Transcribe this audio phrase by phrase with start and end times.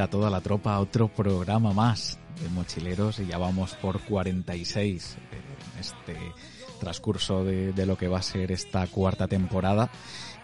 [0.00, 5.16] A toda la tropa a otro programa más de Mochileros y ya vamos por 46
[5.32, 6.16] en este
[6.80, 9.90] transcurso de, de lo que va a ser esta cuarta temporada.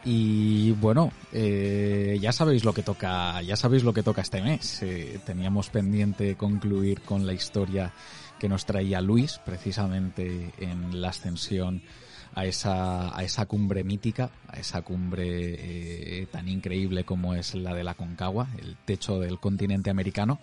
[0.04, 4.80] Y bueno, eh, ya sabéis lo que toca, ya sabéis lo que toca este mes.
[4.82, 7.92] Eh, teníamos pendiente concluir con la historia
[8.38, 11.82] que nos traía Luis, precisamente en la ascensión
[12.36, 17.74] a esa, a esa cumbre mítica, a esa cumbre eh, tan increíble como es la
[17.74, 20.38] de la Concagua, el techo del continente americano.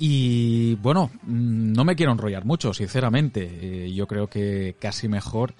[0.00, 3.84] Y bueno, mm, no me quiero enrollar mucho, sinceramente.
[3.84, 5.54] Eh, yo creo que casi mejor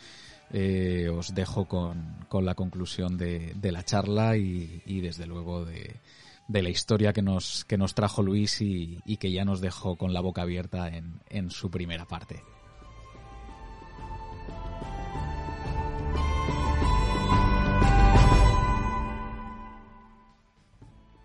[0.52, 5.64] eh, os dejo con, con la conclusión de, de la charla y, y desde luego
[5.64, 6.00] de,
[6.48, 9.94] de la historia que nos, que nos trajo Luis y, y que ya nos dejó
[9.94, 12.42] con la boca abierta en, en su primera parte.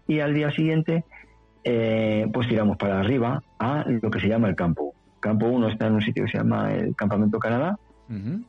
[0.07, 1.03] Y al día siguiente
[1.63, 4.93] eh, pues tiramos para arriba a lo que se llama el campo.
[5.19, 7.77] Campo 1 está en un sitio que se llama el Campamento Canadá,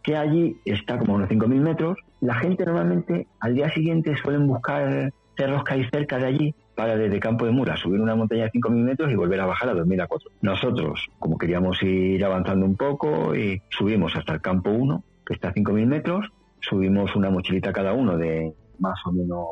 [0.05, 1.99] que allí está como a unos 5.000 metros.
[2.21, 6.97] La gente normalmente al día siguiente suelen buscar cerros que hay cerca de allí para
[6.97, 9.75] desde Campo de Mura subir una montaña de 5.000 metros y volver a bajar a
[9.75, 10.31] 2.000 a 4.
[10.43, 15.49] Nosotros, como queríamos ir avanzando un poco, y subimos hasta el Campo 1, que está
[15.49, 19.47] a 5.000 metros, subimos una mochilita cada uno de más o menos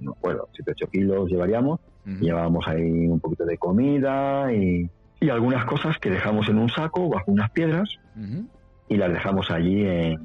[0.00, 1.80] no recuerdo, 7 8 kilos llevaríamos.
[2.04, 4.88] Llevábamos ahí un poquito de comida y,
[5.20, 7.98] y, algunas cosas que dejamos en un saco bajo unas piedras
[8.88, 10.16] y las dejamos allí eh,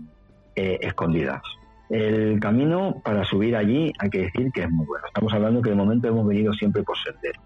[0.56, 1.42] escondidas.
[1.90, 5.06] El camino para subir allí hay que decir que es muy bueno.
[5.08, 7.42] Estamos hablando que de momento hemos venido siempre por sendero,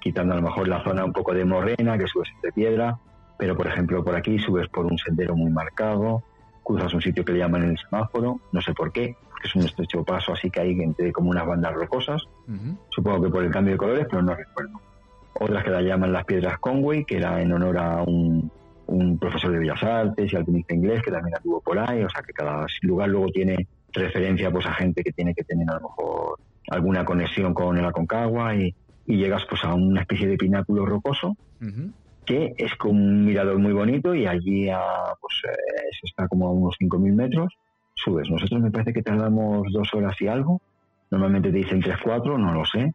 [0.00, 2.98] quitando a lo mejor la zona un poco de morena, que subes de piedra,
[3.38, 6.22] pero por ejemplo por aquí subes por un sendero muy marcado,
[6.64, 9.62] cruzas un sitio que le llaman el semáforo, no sé por qué, que es un
[9.62, 12.22] estrecho paso así que hay entre como unas bandas rocosas,
[12.90, 14.80] supongo que por el cambio de colores, pero no recuerdo.
[15.38, 18.50] Otras que la llaman las piedras Conway, que era en honor a un,
[18.86, 22.22] un profesor de Bellas Artes y alpinista inglés que también estuvo por ahí, o sea
[22.22, 25.88] que cada lugar luego tiene referencia pues a gente que tiene que tener a lo
[25.88, 28.74] mejor alguna conexión con el Aconcagua y,
[29.06, 31.36] y llegas pues a una especie de pináculo rocoso
[32.24, 34.80] que es con un mirador muy bonito y allí a,
[35.20, 37.54] pues eh, está como a unos 5.000 metros
[37.96, 38.30] subes.
[38.30, 40.60] Nosotros me parece que tardamos dos horas y algo.
[41.10, 42.92] Normalmente te dicen tres, cuatro, no lo sé.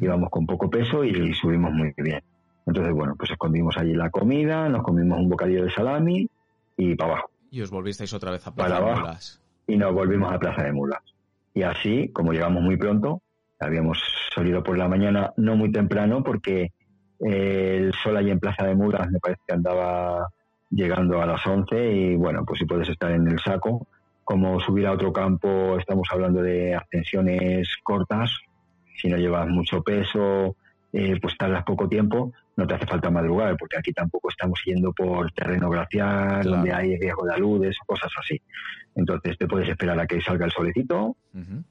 [0.00, 2.22] Íbamos con poco peso y, subimos muy bien.
[2.66, 6.26] Entonces, bueno, pues escondimos allí la comida, nos comimos un bocadillo de salami
[6.78, 7.30] y para abajo.
[7.50, 9.42] Y os volvisteis otra vez a Plaza de Mulas.
[9.66, 11.02] Y nos volvimos a Plaza de Mulas.
[11.52, 13.20] Y así, como llegamos muy pronto,
[13.60, 14.02] habíamos
[14.34, 16.72] salido por la mañana no muy temprano porque
[17.20, 20.28] eh, el sol allí en Plaza de Mulas me parece que andaba
[20.70, 23.86] llegando a las 11 y bueno, pues si puedes estar en el saco,
[24.24, 28.30] como subir a otro campo, estamos hablando de ascensiones cortas,
[28.96, 30.56] si no llevas mucho peso,
[30.92, 34.92] eh, pues tardas poco tiempo, no te hace falta madrugar, porque aquí tampoco estamos yendo
[34.92, 38.40] por terreno glacial, donde hay riesgo de aludes cosas así.
[38.94, 41.16] Entonces te puedes esperar a que salga el solecito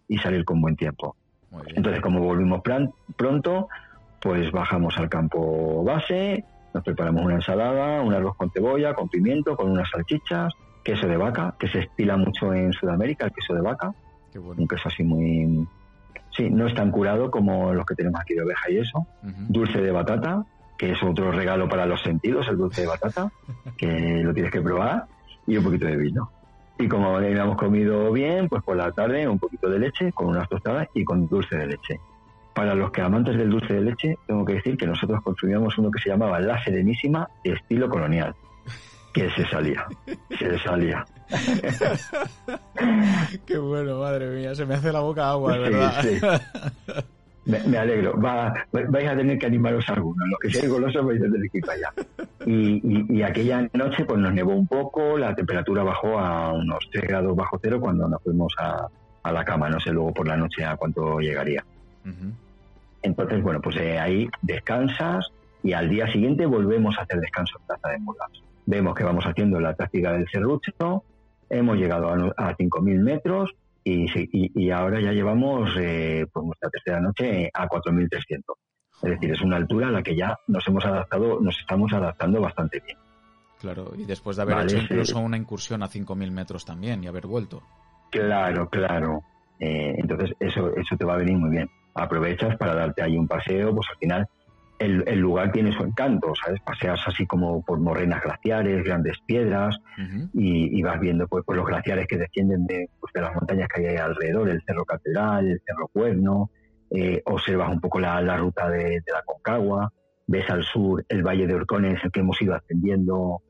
[0.08, 1.16] y salir con buen tiempo.
[1.68, 3.70] Entonces, como volvimos plan, pronto,
[4.22, 6.44] pues bajamos al campo base,
[6.74, 10.54] nos preparamos una ensalada, un arroz con cebolla, con pimiento, con unas salchichas,
[10.84, 13.94] queso de vaca, que se estila mucho en Sudamérica, el queso de vaca.
[14.36, 15.68] Un queso así muy...
[16.36, 19.06] Sí, no es tan curado como los que tenemos aquí de oveja y eso.
[19.22, 20.44] Dulce de batata,
[20.78, 23.32] que es otro regalo para los sentidos, el dulce de batata,
[23.78, 25.06] que lo tienes que probar,
[25.46, 26.32] y un poquito de vino.
[26.80, 30.50] Y como habíamos comido bien, pues por la tarde un poquito de leche con unas
[30.50, 32.00] tostadas y con dulce de leche.
[32.56, 35.92] Para los que amantes del dulce de leche, tengo que decir que nosotros consumíamos uno
[35.92, 38.36] que se llamaba La Serenísima, estilo colonial
[39.14, 39.88] que se salía,
[40.38, 41.06] se salía.
[43.46, 46.02] Qué bueno, madre mía, se me hace la boca agua, de verdad.
[46.02, 46.20] Sí,
[47.46, 48.18] Me, alegro.
[48.22, 50.30] Va, vais a tener que animaros algunos.
[50.30, 51.92] Los que seáis golosos vais a tener que ir para allá.
[52.46, 57.06] Y, y, aquella noche pues nos nevó un poco, la temperatura bajó a unos 3
[57.06, 58.88] grados bajo cero cuando nos fuimos a,
[59.24, 59.70] a la cama.
[59.70, 61.66] No sé luego por la noche a cuánto llegaría.
[63.02, 65.28] Entonces, bueno, pues eh, ahí descansas
[65.64, 69.26] y al día siguiente volvemos a hacer descanso en Plaza de Mulas vemos que vamos
[69.26, 71.04] haciendo la táctica del serrucho,
[71.50, 73.52] hemos llegado a, a 5.000 metros
[73.84, 78.40] y, y, ahora ya llevamos eh, pues nuestra tercera noche a 4.300.
[79.04, 82.40] Es decir, es una altura a la que ya nos hemos adaptado, nos estamos adaptando
[82.40, 82.98] bastante bien.
[83.60, 87.28] Claro, y después de haber hecho incluso una incursión a 5.000 metros también y haber
[87.28, 87.62] vuelto.
[88.10, 89.24] Claro, claro.
[89.60, 91.70] Eh, entonces eso, eso te va a venir muy bien.
[91.94, 94.28] Aprovechas para darte ahí un paseo, pues al final
[94.86, 96.62] el, lugar tiene su encanto, ¿sabes?
[96.62, 99.78] Paseas así como por morrenas glaciares, grandes piedras
[100.34, 103.82] y, vas viendo pues, pues, los glaciares que descienden de, pues, de las montañas que
[103.82, 106.50] hay ahí alrededor, el Cerro Catedral, el Cerro Cuerno,
[106.90, 109.92] eh, observas un poco la, ruta de, la Concagua,
[110.28, 113.42] ves al sur el Valle de Orcones, el que hemos ido ascendiendo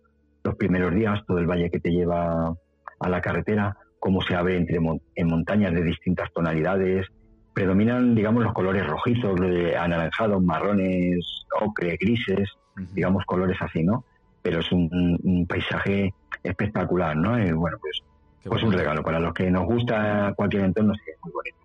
[0.43, 2.53] los primeros días, todo el valle que te lleva
[2.99, 4.77] a la carretera, cómo se abre entre
[5.15, 7.07] en montañas de distintas tonalidades,
[7.53, 9.39] predominan, digamos, los colores rojizos,
[9.77, 12.49] anaranjados, marrones, ocre, grises,
[12.93, 14.03] digamos, colores así, ¿no?
[14.41, 17.39] Pero es un, paisaje espectacular, ¿no?
[17.39, 18.01] Y bueno, pues,
[18.43, 19.03] pues un regalo.
[19.03, 21.57] Para los que nos gusta cualquier entorno, sí, es muy bonito,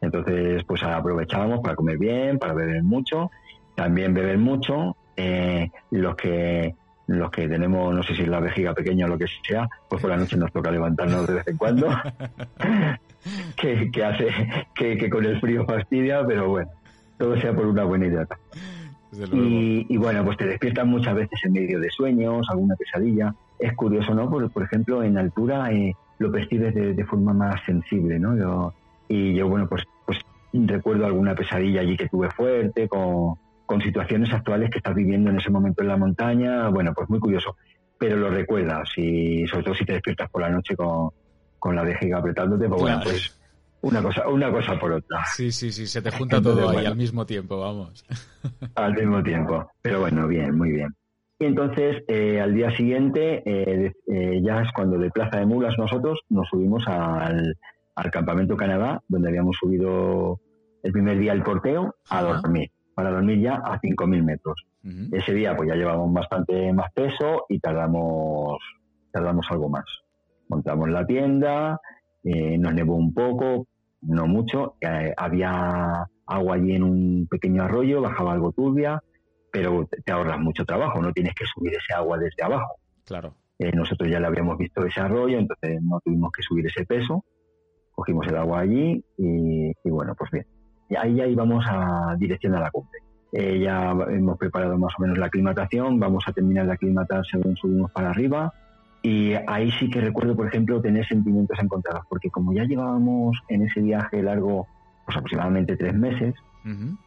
[0.00, 3.30] Entonces, pues aprovechábamos para comer bien, para beber mucho,
[3.74, 4.96] también beber mucho.
[5.16, 6.74] Eh, los que
[7.06, 10.00] los que tenemos, no sé si es la vejiga pequeña o lo que sea, pues
[10.00, 11.88] por la noche nos toca levantarnos de vez en cuando,
[13.62, 14.28] que, hace
[14.74, 16.70] que, con el frío fastidia, pero bueno,
[17.18, 18.26] todo sea por una buena idea.
[19.32, 23.34] Y, bueno, pues te despiertan muchas veces en medio de sueños, alguna pesadilla.
[23.58, 24.28] Es curioso, ¿no?
[24.28, 28.72] Por, por ejemplo, en altura eh, lo percibes de, forma más sensible, ¿no?
[29.08, 30.18] y yo, bueno, pues, pues
[30.52, 33.34] recuerdo alguna pesadilla allí que tuve fuerte, con,
[33.66, 37.18] con situaciones actuales que estás viviendo en ese momento en la montaña, bueno, pues muy
[37.18, 37.56] curioso,
[37.98, 41.10] pero lo recuerdas y sobre todo si te despiertas por la noche con,
[41.58, 43.38] con la vejiga apretándote, pues bueno, pues
[43.82, 45.24] una cosa, una cosa por otra.
[45.26, 48.04] Sí, sí, sí, se te junta todo ahí al mismo tiempo, vamos.
[48.74, 50.94] Al mismo tiempo, pero bueno, bien, muy bien.
[51.38, 55.74] Y entonces, eh, al día siguiente, eh, eh, ya es cuando de Plaza de Mulas
[55.76, 57.56] nosotros nos subimos al,
[57.96, 60.40] al Campamento Canadá, donde habíamos subido
[60.82, 64.66] el primer día el porteo, a dormir para dormir ya a 5.000 metros.
[65.12, 68.58] Ese día pues ya llevamos bastante más peso y tardamos,
[69.12, 69.84] tardamos algo más.
[70.48, 71.80] Montamos la tienda,
[72.24, 73.68] eh, nos nevó un poco,
[74.02, 79.02] no mucho, eh, había agua allí en un pequeño arroyo, bajaba algo turbia,
[79.50, 82.76] pero te, ahorras mucho trabajo, no tienes que subir ese agua desde abajo.
[83.04, 83.36] Claro.
[83.58, 87.24] Eh, nosotros ya le habíamos visto ese arroyo, entonces no tuvimos que subir ese peso,
[87.92, 90.46] cogimos el agua allí y, y bueno, pues bien
[90.96, 93.00] ahí ya íbamos a dirección a la cumbre.
[93.32, 97.56] Eh, ya hemos preparado más o menos la aclimatación, vamos a terminar de aclimatar según
[97.56, 98.52] subimos para arriba.
[99.02, 103.62] Y ahí sí que recuerdo, por ejemplo, tener sentimientos encontrados, porque como ya llevábamos en
[103.62, 104.68] ese viaje largo,
[105.04, 106.34] pues aproximadamente tres meses,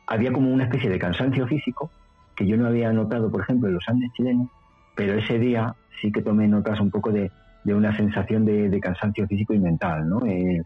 [0.07, 1.89] había como una especie de cansancio físico
[2.36, 4.50] que yo no había notado, por ejemplo, en los Andes chilenos,
[4.95, 7.31] pero ese día sí que tomé notas un poco de,
[7.65, 10.25] una sensación de, cansancio físico y mental, ¿no?
[10.25, 10.62] Eh,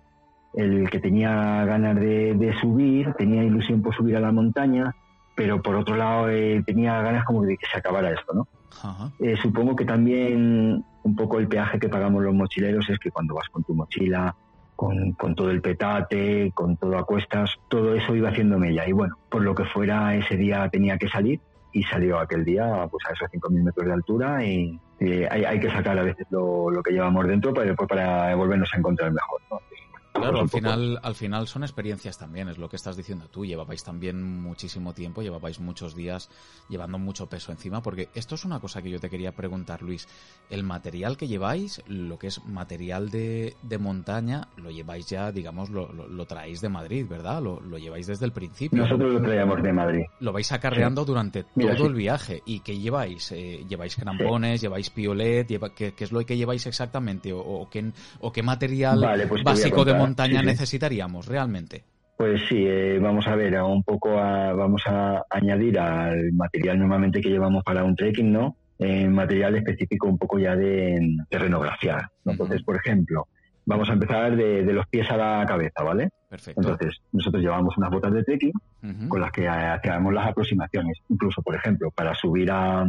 [0.55, 4.95] el que tenía ganas de, subir, tenía ilusión por subir a la montaña,
[5.35, 8.47] pero por otro lado eh, tenía ganas como de que se acabara esto, ¿no?
[9.19, 13.35] Eh, supongo que también un poco el peaje que pagamos los mochileros es que cuando
[13.35, 14.35] vas con tu mochila,
[14.75, 18.87] con, todo el petate, con todo a cuestas, todo eso iba haciendo mella.
[18.87, 21.39] Y bueno, por lo que fuera, ese día tenía que salir
[21.73, 24.79] y salió aquel día pues a esos 5.000 metros de altura y
[25.29, 28.69] hay, hay, que sacar a veces lo, lo, que llevamos dentro para después para volvernos
[28.73, 29.41] a encontrar mejor.
[29.51, 29.59] ¿no?
[30.19, 33.45] Claro, al final, al final son experiencias también, es lo que estás diciendo tú.
[33.45, 36.29] Llevabais también muchísimo tiempo, llevabais muchos días
[36.69, 40.07] llevando mucho peso encima, porque esto es una cosa que yo te quería preguntar, Luis.
[40.49, 45.91] El material que lleváis, lo que es material de, montaña, lo lleváis ya, digamos, lo,
[45.91, 47.41] lo, traéis de Madrid, ¿verdad?
[47.41, 48.83] Lo, lleváis desde el principio.
[48.83, 50.01] Nosotros lo traíamos de Madrid.
[50.19, 52.43] Lo vais acarreando durante todo el viaje.
[52.45, 53.31] ¿Y qué lleváis?
[53.31, 54.61] Eh, ¿Lleváis crampones?
[54.61, 55.47] ¿Lleváis piolet?
[55.75, 57.31] ¿qué, es lo que lleváis exactamente?
[57.33, 60.08] ¿O, qué, o qué material pues básico de montaña
[60.43, 61.83] necesitaríamos realmente?
[62.19, 67.29] Pues sí, eh, vamos a ver, un poco vamos a añadir al material normalmente que
[67.29, 68.57] llevamos para un trekking, ¿no?
[68.77, 72.09] Eh, material específico un poco ya de terrenografiar.
[72.25, 73.27] Entonces, por ejemplo,
[73.65, 76.09] vamos a empezar de, los pies a la cabeza, ¿vale?
[76.29, 76.59] Perfecto.
[76.59, 78.53] Entonces, nosotros llevamos unas botas de trekking
[79.07, 80.97] con las que hacemos las aproximaciones.
[81.07, 82.85] Incluso, por ejemplo, para subir a,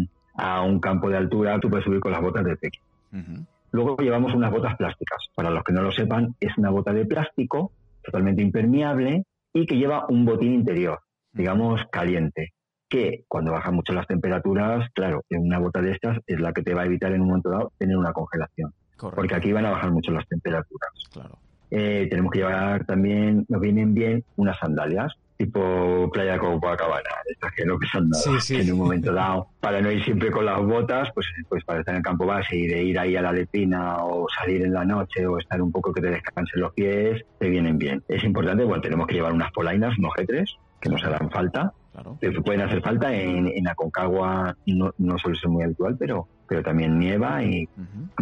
[0.64, 3.46] un campo de altura, tú puedes subir con las botas de trekking.
[3.72, 5.26] Luego llevamos unas botas plásticas.
[5.34, 7.72] Para los que no lo sepan, es una bota de plástico
[8.02, 11.00] totalmente impermeable y que lleva un botín interior,
[11.32, 12.52] digamos caliente,
[12.88, 16.74] que cuando bajan mucho las temperaturas, claro, una bota de estas es la que te
[16.74, 18.72] va a evitar en un momento dado tener una congelación.
[18.98, 20.90] Porque aquí van a bajar mucho las temperaturas.
[21.12, 21.38] Claro.
[21.70, 27.64] Eh, tenemos que llevar también, nos vienen bien unas sandalias tipo playa Copacabana, estas que
[27.64, 31.08] no que son nada, en un momento dado, para no ir siempre con las botas,
[31.14, 34.04] pues, pues para estar en el campo base y de ir ahí a la letrina
[34.04, 37.48] o salir en la noche o estar un poco que te descansen los pies, te
[37.48, 38.02] vienen bien.
[38.06, 40.44] Es importante, bueno, tenemos que llevar unas polainas, unos G3,
[40.78, 41.72] que nos harán falta,
[42.20, 46.62] que pueden hacer falta en, en Aconcagua, no, no suele ser muy habitual, pero, pero
[46.62, 47.66] también nieva y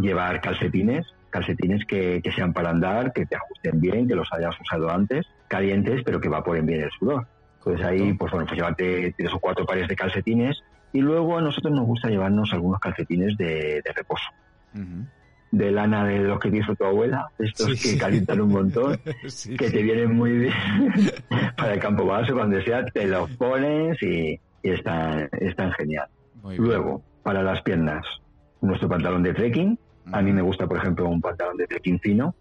[0.01, 4.91] llevar calcetines calcetines que, sean para andar, que te ajusten bien, que los hayas usado
[4.91, 7.27] antes, calientes, pero que evaporen bien el sudor.
[7.59, 10.63] Entonces ahí, pues bueno, pues llevarte tres o cuatro pares de calcetines
[10.93, 14.25] y luego a nosotros nos gusta llevarnos algunos calcetines de, reposo.
[15.51, 18.99] De lana de los que hizo tu abuela, estos que calientan un montón,
[19.59, 20.55] que te vienen muy bien
[21.57, 26.09] para el campo base, cuando sea, te los pones y, están, están genial.
[26.57, 28.05] Luego, para las piernas,
[28.61, 29.79] nuestro pantalón de trekking,
[30.13, 32.35] a mí me gusta, por ejemplo, un pantalón de trekking fino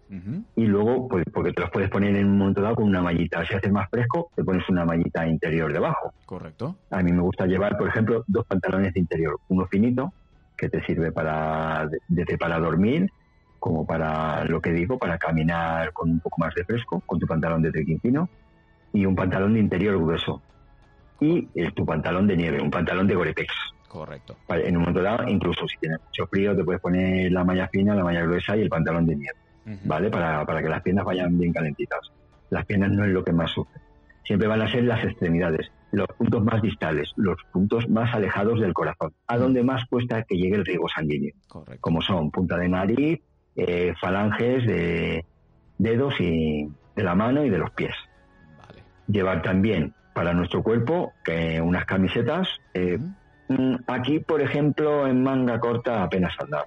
[0.56, 3.44] y luego, pues, porque te los puedes poner en un momento dado con una mallita.
[3.46, 6.12] Si hace más fresco, te pones una mallita interior debajo.
[6.26, 6.76] Correcto.
[6.90, 9.38] A mí me gusta llevar, por ejemplo, dos pantalones de interior.
[9.48, 10.12] Uno finito,
[10.56, 13.10] que te sirve para desde para dormir
[13.58, 17.26] como para lo que digo, para caminar con un poco más de fresco, con tu
[17.26, 18.28] pantalón de trekking fino,
[18.92, 20.42] y un pantalón de interior grueso.
[21.20, 23.52] Y el, tu pantalón de nieve, un pantalón de Gore-Tex.
[23.88, 24.36] Correcto.
[24.48, 27.94] En un momento dado, incluso si tienes mucho frío, te puedes poner la malla fina,
[27.94, 29.38] la malla gruesa y el pantalón de nieve,
[29.84, 30.10] ¿vale?
[30.10, 32.00] Para, para que las piernas vayan bien calentitas.
[32.50, 33.80] Las piernas no es lo que más sufre.
[34.24, 38.74] Siempre van a ser las extremidades, los puntos más distales, los puntos más alejados del
[38.74, 41.34] corazón, a donde más cuesta que llegue el riego sanguíneo.
[41.48, 41.80] Correcto.
[41.80, 43.20] Como son punta de nariz,
[43.56, 45.24] eh, falanges de
[45.78, 47.94] dedos y de la mano y de los pies.
[48.58, 48.82] Vale.
[49.06, 52.98] Llevar también para nuestro cuerpo que unas camisetas eh,
[53.86, 56.64] aquí, por ejemplo, en manga corta apenas anda.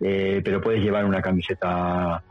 [0.00, 2.22] Eh, pero puedes llevar una camiseta a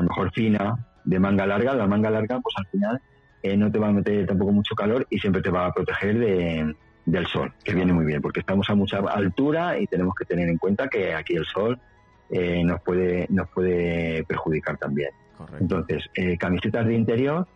[0.00, 1.74] lo mejor fina, de manga larga.
[1.74, 3.00] La manga larga, pues al final
[3.42, 6.18] eh, no te va a meter tampoco mucho calor y siempre te va a proteger
[7.04, 10.48] del sol, que viene muy bien, porque estamos a mucha altura y tenemos que tener
[10.48, 11.78] en cuenta que aquí el sol
[12.30, 15.10] eh, nos puede nos puede perjudicar también.
[15.60, 16.02] Entonces,
[16.38, 17.46] camisetas de interior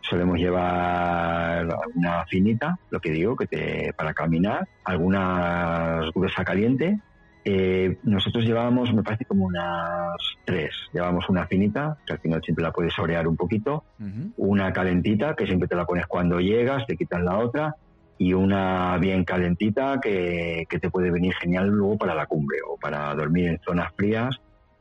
[0.00, 6.98] solemos llevar una finita, lo que digo, que te para caminar, alguna gruesa caliente.
[7.44, 10.74] Eh, nosotros llevábamos, me parece, como unas tres.
[10.92, 13.84] Llevamos una finita, que al final siempre la puedes orear un poquito,
[14.36, 17.74] una calentita, que siempre te la pones cuando llegas, te quitas la otra,
[18.18, 22.76] y una bien calentita que, que te puede venir genial luego para la cumbre o
[22.76, 24.36] para dormir en zonas frías.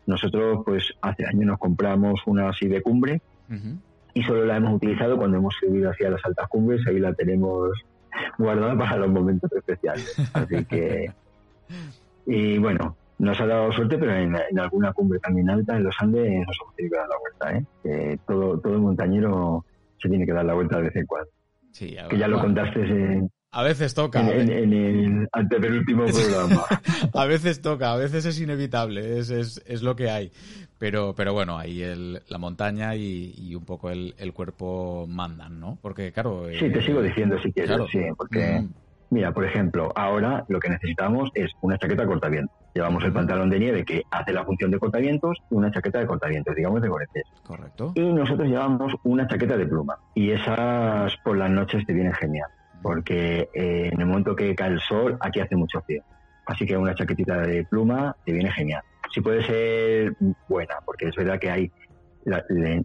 [0.07, 3.21] Nosotros, pues, hace años nos compramos una así de cumbre,
[4.17, 7.69] y solo la hemos utilizado cuando hemos subido hacia las altas cumbres, ahí la tenemos
[8.39, 10.11] guardada para los momentos especiales.
[10.33, 11.11] Así que,
[12.25, 16.47] y bueno, nos ha dado suerte, pero en, alguna cumbre también alta, en los Andes,
[16.47, 17.67] nos hemos tenido que dar la vuelta.
[17.83, 18.17] ¿eh?
[18.25, 19.63] todo, todo montañero
[20.01, 21.29] se tiene que dar la vuelta de vez en cuando.
[21.71, 24.19] Sí, que ya lo contaste en, a veces toca.
[24.19, 26.65] En, el antepenúltimo programa.
[27.11, 30.31] a veces toca, a veces es inevitable, es, es, es lo que hay.
[30.77, 35.79] Pero, pero bueno, ahí el, la montaña y, un poco el, el, cuerpo mandan, ¿no?
[35.81, 36.45] Porque, claro.
[36.59, 38.61] Sí, te sigo diciendo si quieres, sí, porque.
[38.61, 38.69] Mm.
[39.09, 42.53] Mira, por ejemplo, ahora lo que necesitamos es una chaqueta cortavientos.
[42.75, 46.05] Llevamos el pantalón de nieve que hace la función de cortavientos y una chaqueta de
[46.05, 47.23] cortavientos, digamos de goretes.
[47.41, 47.93] Correcto.
[47.95, 49.97] Y nosotros llevamos una chaqueta de pluma.
[50.13, 52.49] Y esas por las noches te vienen genial
[52.81, 56.03] porque eh, en el momento que cae el sol, aquí hace mucho frío.
[56.45, 58.81] Así que una chaquetita de pluma te viene genial.
[59.13, 60.15] Si puede ser
[60.47, 61.71] buena, porque es verdad que hay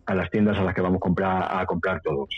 [0.07, 2.29] a las tiendas a las que vamos a comprar, a comprar todos,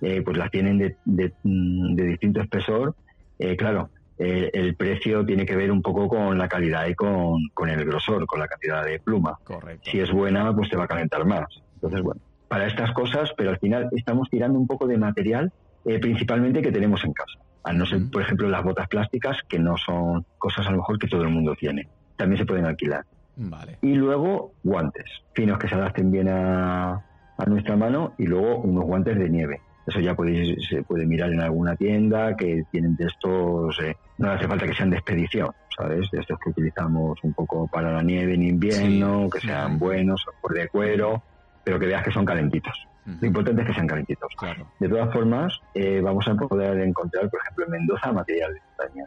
[0.00, 2.94] eh, pues las tienen de, de, mm, distinto espesor.
[3.38, 7.70] Eh, claro, el precio tiene que ver un poco con la calidad y con, con
[7.70, 9.38] el grosor, con la cantidad de pluma.
[9.44, 9.90] Correcto.
[9.90, 11.46] Si es buena, pues te va a calentar más.
[11.76, 15.52] Entonces, bueno, para estas cosas, pero al final estamos tirando un poco de material
[15.84, 17.38] eh, principalmente que tenemos en casa.
[17.62, 20.98] A no ser, por ejemplo, las botas plásticas, que no son cosas a lo mejor
[20.98, 21.88] que todo el mundo tiene.
[22.16, 23.04] También se pueden alquilar.
[23.36, 23.78] Vale.
[23.82, 28.84] Y luego guantes, finos que se adapten bien a, a nuestra mano y luego unos
[28.84, 29.60] guantes de nieve.
[29.86, 34.30] Eso ya podéis, se puede mirar en alguna tienda que tienen de estos, eh, no
[34.30, 36.10] hace falta que sean de expedición, ¿sabes?
[36.10, 40.52] De estos que utilizamos un poco para la nieve en invierno, que sean buenos, por
[40.54, 41.22] de cuero,
[41.64, 42.86] pero que veas que son calentitos.
[43.06, 44.32] Lo importante es que sean calentitos.
[44.78, 49.04] De todas formas, eh, vamos a poder encontrar, por ejemplo, en Mendoza material de montaña.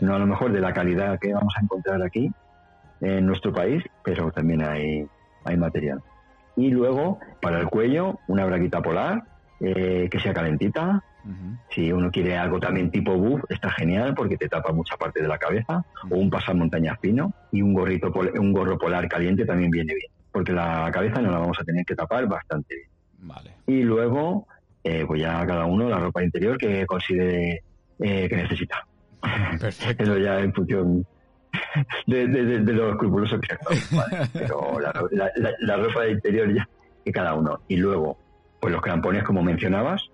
[0.00, 2.30] No a lo mejor de la calidad que vamos a encontrar aquí
[3.00, 5.06] en nuestro país, pero también hay,
[5.44, 6.02] hay material.
[6.56, 9.24] Y luego, para el cuello, una braguita polar
[9.60, 11.02] eh, que sea calentita.
[11.70, 15.28] Si uno quiere algo también tipo buff, está genial porque te tapa mucha parte de
[15.28, 15.82] la cabeza.
[16.10, 20.52] O un pasamontañas fino y un gorrito un gorro polar caliente también viene bien, porque
[20.52, 22.93] la cabeza no la vamos a tener que tapar bastante bien.
[23.24, 23.50] Vale.
[23.66, 24.46] Y luego,
[24.82, 27.62] eh, pues ya cada uno la ropa interior que considere
[27.98, 28.86] eh, que necesita.
[29.58, 30.02] Perfecto.
[30.04, 31.06] Eso ya en función
[32.06, 34.28] de, de, de, lo escrupuloso que sea.
[34.32, 34.92] Pero la,
[35.60, 36.68] la, ropa de interior ya
[37.04, 37.60] que cada uno.
[37.68, 38.18] Y luego,
[38.60, 40.10] pues los crampones, como mencionabas,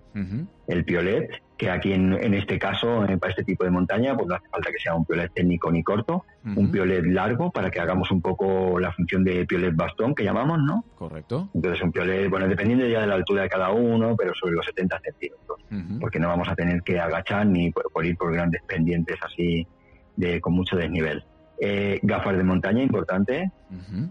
[0.71, 4.27] el piolet, que aquí en, en este caso, eh, para este tipo de montaña, pues
[4.27, 6.25] no hace falta que sea un piolet técnico ni corto,
[6.55, 10.59] un piolet largo para que hagamos un poco la función de piolet bastón que llamamos,
[10.63, 10.83] ¿no?
[10.97, 11.49] Correcto.
[11.53, 14.65] Entonces un piolet, bueno, dependiendo ya de la altura de cada uno, pero sobre los
[14.65, 15.59] 70 centímetros,
[15.99, 19.67] porque no vamos a tener que agachar ni por, ir por grandes pendientes así
[20.15, 21.23] de con mucho desnivel.
[21.59, 23.51] Eh, gafas de montaña, importante,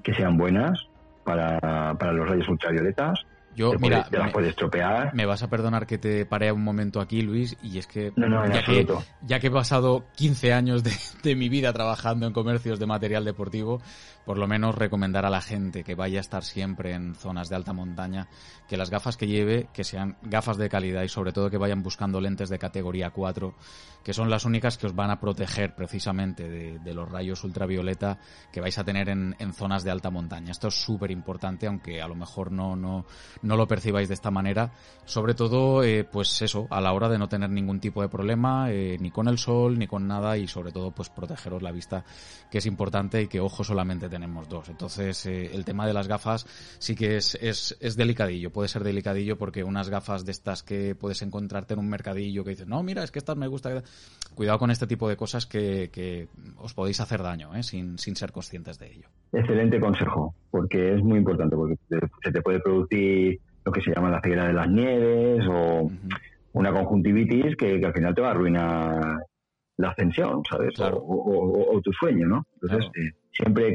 [0.04, 0.86] que sean buenas
[1.24, 5.14] para, para los rayos ultravioletas yo, mira, te las puedes estropear.
[5.14, 8.64] Me vas a perdonar que te pare un momento aquí, Luis, y es que, ya,
[8.64, 8.86] que
[9.22, 10.92] ya que he pasado 15 años de,
[11.22, 13.80] de, mi vida trabajando en comercios de material deportivo,
[14.30, 17.56] por lo menos recomendar a la gente que vaya a estar siempre en zonas de
[17.56, 18.28] alta montaña
[18.68, 21.82] que las gafas que lleve, que sean gafas de calidad y sobre todo que vayan
[21.82, 23.52] buscando lentes de categoría 4,
[24.04, 28.20] que son las únicas que os van a proteger precisamente de, los rayos ultravioleta
[28.52, 30.52] que vais a tener en, zonas de alta montaña.
[30.52, 33.06] Esto es súper importante, aunque a lo mejor no, no,
[33.42, 34.72] no lo percibáis de esta manera.
[35.06, 38.70] Sobre todo, eh, pues eso, a la hora de no tener ningún tipo de problema,
[38.70, 42.04] eh, ni con el sol, ni con nada, y sobre todo, pues protegeros la vista,
[42.48, 44.68] que es importante y que ojo solamente tenemos dos.
[44.68, 46.46] Entonces, eh, el tema de las gafas
[46.78, 50.94] sí que es, es, es, delicadillo, puede ser delicadillo porque unas gafas de estas que
[50.94, 53.82] puedes encontrarte en un mercadillo que dices, no, mira, es que estas me gusta.
[54.34, 57.62] Cuidado con este tipo de cosas que, que os podéis hacer daño, ¿eh?
[57.62, 59.08] sin, sin ser conscientes de ello.
[59.32, 61.76] Excelente consejo, porque es muy importante, porque
[62.22, 65.90] se te puede producir lo que se llama la ceguera de las nieves o
[66.52, 69.18] una conjuntivitis que, al final te va a arruinar
[69.76, 70.74] la ascensión, ¿sabes?
[70.80, 72.46] O, tu sueño, ¿no?
[72.60, 73.74] Entonces, eh, siempre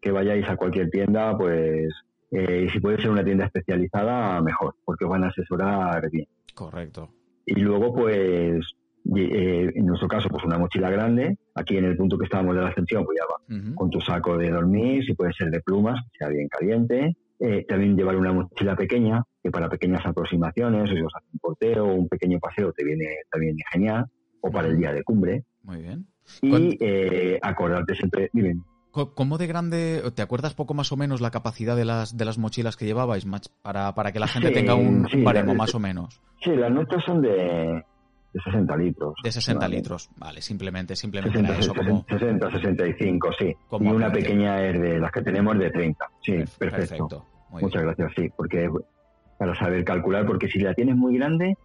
[0.00, 1.92] que, vayáis a cualquier tienda, pues
[2.30, 6.26] eh, si puede ser una tienda especializada, mejor, porque os van a asesorar bien.
[6.54, 7.10] Correcto.
[7.44, 8.64] Y luego, pues,
[9.16, 11.36] eh, en nuestro caso, pues una mochila grande.
[11.54, 14.38] Aquí en el punto que estábamos de la ascensión, pues ya va con tu saco
[14.38, 17.16] de dormir, si puede ser de plumas, que sea bien caliente.
[17.68, 21.84] también llevar una mochila pequeña, que para pequeñas aproximaciones, o si os hace un porteo
[21.86, 24.06] o un pequeño paseo, te viene, también genial,
[24.40, 25.44] o para el día de cumbre.
[25.62, 26.06] Muy bien.
[26.42, 28.62] Y eh, acordarte siempre, miren.
[29.06, 32.38] ¿Cómo de grande, te acuerdas poco más o menos la capacidad de las, de las
[32.38, 33.26] mochilas que llevabais
[33.62, 36.20] para, para que la gente tenga un, baremo más o menos?
[36.42, 37.84] Sí, las nuestras son de,
[38.32, 39.14] de 60 litros.
[39.22, 42.06] De 60 litros, vale, simplemente, simplemente 60, eso 60, como...
[42.08, 43.56] 60, 65, sí.
[43.80, 47.26] y una pequeña es de las que tenemos de 30, sí, perfecto.
[47.50, 48.68] Muchas gracias, sí, porque
[49.38, 51.56] para saber calcular, porque si la tienes muy grande,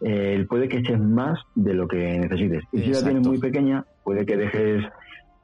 [0.00, 2.64] eh, puede que eches más de lo que necesites.
[2.72, 4.84] Y si la tienes muy pequeña, puede que dejes,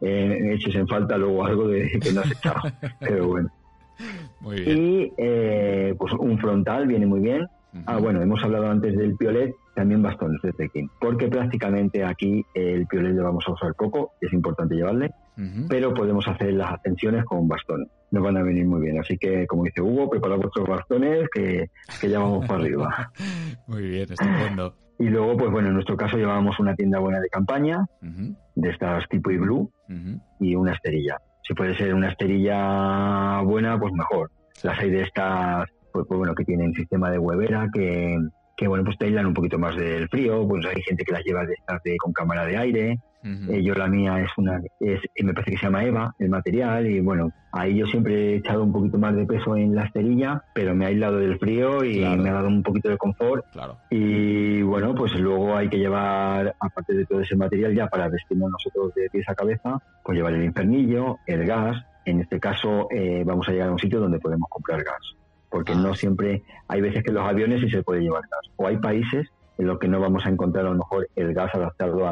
[0.01, 2.61] eh, eches en falta luego algo de que no has echado.
[3.01, 3.51] Pero bueno.
[4.41, 4.79] Muy bien.
[4.79, 7.47] Y eh, pues un frontal viene muy bien.
[7.87, 12.87] Ah, bueno, hemos hablado antes del piolet, también bastones de trekking, porque prácticamente aquí el
[12.87, 15.11] piolet lo vamos a usar poco, es importante llevarle,
[15.69, 18.99] pero podemos hacer las ascensiones con bastones, nos van a venir muy bien.
[18.99, 23.13] Así que, como dice Hugo, preparad vuestros bastones que, que ya vamos para arriba.
[23.69, 24.75] Muy bien, estupendo.
[24.99, 27.87] Y luego, pues bueno, en nuestro caso llevábamos una tienda buena de campaña,
[28.59, 29.71] de estas tipo y blue,
[30.41, 31.17] y una esterilla.
[31.43, 34.31] Si puede ser una esterilla buena, pues mejor.
[34.63, 38.19] Las hay de estas, pues, pues bueno, que tienen sistema de huevera, que,
[38.57, 41.25] que bueno, pues te aislan un poquito más del frío, pues hay gente que las
[41.25, 45.01] lleva de estas de, con cámara de aire, eh, yo la mía es una, es,
[45.23, 48.63] me parece que se llama Eva, el material, y bueno, ahí yo siempre he echado
[48.63, 52.01] un poquito más de peso en la esterilla, pero me ha aislado del frío y
[52.01, 53.45] me ha dado un poquito de confort.
[53.53, 53.79] Claro.
[53.91, 58.51] Y bueno, pues luego hay que llevar, aparte de todo ese material ya para vestirnos
[58.51, 63.23] nosotros de pies a cabeza, pues llevar el infernillo, el gas, en este caso eh,
[63.27, 65.15] vamos a llegar a un sitio donde podemos comprar gas
[65.51, 68.53] porque no siempre hay veces que los aviones sí se puede llevar gas.
[68.57, 71.55] O hay países en los que no vamos a encontrar a lo mejor el gas
[71.55, 72.07] adaptado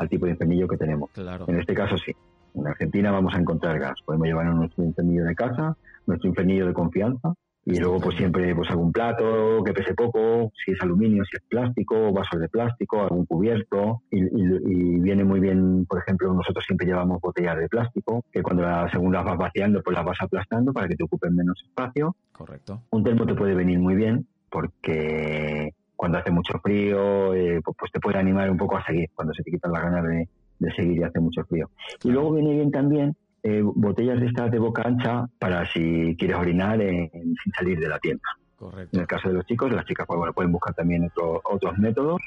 [0.00, 1.10] al tipo de infernillo que tenemos.
[1.46, 2.12] En este caso sí.
[2.54, 4.00] En Argentina vamos a encontrar gas.
[4.04, 7.34] Podemos llevar nuestro infernillo de casa, nuestro infernillo de confianza
[7.66, 11.42] y luego pues siempre pues algún plato que pese poco, si es aluminio, si es
[11.46, 17.20] plástico, vasos de plástico, algún cubierto y, viene muy bien, por ejemplo, nosotros siempre llevamos
[17.20, 20.96] botellas de plástico que cuando según las vas vaciando pues las vas aplastando para que
[20.96, 22.16] te ocupen menos espacio.
[22.32, 22.80] Correcto.
[22.90, 27.92] Un termo te puede venir muy bien porque cuando hace mucho frío eh, pues, pues,
[27.92, 30.72] te puede animar un poco a seguir cuando se te quitan las ganas de, de
[30.72, 31.68] seguir y hace mucho frío.
[32.02, 36.38] Y luego viene bien también eh, botellas de estas de boca ancha para si quieres
[36.38, 38.22] orinar sin salir de la tienda.
[38.56, 38.96] Correcto.
[38.96, 41.06] En el caso de los chicos, las chicas pues, bueno, pueden buscar también
[41.44, 42.22] otros métodos,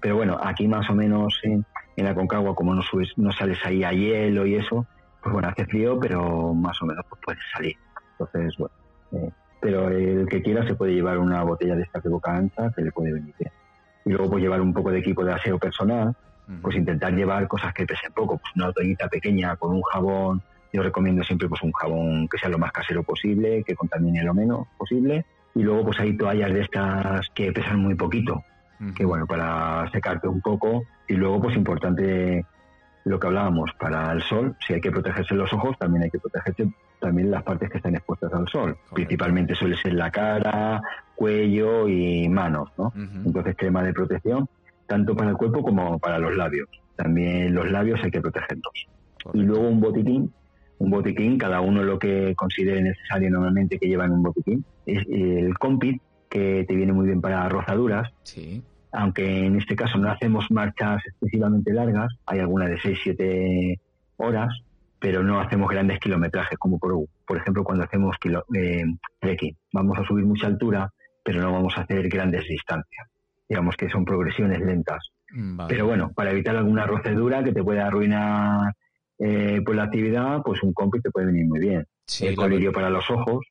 [0.00, 3.84] pero bueno, aquí más o menos en, la Concagua, como no subes, no sales ahí
[3.84, 4.86] a hielo y eso,
[5.22, 7.76] pues bueno, hace frío, pero más o menos pues puedes salir.
[8.12, 8.74] Entonces, bueno,
[9.12, 12.70] eh, pero el que quiera se puede llevar una botella de esta de boca ancha
[12.74, 13.52] que le puede venir bien.
[14.04, 16.14] Y luego pues llevar un poco de equipo de aseo personal,
[16.62, 20.42] pues intentar llevar cosas que pesen poco, pues una toallita pequeña con un jabón,
[20.72, 24.34] yo recomiendo siempre pues un jabón que sea lo más casero posible, que contamine lo
[24.34, 28.42] menos posible, y luego pues hay toallas de estas que pesan muy poquito,
[28.96, 32.44] que bueno, para secarte un poco, y luego pues importante
[33.04, 36.18] lo que hablábamos, para el sol, si hay que protegerse los ojos, también hay que
[36.18, 36.70] protegerse
[37.00, 38.76] también las partes que están expuestas al sol.
[38.92, 40.80] Principalmente suele ser la cara,
[41.14, 42.92] cuello y manos, ¿no?
[43.24, 44.48] Entonces crema de protección,
[44.86, 46.68] tanto para el cuerpo como para los labios.
[46.96, 48.86] También los labios hay que protegerlos.
[49.32, 50.32] Y luego un botiquín,
[50.78, 54.64] un botiquín, cada uno lo que considere necesario normalmente que lleva en un botiquín.
[54.86, 58.12] Es el compit, que te viene muy bien para rozaduras.
[58.22, 63.78] Sí aunque en este caso no hacemos marchas excesivamente largas, hay algunas de 6-7
[64.16, 64.48] horas,
[65.00, 68.84] pero no hacemos grandes kilometrajes, como por, por ejemplo cuando hacemos kilo, eh,
[69.18, 69.56] trekking.
[69.72, 70.92] Vamos a subir mucha altura,
[71.24, 73.08] pero no vamos a hacer grandes distancias.
[73.48, 75.08] Digamos que son progresiones lentas.
[75.32, 78.74] Mm, pero bueno, para evitar alguna rocedura que te pueda arruinar
[79.18, 81.86] eh, pues la actividad, pues un compi te puede venir muy bien.
[82.20, 83.44] el colirio para los ojos,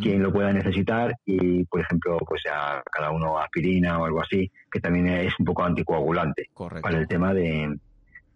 [0.00, 4.48] quien lo pueda necesitar y, por ejemplo, pues a cada uno aspirina o algo así,
[4.70, 6.50] que también es un poco anticoagulante
[6.80, 7.76] para el tema de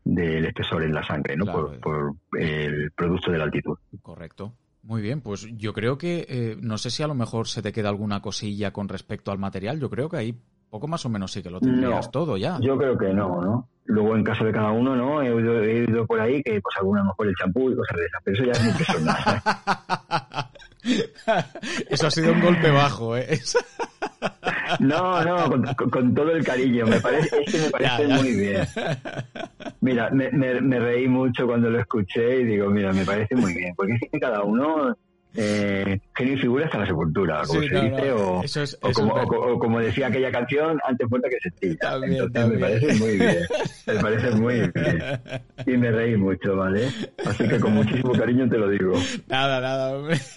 [0.07, 1.47] del espesor en la sangre, ¿no?
[1.47, 3.77] por, el producto de la altitud.
[4.03, 4.55] Correcto.
[4.83, 7.73] Muy bien, pues yo creo que, eh, no sé si a lo mejor se te
[7.73, 10.41] queda alguna cosilla con respecto al material, yo creo que ahí
[10.71, 12.59] poco más o menos sí que lo tendrías todo ya.
[12.61, 13.69] Yo creo que no, ¿no?
[13.87, 15.23] Luego en caso de cada uno, ¿no?
[15.23, 18.37] He oído, por ahí que pues alguna mejor el champú y cosas de esas, pero
[18.37, 19.17] eso ya es muy personal.
[21.91, 23.41] Eso ha sido un golpe bajo, ¿eh?
[24.81, 26.87] No, no, con, todo el cariño.
[26.87, 28.67] Me parece, es que me parece muy bien.
[29.81, 33.75] Mira, me, me, reí mucho cuando lo escuché y digo, mira, me parece muy bien.
[33.77, 34.97] Porque es que cada uno
[35.37, 40.79] eh, genio y figura hasta la sepultura, como se dice, o, como, decía aquella canción,
[40.85, 41.99] antes muerta que sentida.
[42.03, 43.39] Entonces me parece muy bien,
[43.87, 44.73] me parece muy bien.
[45.67, 46.89] Y me reí mucho, ¿vale?
[47.25, 48.93] Así que con muchísimo cariño te lo digo.
[49.27, 50.21] Nada, nada, hombre.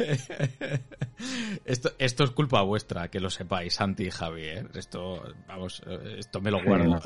[1.65, 4.69] Esto, esto es culpa vuestra, que lo sepáis, Santi y Javier.
[4.73, 5.83] Esto, vamos,
[6.17, 6.97] esto me lo guardo.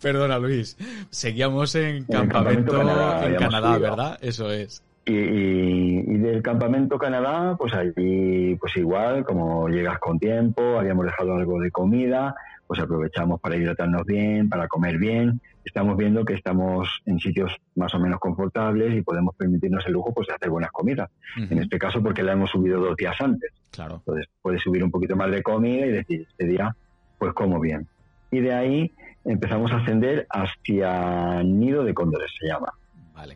[0.00, 0.76] Perdona, Luis.
[1.10, 4.18] Seguíamos en, campamento, en Canadá ¿verdad?
[4.22, 4.73] Eso es.
[5.06, 11.60] Y, del campamento Canadá, pues allí, pues igual, como llegas con tiempo, habíamos dejado algo
[11.60, 12.34] de comida,
[12.66, 15.40] pues aprovechamos para hidratarnos bien, para comer bien.
[15.64, 20.12] Estamos viendo que estamos en sitios más o menos confortables y podemos permitirnos el lujo
[20.14, 21.10] pues de hacer buenas comidas.
[21.36, 23.52] En este caso porque la hemos subido dos días antes.
[23.70, 23.96] Claro.
[23.96, 26.74] Entonces puedes subir un poquito más de comida y decir, este día
[27.18, 27.86] pues como bien.
[28.30, 28.92] Y de ahí
[29.24, 32.72] empezamos a ascender hacia Nido de Cóndores, se llama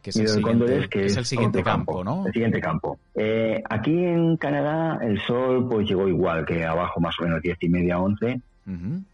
[0.03, 2.27] que es, el siguiente, que es, el siguiente campo, ¿no?
[2.27, 2.99] El siguiente campo.
[3.15, 7.59] Eh, aquí en Canadá el sol pues llegó igual que abajo, más o menos 10
[7.61, 8.41] y media, 11.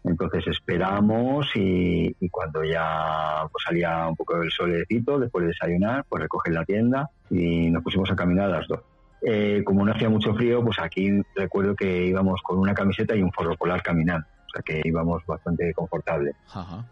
[0.03, 6.23] Entonces esperamos y, cuando ya pues, salía un poco el solecito, después de desayunar, pues
[6.23, 8.81] recoger la tienda y nos pusimos a caminar a las dos.
[9.21, 13.21] Eh, como no hacía mucho frío, pues aquí recuerdo que íbamos con una camiseta y
[13.21, 14.27] un forro polar caminando
[14.63, 16.33] que íbamos bastante confortable.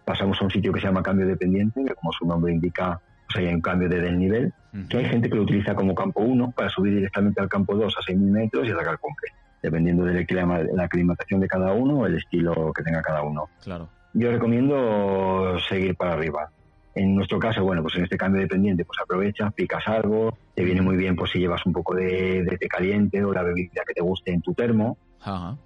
[0.05, 2.99] Pasamos a un sitio que se llama Cambio Dependiente, que como su nombre indica,
[3.33, 4.53] pues hay un cambio de desnivel,
[4.89, 7.93] que hay gente que lo utiliza como campo 1 para subir directamente al campo 2
[7.95, 10.25] a 6.000 metros y sacar concreto, dependiendo de
[10.73, 13.49] la aclimatación de cada uno o el estilo que tenga cada uno.
[13.63, 13.89] Claro.
[14.13, 16.49] Yo recomiendo seguir para arriba.
[16.95, 20.81] En nuestro caso, bueno, pues en este cambio dependiente, pues aprovechas, picas algo, te viene
[20.81, 24.01] muy bien pues si llevas un poco de, té caliente o la bebida que te
[24.01, 24.97] guste en tu termo.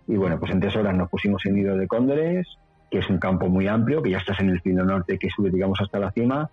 [0.08, 2.48] Y bueno, pues en tres horas nos pusimos en nido de cóndores,
[2.90, 5.50] que es un campo muy amplio, que ya estás en el filo norte que sube,
[5.50, 6.50] digamos, hasta la cima,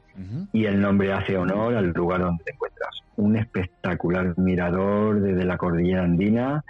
[0.52, 2.90] y el nombre hace honor al lugar donde te encuentras.
[3.16, 6.64] Un espectacular mirador desde la cordillera andina,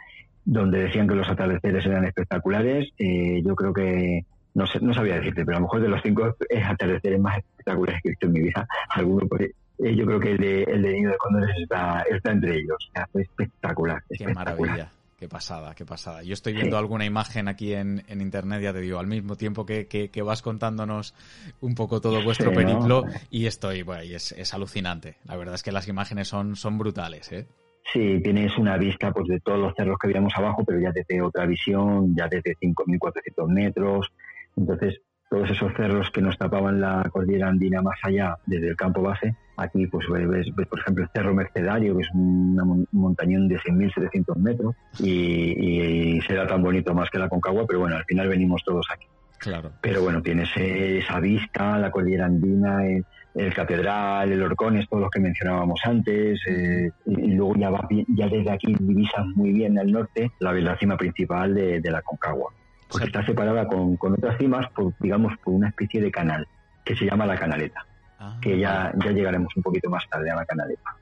[0.44, 2.90] donde decían que los atardeceres eran espectaculares.
[2.98, 6.02] Eh, yo creo que, no, sé, no sabía decirte, pero a lo mejor de los
[6.02, 6.24] cinco
[6.66, 10.32] atardeceres más espectaculares que he visto en mi vida, alguno, pues, eh, yo creo que
[10.32, 12.90] el de, el de Nido de Cóndores está, está entre ellos.
[13.10, 14.02] fue espectacular.
[14.08, 14.88] Qué maravilla.
[15.24, 16.22] Qué pasada, qué pasada.
[16.22, 19.86] Yo estoy viendo alguna imagen aquí en, internet, ya te digo, al mismo tiempo que,
[19.86, 21.14] que, vas contándonos
[21.62, 25.16] un poco todo vuestro periplo y estoy, bueno, y es, es, alucinante.
[25.24, 27.46] La verdad es que las imágenes son, son brutales, ¿eh?
[27.90, 31.22] Sí, tienes una vista pues de todos los cerros que veíamos abajo, pero ya desde
[31.22, 34.12] otra visión, ya desde 5.400 metros.
[34.58, 39.02] Entonces, todos esos cerros que nos tapaban la cordillera andina más allá, desde el campo
[39.02, 44.36] base, aquí pues ves, por ejemplo el Cerro Mercedario, que es un montañón de 6.700
[44.36, 48.86] metros y, será tan bonito más que la Concagua, pero bueno, al final venimos todos
[48.92, 49.06] aquí.
[49.38, 49.72] Claro.
[49.82, 55.20] Pero bueno, tienes esa vista, la cordillera andina, el, catedral, el Orcones, todos los que
[55.20, 60.30] mencionábamos antes, eh, y, luego ya, va ya desde aquí divisas muy bien al norte
[60.38, 62.52] la, la cima principal de, la Concagua.
[62.98, 66.46] Porque está separada con, otras cimas, por, digamos, por una especie de canal
[66.84, 67.84] que se llama la Canaleta,
[68.18, 68.38] ah.
[68.40, 70.96] que ya, ya llegaremos un poquito más tarde a la Canaleta.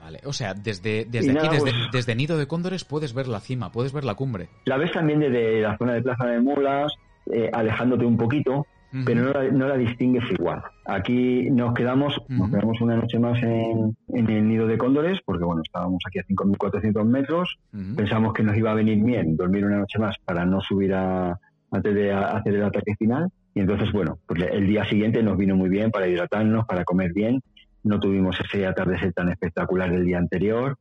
[0.00, 3.40] Vale, o sea, desde, desde aquí, desde, pues- desde, Nido de Cóndores, puedes ver la
[3.40, 4.48] cima, puedes ver la cumbre.
[4.64, 6.92] La ves también desde la zona de Plaza de Mulas,
[7.32, 8.66] eh, alejándote un poquito,
[9.04, 10.62] pero no la, no la, distingues igual.
[10.84, 15.44] Aquí nos quedamos, nos quedamos una noche más en, en, el Nido de Cóndores, porque
[15.44, 17.58] bueno, estábamos aquí a 5.400 metros,
[17.96, 21.38] pensamos que nos iba a venir bien dormir una noche más para no subir a,
[21.70, 23.30] antes de hacer el ataque final.
[23.54, 27.12] Y entonces, bueno, pues el día siguiente nos vino muy bien para hidratarnos, para comer
[27.14, 27.40] bien
[27.86, 30.76] no tuvimos ese atardecer tan espectacular del día anterior,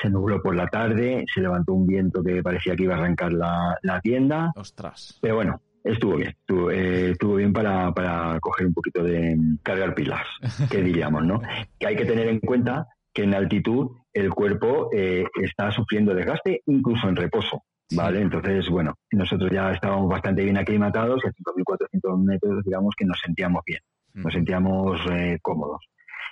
[0.00, 3.32] se nubló por la tarde, se levantó un viento que parecía que iba a arrancar
[3.32, 4.52] la, tienda.
[4.56, 5.18] Ostras.
[5.20, 5.60] Pero bueno,
[5.92, 10.26] estuvo bien, estuvo, eh, bien para, para coger un poquito de cargar pilas,
[10.70, 11.40] que diríamos, ¿no?
[11.78, 16.62] Que hay que tener en cuenta que en altitud el cuerpo eh, está sufriendo desgaste,
[16.66, 17.62] incluso en reposo.
[17.94, 18.20] ¿Vale?
[18.20, 23.20] Entonces, bueno, nosotros ya estábamos bastante bien aclimatados y a 5.400 metros, digamos que nos
[23.20, 23.78] sentíamos bien,
[24.14, 25.86] nos sentíamos eh, cómodos.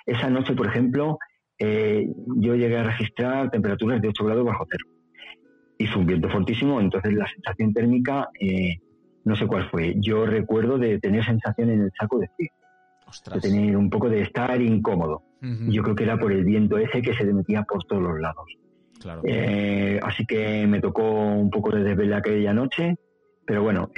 [0.04, 1.16] Esa noche, por ejemplo,
[1.58, 4.84] eh, yo llegué a registrar temperaturas de 8 grados bajo cero.
[5.78, 8.78] Hizo un viento fortísimo, entonces la sensación térmica, eh,
[9.24, 9.94] no sé cuál fue.
[9.98, 12.50] Yo recuerdo de tener sensación en el saco de frío.
[13.32, 15.22] De tener un poco de estar incómodo.
[15.40, 18.46] Yo creo que era por el viento ese que se metía por todos los lados.
[19.24, 22.96] Eh, así que me tocó un poco de desvelo aquella noche,
[23.44, 23.90] pero bueno,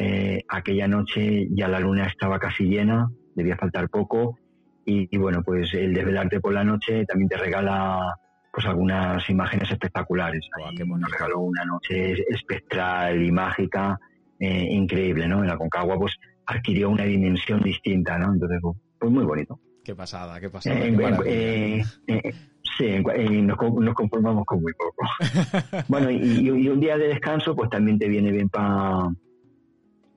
[0.48, 4.38] aquella noche ya la luna estaba casi llena, debía faltar poco
[4.84, 8.14] y, bueno, pues el desvelarte por la noche también te regala
[8.52, 10.48] pues algunas imágenes espectaculares.
[10.84, 13.98] Nos regaló una noche espectral y mágica,
[14.38, 15.42] eh, increíble, ¿no?
[15.42, 16.14] En la Concagua pues
[16.46, 18.33] adquirió una dimensión distinta, ¿no?
[18.33, 19.61] Entonces, pues, pues muy bonito.
[19.87, 20.81] Qué pasada, qué pasada.
[21.25, 22.35] Eh, eh,
[22.77, 23.03] sí,
[23.42, 23.57] nos,
[23.94, 25.07] conformamos con muy poco.
[25.88, 29.09] bueno, y, un día de descanso pues también te viene bien para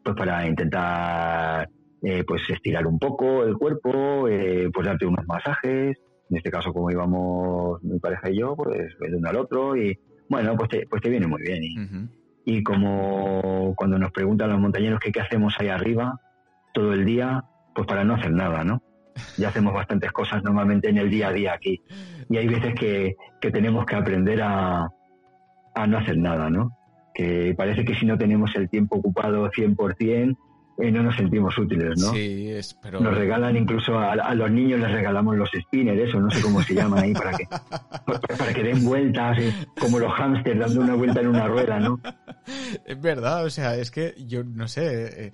[0.03, 1.69] pues para intentar
[2.01, 5.97] eh, pues estirar un poco el cuerpo, eh, pues darte unos masajes.
[6.31, 9.99] En este caso, como íbamos mi pareja y yo, pues el uno al otro y
[10.29, 11.63] bueno, pues te, pues te viene muy bien.
[11.63, 11.75] Y,
[12.49, 16.19] y como cuando nos preguntan los montañeros que qué hacemos ahí arriba
[16.73, 18.81] todo el día, pues para no hacer nada, ¿no?
[19.37, 21.83] Ya hacemos bastantes cosas normalmente en el día a día aquí.
[22.27, 24.89] Y hay veces que, que tenemos que aprender a,
[25.75, 26.71] a no hacer nada, ¿no?
[27.13, 30.35] Que parece que si no tenemos el tiempo ocupado 100%,
[30.81, 32.13] y no nos sentimos útiles, ¿no?
[32.13, 32.99] Sí, es, pero...
[32.99, 36.73] Nos regalan incluso a, los niños les regalamos los spinners, eso, no sé cómo se
[36.73, 37.47] llaman ahí, para que,
[38.37, 41.99] para que den vueltas, eh, como los hámsters dando una vuelta en una rueda, ¿no?
[42.85, 45.31] Es verdad, o sea, es que yo no sé, eh,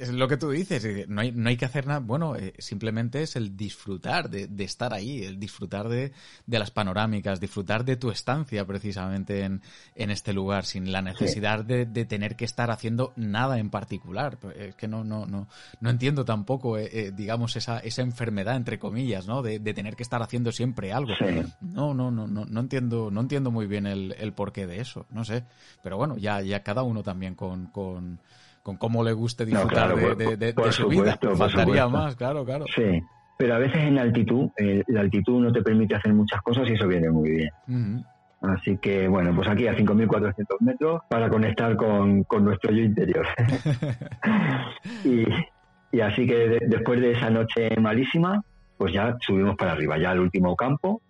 [0.00, 2.54] es lo que tú dices, eh, no hay, no hay que hacer nada, bueno, eh,
[2.58, 6.12] simplemente es el disfrutar de, estar ahí, el disfrutar de,
[6.46, 9.60] las panorámicas, disfrutar de tu estancia precisamente en,
[9.94, 14.38] este lugar, sin la necesidad de, tener que estar haciendo nada en particular.
[14.38, 15.48] Pues, es que no, no, no,
[15.80, 19.42] no entiendo tampoco, eh, digamos, esa, esa enfermedad, entre comillas, ¿no?
[19.42, 21.12] De, tener que estar haciendo siempre algo.
[21.60, 25.06] No, no, no, no, no entiendo, no entiendo muy bien el, el porqué de eso,
[25.10, 25.44] no sé.
[25.82, 28.18] Pero bueno, ya, ya cada uno también con, con
[28.62, 31.18] con cómo le guste disfrutar de, su vida.
[31.36, 32.66] Faltaría más, claro, claro.
[32.74, 33.02] Sí,
[33.36, 36.74] pero a veces en altitud, eh, la altitud no te permite hacer muchas cosas y
[36.74, 38.04] eso viene muy bien.
[38.42, 43.26] Así que, bueno, pues aquí a 5.400 metros para conectar con, nuestro yo interior.
[45.04, 48.42] y, así que después de esa noche malísima,
[48.76, 51.02] pues ya subimos para arriba, ya al último campo,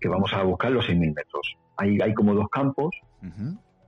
[0.00, 1.56] que vamos a buscar los 6.000 metros.
[1.76, 2.94] Hay, hay como dos campos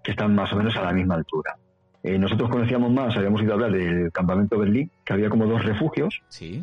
[0.02, 1.56] que están más o menos a la misma altura.
[2.04, 5.64] Eh, nosotros conocíamos más, habíamos ido a hablar del campamento Berlín, que había como dos
[5.64, 6.20] refugios.
[6.28, 6.62] Sí.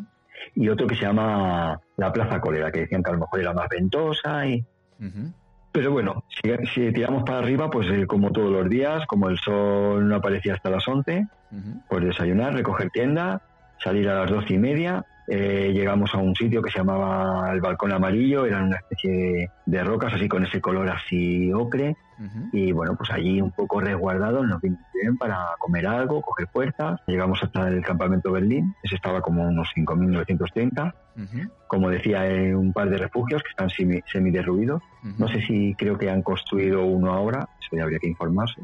[0.54, 3.52] Y otro que se llama la Plaza Cólera, que decían que a lo mejor era
[3.52, 4.46] más ventosa.
[4.46, 4.64] Y...
[5.72, 6.22] Pero bueno,
[6.72, 10.54] si, tiramos para arriba, pues eh, como todos los días, como el sol no aparecía
[10.54, 11.26] hasta las 11,
[11.88, 13.42] pues desayunar, recoger tienda,
[13.82, 17.60] salir a las doce y media eh, llegamos a un sitio que se llamaba el
[17.60, 21.96] Balcón Amarillo, eran una especie de, rocas así con ese color así ocre.
[22.52, 27.00] Y bueno, pues allí un poco resguardados nos vimos bien para comer algo, coger fuerzas.
[27.08, 30.94] Llegamos hasta el campamento Berlín, ese estaba como unos 5.930.
[31.66, 33.70] Como decía, hay un par de refugios que están
[34.06, 34.80] semiderruidos.
[35.18, 38.60] No sé si creo que han construido uno ahora, eso ya habría que informarse,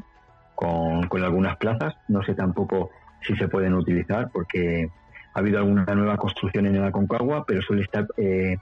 [0.55, 1.97] con, con algunas plazas.
[2.07, 2.91] No sé tampoco
[3.23, 4.89] si se pueden utilizar porque
[5.39, 8.57] ha habido alguna nueva construcción en la Concagua, pero suele estar eh,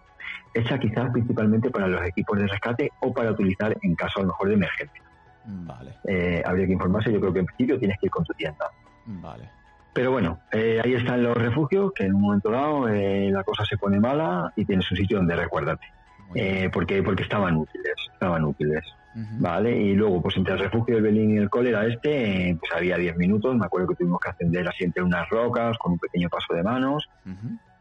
[0.52, 4.28] hecha quizás principalmente para los equipos de rescate o para utilizar en caso a lo
[4.28, 5.02] mejor de emergencia.
[5.46, 5.94] Vale.
[6.04, 8.66] Eh, habría que informarse, yo creo que en principio tienes que ir con tu tienda.
[9.06, 9.48] Vale.
[9.94, 13.64] Pero bueno, eh, ahí están los refugios, que en un momento dado eh, la cosa
[13.64, 15.86] se pone mala y tienes un sitio donde resguardarte.
[16.34, 18.84] Eh, porque, porque estaban útiles, estaban útiles.
[19.38, 19.74] ¿Vale?
[19.74, 23.16] Y luego, pues entre el refugio del Belín y el cólera este, pues había 10
[23.16, 23.56] minutos.
[23.56, 26.62] Me acuerdo que tuvimos que ascender así entre unas rocas con un pequeño paso de
[26.62, 27.08] manos.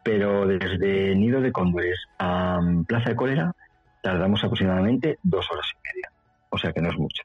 [0.03, 3.53] Pero desde Nido de Cóndores a Plaza de Cólera
[4.01, 6.11] tardamos aproximadamente dos horas y media.
[6.49, 7.23] O sea que no es mucho.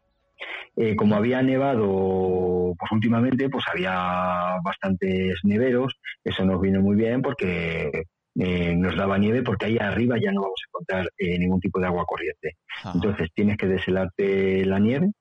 [0.76, 6.00] Eh, como había nevado pues últimamente, pues había bastantes neveros.
[6.24, 8.06] Eso nos vino muy bien porque
[8.42, 11.78] eh, nos daba nieve porque ahí arriba ya no vamos a encontrar eh, ningún tipo
[11.78, 12.56] de agua corriente.
[12.94, 15.12] Entonces tienes que deshelarte la nieve.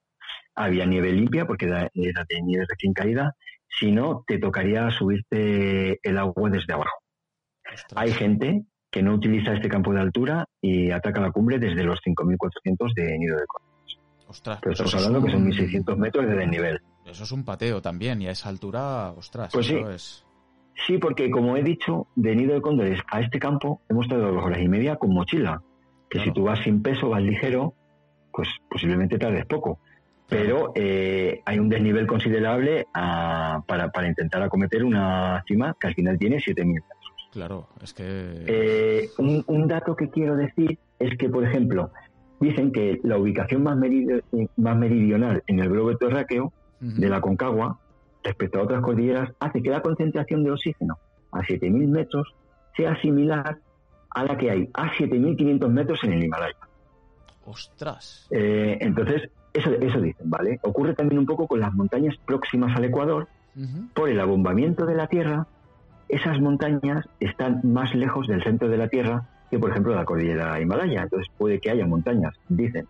[0.55, 3.35] Había nieve limpia porque era, de nieve recién caída.
[3.67, 6.97] Si no, te tocaría subirte el agua desde abajo.
[7.95, 11.99] Hay gente que no utiliza este campo de altura y ataca la cumbre desde los
[11.99, 13.69] 5.400 de nido de Córdoba.
[14.27, 16.81] Ostras, Pero estamos hablando que son 1.600 metros de desnivel.
[17.05, 19.93] Eso es un pateo también y a esa altura, ostras, pues eso sí.
[19.93, 20.25] es...
[20.85, 24.45] Sí, porque como he dicho, de Nido de Cóndores a este campo hemos tardado dos
[24.45, 25.61] horas y media con mochila.
[26.09, 27.73] Que si tú vas sin peso, vas ligero,
[28.31, 29.79] pues posiblemente tardes poco.
[30.27, 35.95] Pero eh, hay un desnivel considerable a, para, para, intentar acometer una cima que al
[35.95, 36.99] final tiene 7.000 metros.
[37.31, 38.03] Claro, es que...
[38.05, 41.91] Eh, un, un, dato que quiero decir es que, por ejemplo,
[42.39, 44.21] dicen que la ubicación más, merid
[44.55, 46.93] más meridional en el globo terráqueo uh -huh.
[46.95, 47.79] de la Concagua
[48.23, 50.97] respecto a otras cordilleras hace que la concentración de oxígeno
[51.31, 52.33] a 7.000 metros
[52.75, 53.57] sea similar
[54.11, 56.57] a la que hay a 7.500 metros en el Himalaya.
[57.45, 58.27] ¡Ostras!
[58.31, 60.59] Eh, entonces, eso, eso dicen, ¿vale?
[60.63, 63.27] Ocurre también un poco con las montañas próximas al Ecuador.
[63.55, 63.93] Uh -huh.
[63.93, 65.47] Por el abombamiento de la Tierra,
[66.07, 70.59] esas montañas están más lejos del centro de la Tierra que, por ejemplo, la cordillera
[70.59, 71.03] Himalaya.
[71.03, 72.87] Entonces, puede que haya montañas, dicen,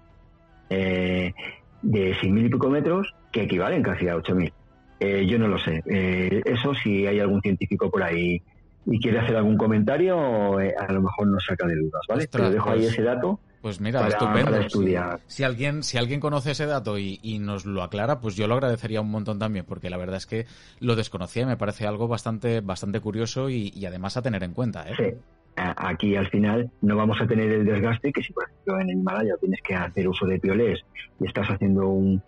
[0.69, 1.33] eh,
[1.81, 4.51] de 6.000 y pico metros que equivalen casi a 8.000.
[4.99, 5.81] Eh, yo no lo sé.
[5.85, 8.41] Eh, eso, si hay algún científico por ahí
[8.85, 12.23] y quiere hacer algún comentario, eh, a lo mejor nos saca de dudas, ¿vale?
[12.23, 13.39] Ostras, Pero dejo pues, ahí ese dato.
[13.62, 14.51] Pues mira, para, estupendo.
[14.51, 15.19] Para estudiar.
[15.27, 18.47] Si, si, alguien, si alguien conoce ese dato y, y, nos lo aclara, pues yo
[18.47, 20.45] lo agradecería un montón también, porque la verdad es que
[20.79, 24.53] lo desconocía y me parece algo bastante, bastante curioso y, y además a tener en
[24.53, 24.93] cuenta, ¿eh?
[24.97, 25.17] Sí.
[25.55, 28.95] Aquí al final no vamos a tener el desgaste que si por ejemplo en el
[28.95, 30.79] Himalaya tienes que hacer uso de piolés
[31.19, 32.23] y estás haciendo un,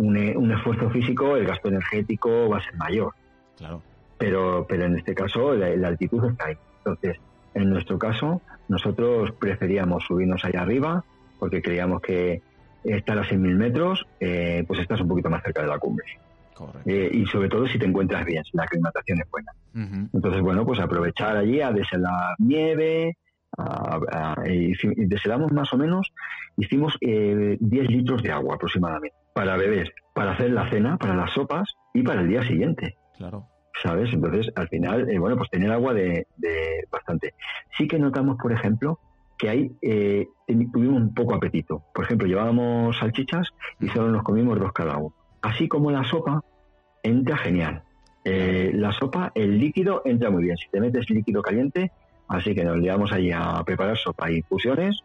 [0.00, 3.12] un, un, esfuerzo físico, el gasto energético va a ser mayor.
[3.56, 3.82] Claro.
[4.18, 6.56] Pero, pero en este caso la, la, altitud está ahí.
[6.78, 7.18] Entonces,
[7.54, 11.04] en nuestro caso, nosotros preferíamos subirnos allá arriba
[11.38, 12.42] porque creíamos que
[12.84, 16.06] estar a 6.000 metros, eh, pues estás un poquito más cerca de la cumbre.
[16.84, 19.52] Eh, y sobre todo si te encuentras bien, si la aclimatación es buena.
[19.74, 20.08] Uh -huh.
[20.12, 23.16] Entonces, bueno, pues aprovechar allí a deshelar nieve,
[23.56, 26.12] a, a, deshelamos más o menos,
[26.58, 31.32] hicimos eh, 10 litros de agua aproximadamente para beber, para hacer la cena, para las
[31.32, 32.96] sopas y para el día siguiente.
[33.16, 33.46] Claro.
[33.82, 34.12] ¿Sabes?
[34.12, 37.34] Entonces, al final, eh, bueno, pues tener agua de, de, bastante.
[37.78, 38.98] Sí que notamos, por ejemplo,
[39.38, 41.84] que ahí eh, tuvimos un poco apetito.
[41.94, 43.48] Por ejemplo, llevábamos salchichas
[43.80, 45.14] y solo nos comimos dos cada uno.
[45.40, 46.44] Así como la sopa
[47.02, 47.82] entra genial.
[48.24, 50.58] Eh, la sopa, el líquido entra muy bien.
[50.58, 51.90] Si te metes líquido caliente,
[52.28, 55.02] así que nos llevamos allí a preparar sopa y infusiones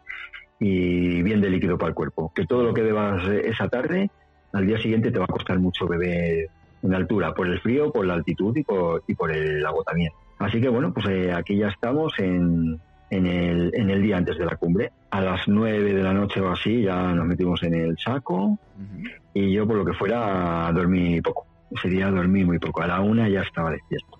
[0.58, 2.32] y bien de líquido para el cuerpo.
[2.34, 4.10] Que todo lo que bebas esa tarde,
[4.52, 6.48] al día siguiente te va a costar mucho beber
[6.82, 10.16] en altura, por el frío, por la altitud y por, y por el agotamiento.
[10.38, 12.78] Así que bueno, pues eh, aquí ya estamos en,
[13.10, 14.92] en, el, en el día antes de la cumbre.
[15.10, 18.58] A las nueve de la noche o así ya nos metimos en el saco uh
[18.78, 19.10] -huh.
[19.34, 21.46] y yo por lo que fuera dormí poco.
[21.70, 22.82] Ese día dormí muy poco.
[22.82, 24.18] A la una ya estaba despierto.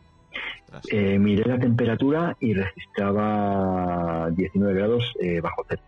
[0.91, 5.83] Eh, miré la temperatura y registraba 19 grados eh, bajo cero.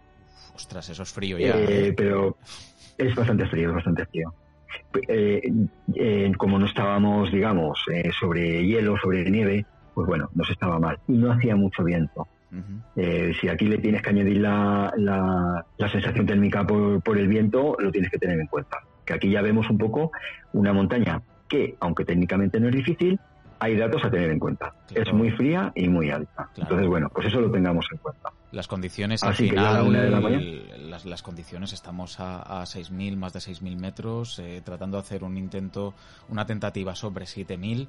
[0.58, 1.54] Ostras, eso es frío ya.
[1.56, 2.36] Eh, pero
[2.98, 4.34] es bastante frío, es bastante frío.
[5.06, 5.40] Eh,
[5.94, 7.78] eh, como no estábamos, digamos,
[8.18, 10.98] sobre hielo, sobre nieve, pues bueno, nos estaba mal.
[11.06, 12.26] Y no hacía mucho viento.
[12.50, 13.40] Uh -huh.
[13.40, 17.76] si aquí le tienes que añadir la, la, la sensación térmica por, por el viento,
[17.78, 18.78] lo tienes que tener en cuenta.
[19.04, 20.10] Que aquí ya vemos un poco
[20.54, 23.20] una montaña que, aunque técnicamente no es difícil,
[23.60, 24.72] hay datos a tener en cuenta.
[24.86, 25.02] Claro.
[25.02, 26.48] Es muy fría y muy alta.
[26.54, 26.54] Claro.
[26.56, 28.30] Entonces, bueno, pues eso lo tengamos en cuenta.
[28.52, 30.44] Las condiciones, al Así final, que una de la mañana...
[30.78, 35.22] las, las, condiciones, estamos a, a 6.000, más de 6.000 metros, eh, tratando de hacer
[35.22, 35.94] un intento,
[36.28, 37.88] una tentativa sobre 7.000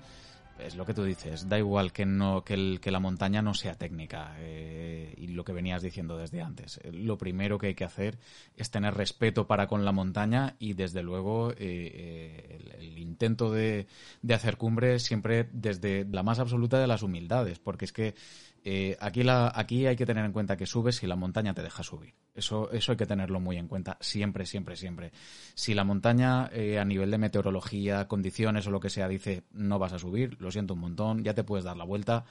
[0.66, 3.54] es lo que tú dices, da igual que no que, el, que la montaña no
[3.54, 6.80] sea técnica eh, y lo que venías diciendo desde antes.
[6.92, 8.18] Lo primero que hay que hacer
[8.56, 13.88] es tener respeto para con la montaña y desde luego eh, el, el, intento de,
[14.22, 18.16] de, hacer cumbre siempre desde la más absoluta de las humildades, porque es que
[18.64, 21.62] Eh, aquí, la, aquí hay que tener en cuenta que subes si la montaña te
[21.62, 22.14] deja subir.
[22.36, 25.12] Eso, eso hay que tenerlo muy en cuenta, siempre, siempre, siempre.
[25.56, 29.80] Si la montaña eh, a nivel de meteorología, condiciones o lo que sea dice no
[29.80, 32.26] vas a subir, lo siento un montón, ya te puedes dar la vuelta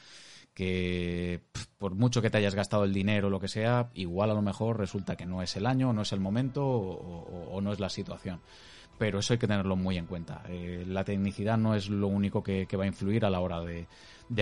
[0.58, 1.40] que
[1.78, 4.42] por mucho que te hayas gastado el dinero o lo que sea, igual a lo
[4.42, 7.88] mejor resulta que no es el año, no es el momento o, no es la
[7.88, 8.40] situación.
[8.98, 10.42] Pero eso hay que tenerlo muy en cuenta.
[10.48, 13.86] Eh, la tecnicidad no es lo único que, va a influir a la hora de,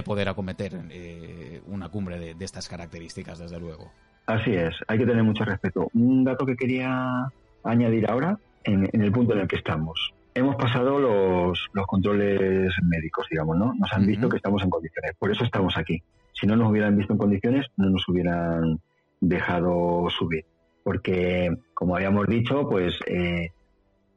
[0.05, 3.91] poder acometer eh, una cumbre de, estas características, desde luego.
[4.27, 5.89] Así es, hay que tener mucho respeto.
[5.95, 7.31] Un dato que quería
[7.65, 13.27] añadir ahora, en, el punto en el que estamos hemos pasado los, los controles médicos,
[13.31, 13.73] digamos, ¿no?
[13.73, 15.13] Nos han visto que estamos en condiciones.
[15.19, 16.03] Por eso estamos aquí.
[16.35, 18.79] Si no nos hubieran visto en condiciones, no nos hubieran
[19.21, 20.45] dejado subir.
[20.85, 23.51] Porque, como habíamos dicho, pues eh,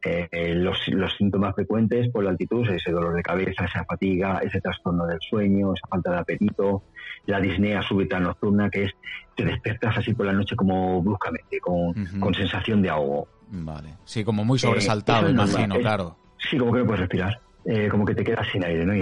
[0.02, 4.62] eh, los, los, síntomas frecuentes por la altitud, ese dolor de cabeza, esa fatiga, ese
[4.62, 6.84] trastorno del sueño, esa falta de apetito,
[7.26, 8.92] la disnea súbita nocturna, que es
[9.36, 13.28] te despiertas así por la noche como bruscamente, con, con sensación de ahogo.
[13.52, 13.96] Vale.
[14.06, 16.18] Sí, como muy sobresaltado, eh, imagino, claro.
[16.38, 17.40] Sí, como que no puedes respirar.
[17.66, 18.94] Eh, como que te quedas sin aire, ¿no?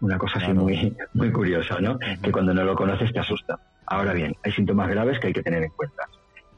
[0.00, 1.98] una cosa así muy, muy curiosa, ¿no?
[1.98, 3.58] Que cuando no lo conoces te asusta.
[3.86, 6.08] Ahora bien, hay síntomas graves que hay que tener en cuenta,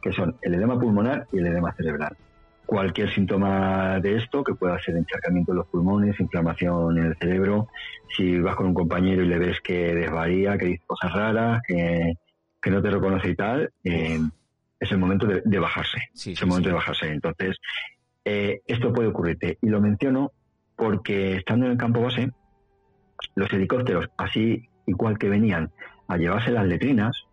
[0.00, 2.16] que son el edema pulmonar y el edema cerebral.
[2.66, 7.68] Cualquier síntoma de esto, que pueda ser encharcamiento de los pulmones, inflamación en el cerebro,
[8.16, 12.14] si vas con un compañero y le ves que desvaría, que dice cosas raras, que,
[12.60, 14.18] que no te reconoce y tal, eh,
[14.80, 15.98] es el momento de, bajarse.
[16.14, 17.08] es el momento de bajarse.
[17.08, 17.56] Entonces,
[18.24, 19.58] eh, esto puede ocurrirte.
[19.60, 20.32] Y lo menciono
[20.76, 22.30] porque estando en el campo base,
[23.34, 25.70] los helicópteros, así igual que venían
[26.08, 27.24] a llevarse las letrinas,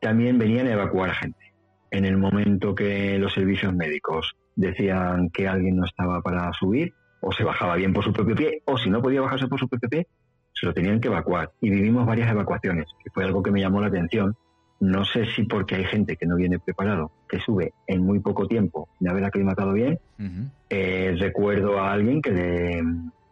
[0.00, 1.49] también venían a evacuar a gente.
[1.90, 7.32] En el momento que los servicios médicos decían que alguien no estaba para subir, o
[7.32, 9.88] se bajaba bien por su propio pie, o si no podía bajarse por su propio
[9.88, 10.06] pie,
[10.52, 11.50] se lo tenían que evacuar.
[11.60, 14.36] Y vivimos varias evacuaciones, que fue algo que me llamó la atención,
[14.80, 18.48] no sé si porque hay gente que no viene preparado, que sube en muy poco
[18.48, 20.00] tiempo sin haber aclimatado bien.
[20.70, 22.82] Eh, recuerdo a alguien que le,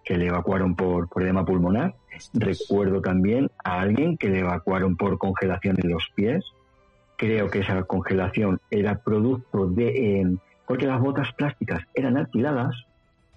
[0.04, 1.94] que le evacuaron por, por edema pulmonar.
[2.34, 6.44] Recuerdo también a alguien que le evacuaron por congelación en los pies.
[7.18, 10.20] Creo que esa congelación era producto de...
[10.20, 12.74] Eh, porque las botas plásticas eran alquiladas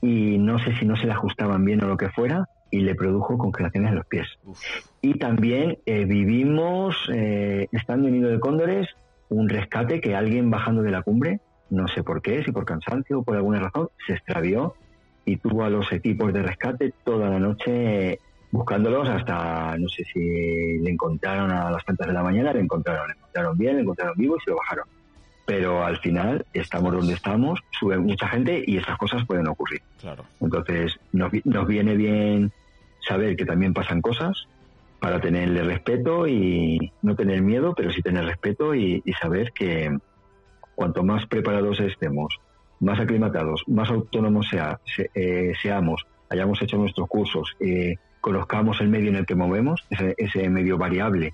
[0.02, 2.96] y no sé si no se le ajustaban bien o lo que fuera y le
[2.96, 4.28] produjo congelaciones en los pies.
[5.02, 8.88] Y también eh, vivimos, eh, estando en Nido de Cóndores,
[9.30, 13.20] un rescate que alguien bajando de la cumbre, no sé por qué, si por cansancio
[13.20, 14.76] o por alguna razón, se extravió
[15.26, 18.20] y tuvo a los equipos de rescate toda la noche
[18.52, 20.20] buscándolos hasta, no sé si
[20.80, 24.14] le encontraron a las tantas de la mañana, le encontraron, le encontraron bien, le encontraron
[24.18, 24.86] vivo y se lo bajaron.
[25.46, 29.82] Pero al final estamos donde estamos, sube mucha gente y estas cosas pueden ocurrir.
[30.00, 30.26] Claro.
[30.40, 32.52] Entonces nos, nos viene bien
[33.08, 34.48] saber que también pasan cosas
[35.02, 39.98] para tenerle respeto y no tener miedo, pero sí tener respeto y, saber que
[40.76, 42.40] cuanto más preparados estemos,
[42.80, 44.80] más aclimatados, más autónomos sea,
[45.16, 50.16] eh, seamos, hayamos hecho nuestros cursos, eh, conozcamos el medio en el que movemos, ese,
[50.18, 51.34] ese, medio variable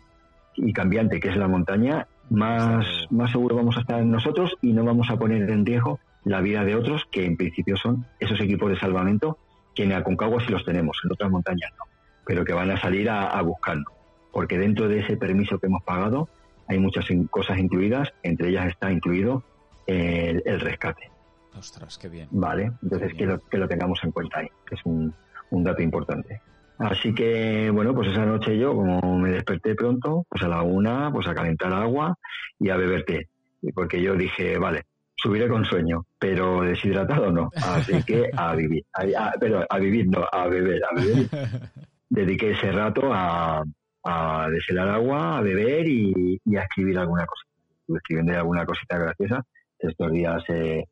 [0.56, 4.84] y cambiante que es la montaña, más, más seguro vamos a estar nosotros y no
[4.84, 8.70] vamos a poner en riesgo la vida de otros que en principio son esos equipos
[8.70, 9.38] de salvamento
[9.74, 11.86] que en Aconcagua sí los tenemos, en otras montañas no,
[12.26, 13.86] pero que van a salir a, buscarlo,
[14.32, 16.28] porque dentro de ese permiso que hemos pagado
[16.68, 19.44] hay muchas cosas incluidas, entre ellas está incluido
[19.86, 21.12] el, rescate.
[21.56, 22.28] Ostras, qué bien.
[22.32, 25.14] Vale, entonces que lo, que lo, tengamos en cuenta ahí, que es un,
[25.52, 26.42] un dato importante.
[26.80, 31.12] Así que, bueno, pues esa noche yo, como me desperté pronto, pues a la una,
[31.12, 32.16] pues a calentar agua
[32.60, 33.30] y a beber té.
[33.74, 34.84] Porque yo dije, vale,
[35.16, 37.50] subiré con sueño, pero deshidratado no.
[37.56, 41.28] Así que a vivir, a, pero a vivir no, a beber, a beber.
[42.10, 43.64] Dediqué ese rato a,
[44.04, 47.44] a deshelar agua, a beber y, a escribir alguna cosa.
[47.82, 49.44] Estuve escribiendo alguna cosita graciosa.
[49.80, 50.86] Estos días he,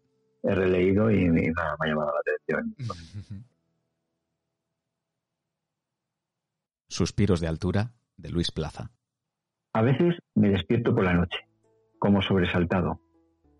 [0.44, 2.76] releído y me, ha llamado la atención.
[6.96, 8.92] Suspiros de altura de Luis Plaza.
[9.74, 11.40] A veces me despierto por la noche,
[12.00, 13.02] como sobresaltado,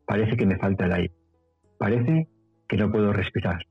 [0.06, 1.14] Parece que me falta el aire.
[1.78, 2.30] Parece
[2.68, 3.66] que no puedo respirar.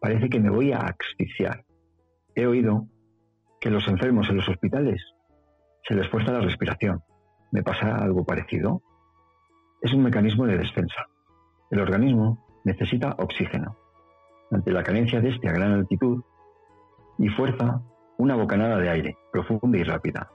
[0.00, 1.64] Parece que me voy a asfixiar.
[2.34, 2.86] He oído
[3.60, 5.02] que los enfermos en los hospitales
[5.86, 7.02] se les fuerza la respiración.
[7.52, 8.82] ¿Me pasa algo parecido?
[9.82, 11.08] Es un mecanismo de defensa.
[11.70, 13.76] El organismo necesita oxígeno.
[14.50, 16.22] Ante la carencia de este a gran altitud
[17.18, 17.82] y fuerza,
[18.20, 20.30] una bocanada de aire, profunda y rápida.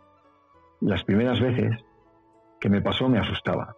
[0.81, 1.85] Las primeras veces
[2.59, 3.75] que me pasó me asustaba.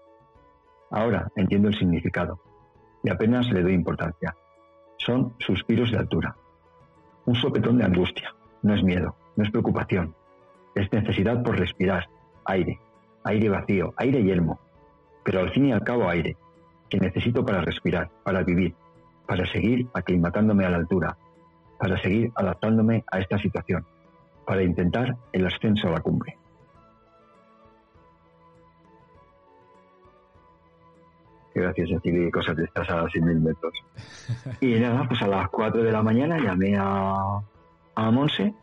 [0.89, 2.39] Ahora entiendo el significado
[3.03, 4.34] y apenas le doy importancia.
[4.97, 6.38] Son suspiros de altura.
[7.26, 8.34] Un sopetón de angustia.
[8.62, 10.16] No es miedo, no es preocupación.
[10.74, 12.08] es necesidad por respirar,
[12.45, 12.80] aire,
[13.26, 14.60] aire vacío, aire yermo,
[15.26, 16.38] pero al fin y al cabo aire,
[16.89, 18.74] que necesito para respirar, para vivir,
[19.28, 21.18] para seguir aclimatándome a la altura,
[21.78, 23.86] para seguir adaptándome a esta situación,
[24.47, 26.37] para intentar el ascenso a la cumbre.
[31.53, 33.73] Gracias, Cecilia, cosas de estas a 6.000 metros.
[34.61, 37.41] Y nada, pues a las 4 de la mañana llamé a,
[37.95, 38.53] a Monse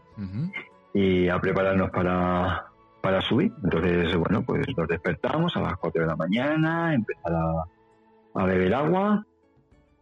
[0.95, 2.66] y a prepararnos para,
[3.03, 3.53] para subir.
[3.62, 8.74] Entonces, bueno, pues nos despertamos a las 4 de la mañana, empezar a, a beber
[8.74, 9.26] agua,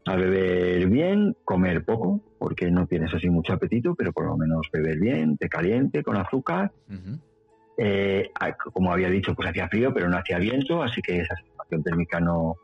[0.05, 4.69] a beber bien, comer poco, porque no tienes así mucho apetito, pero por lo menos
[4.73, 6.73] beber bien, té caliente, con azúcar.
[7.79, 8.31] Eh,
[8.73, 12.21] como había dicho, pues hacía frío, pero no hacía viento, así que esa sensación térmica
[12.21, 12.57] no,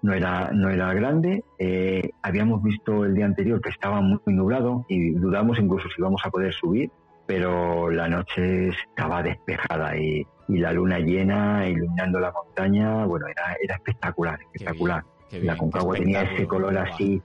[0.00, 1.44] no, era, no era grande.
[1.58, 6.22] Eh, habíamos visto el día anterior que estaba muy nublado y dudamos incluso si íbamos
[6.24, 6.90] a poder subir,
[7.26, 13.76] pero la noche estaba despejada y, la luna llena iluminando la montaña, bueno, era, era
[13.76, 15.02] espectacular, espectacular
[15.40, 17.20] la Concagua tenía ese color así,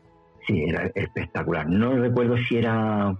[0.46, 1.68] sí, era espectacular.
[1.68, 3.16] No recuerdo si era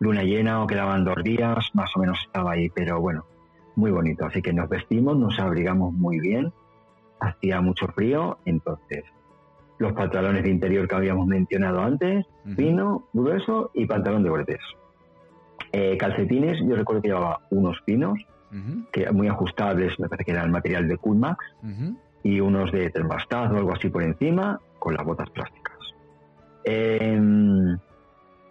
[0.00, 3.24] luna llena o quedaban dos días, más o menos estaba ahí, pero bueno,
[3.76, 4.26] muy bonito.
[4.26, 6.52] Así que nos vestimos, nos abrigamos muy bien,
[7.20, 9.04] hacía mucho frío, entonces
[9.78, 12.24] los pantalones de interior que habíamos mencionado antes,
[12.56, 14.60] fino, grueso y pantalón de bordes.
[15.72, 18.18] Eh, calcetines, yo recuerdo que llevaba unos finos,
[18.92, 21.44] que muy ajustables, me parece que era el material de Coolmax,
[22.22, 25.78] y unos de termostad o algo así por encima con las botas plásticas.
[26.64, 27.76] Em,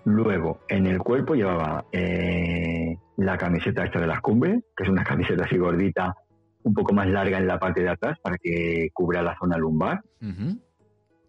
[0.06, 5.04] luego, en el cuerpo llevaba eh, la camiseta esta de las cumbres, que es una
[5.04, 6.16] camiseta así gordita,
[6.64, 10.02] un poco más larga en la parte de atrás para que cubra la zona lumbar,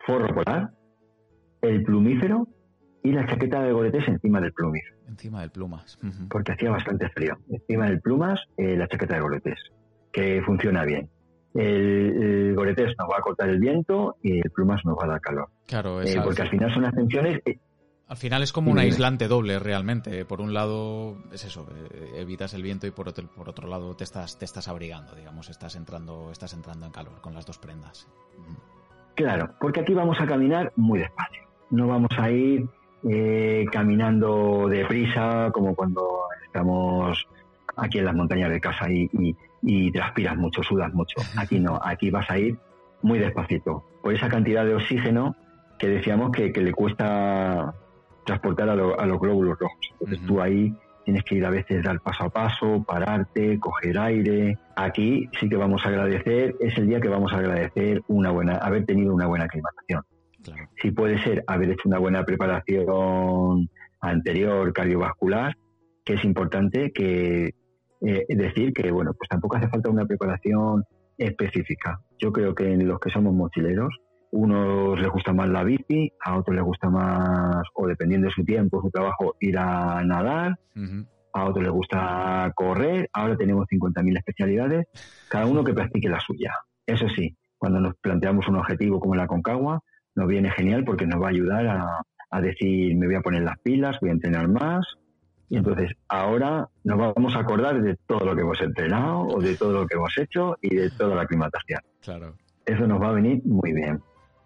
[0.05, 0.71] forro polar,
[1.63, 2.49] el plumífero
[3.03, 4.97] y la chaqueta de goletes encima del plumífero.
[5.09, 5.99] Encima del plumas.
[6.29, 7.39] Porque hacía bastante frío.
[7.51, 9.59] Encima del plumas, eh, la chaqueta de goletes,
[10.13, 11.09] que funciona bien
[11.55, 15.21] el, goretes nos va a cortar el viento y el plumas nos va a dar
[15.21, 15.49] calor.
[15.67, 17.41] Claro, eh, porque al final son ascensiones.
[18.09, 20.25] al final es como un aislante doble realmente.
[20.25, 23.95] Por un lado es eso, eh, evitas el viento y por otro, por otro lado
[23.95, 27.59] te estás, te estás abrigando, digamos, estás entrando, estás entrando en calor con las dos
[27.59, 28.09] prendas.
[29.15, 31.43] Claro, porque aquí vamos a caminar muy despacio.
[31.71, 32.67] No vamos a ir
[33.09, 37.27] eh, caminando deprisa como cuando estamos
[37.77, 39.37] aquí en las montañas de casa y, y
[39.93, 41.17] transpiras mucho, sudas mucho.
[41.37, 42.59] Aquí no, aquí vas a ir
[43.03, 43.85] muy despacito.
[44.03, 45.37] Por esa cantidad de oxígeno
[45.79, 47.75] que decíamos que, le cuesta
[48.25, 49.79] transportar a, los glóbulos rojos.
[50.01, 54.59] Entonces tú ahí tienes que ir a veces dar paso a paso, pararte, coger aire.
[54.77, 58.57] Aquí sí que vamos a agradecer, es el día que vamos a agradecer una buena,
[58.57, 60.03] haber tenido una buena aclimatación.
[60.81, 63.69] Si puede ser haber hecho una buena preparación
[64.01, 65.57] anterior cardiovascular,
[66.05, 67.55] que es importante que
[68.05, 70.85] eh, decir que, bueno, pues tampoco hace falta una preparación
[71.17, 72.01] específica.
[72.19, 73.95] Yo creo que en los que somos mochileros,
[74.33, 78.45] unos les gusta más la bici, a otros les gusta más, o dependiendo de su
[78.45, 80.59] tiempo, su trabajo, ir a nadar,
[81.35, 84.87] a otros les gusta correr, ahora tenemos 50.000 especialidades,
[85.29, 86.53] cada uno que practique la suya.
[86.87, 89.81] Eso sí, cuando nos planteamos un objetivo como la Concagua,
[90.15, 92.01] nos viene genial porque nos va a ayudar a,
[92.31, 94.85] a decir, me voy a poner las pilas, voy a entrenar más,
[95.53, 99.55] y entonces ahora nos vamos a acordar de todo lo que hemos entrenado o de
[99.55, 101.83] todo lo que hemos hecho y de toda la aclimatación.
[102.01, 102.37] Claro.
[102.65, 104.01] Eso nos va a venir muy bien.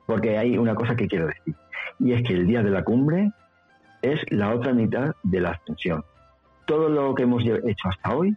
[0.05, 1.55] Porque hay una cosa que quiero decir.
[2.01, 3.31] Y es que el día de la cumbre
[4.03, 6.05] es la otra mitad de la ascensión.
[6.65, 8.37] Todo lo que hemos hecho hasta hoy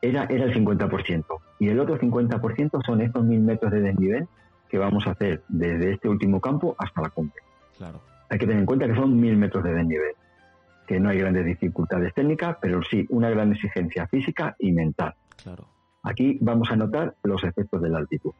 [0.00, 1.24] era, era el 50%.
[1.58, 4.28] Y el otro 50% son estos mil metros de desnivel
[4.68, 7.42] que vamos a hacer desde este último campo hasta la cumbre.
[7.76, 8.00] Claro.
[8.28, 10.14] Hay que tener en cuenta que son mil metros de desnivel
[10.90, 15.14] que no hay grandes dificultades técnicas, pero sí una gran exigencia física y mental.
[15.40, 15.68] Claro.
[16.02, 18.32] Aquí vamos a notar los efectos de la altitud.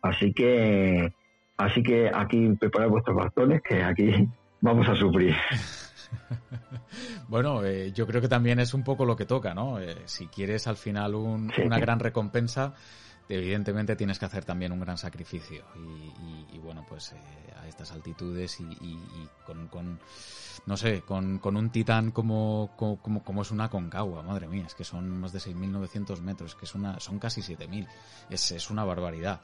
[0.00, 1.12] Así que,
[1.58, 4.26] así que aquí preparad vuestros bastones, que aquí
[4.62, 5.34] vamos a sufrir.
[7.28, 9.78] bueno, eh, yo creo que también es un poco lo que toca, ¿no?
[9.78, 12.72] Eh, si quieres al final una gran recompensa,
[13.28, 15.64] evidentemente tienes que hacer también un gran sacrificio.
[16.52, 17.16] Y, bueno, pues eh,
[17.60, 18.98] a estas altitudes y,
[19.46, 19.98] con,
[20.66, 24.84] no sé, con, un titán como, como, como, es una concagua, madre mía, es que
[24.84, 27.86] son más de 6.900 metros, que es una, son casi 7.000,
[28.30, 29.40] es, es una barbaridad.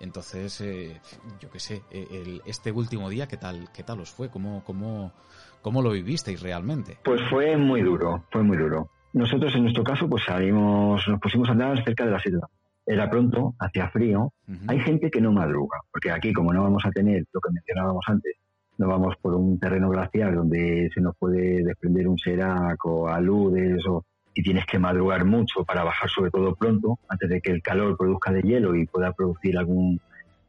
[0.00, 1.00] Entonces, eh,
[1.40, 4.30] yo qué sé, eh, este último día, ¿qué tal, qué tal os fue?
[4.30, 5.12] ¿Cómo, cómo,
[5.60, 6.98] ¿Cómo lo vivisteis realmente?
[7.04, 8.88] Pues fue muy duro, fue muy duro.
[9.12, 12.48] Nosotros en nuestro caso pues salimos, nos pusimos a andar cerca de la ciudad
[12.86, 14.32] era pronto, hacía frío.
[14.66, 18.04] Hay gente que no madruga, porque aquí, como no vamos a tener lo que mencionábamos
[18.08, 18.36] antes,
[18.78, 23.80] no vamos por un terreno glaciar donde se nos puede desprender un serac o aludes
[23.86, 24.04] o
[24.34, 27.96] y tienes que madrugar mucho para bajar sobre todo pronto, antes de que el calor
[27.96, 30.00] produzca de hielo y pueda producir algún,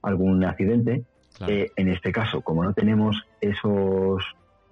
[0.01, 1.03] algún accidente.
[1.47, 4.23] Eh, en este caso, como no tenemos esos,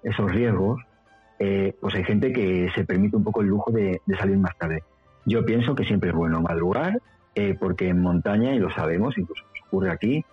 [0.02, 0.80] esos riesgos,
[1.38, 4.82] eh, pues hay gente que se permite un poco el lujo de, salir más tarde.
[5.26, 7.00] Yo pienso que siempre es bueno madrugar,
[7.34, 10.24] eh, porque en montaña, y lo sabemos, incluso ocurre aquí,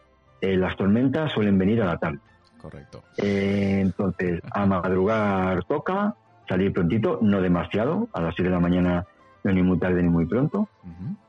[0.41, 2.19] las tormentas suelen venir a la tarde.
[2.61, 3.03] Correcto.
[3.17, 6.15] entonces, a madrugar toca,
[6.47, 9.05] salir prontito, no demasiado, a las 7 de la mañana
[9.43, 10.67] no ni muy tarde ni muy pronto,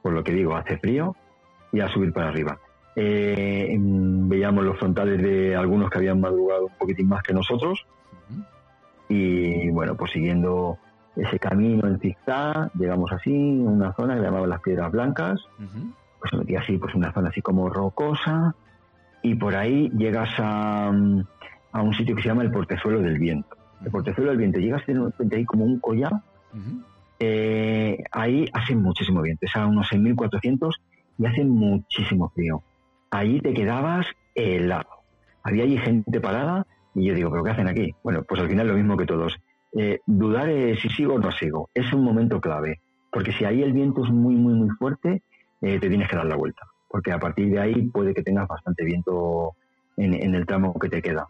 [0.03, 1.15] por lo que digo, hace frío,
[1.73, 2.59] y a subir para arriba.
[2.97, 7.87] Eh, veíamos los frontales de algunos que habían madrugado un poquitín más que nosotros,
[9.09, 10.79] y bueno, pues siguiendo
[11.23, 16.37] ese camino en zigzag, llegamos así, una zona que llamaban las Piedras Blancas, pues se
[16.37, 18.55] metía así, pues una zona así como rocosa,
[19.23, 20.89] y por ahí llegas a,
[21.73, 24.83] a un sitio que se llama el Portezuelo del Viento de Portezuelo del Viento, llegas
[24.89, 26.13] a ahí como un collar,
[27.19, 30.75] eh, ahí hace muchísimo viento, es a unos 6.400
[31.19, 32.63] y hace muchísimo frío.
[33.11, 34.89] Ahí te quedabas helado.
[35.43, 37.95] Había allí gente parada y yo digo, ¿pero qué hacen aquí?
[38.03, 39.39] Bueno, pues al final lo mismo que todos.
[39.77, 40.49] Eh, dudar
[40.81, 41.71] si sigo o no sigo.
[41.75, 42.81] Es un momento clave,
[43.13, 45.23] porque si ahí el viento es muy, muy, muy fuerte,
[45.61, 48.49] eh, te tienes que dar la vuelta, porque a partir de ahí puede que tengas
[48.49, 49.55] bastante viento
[49.97, 51.27] en el tramo que te queda.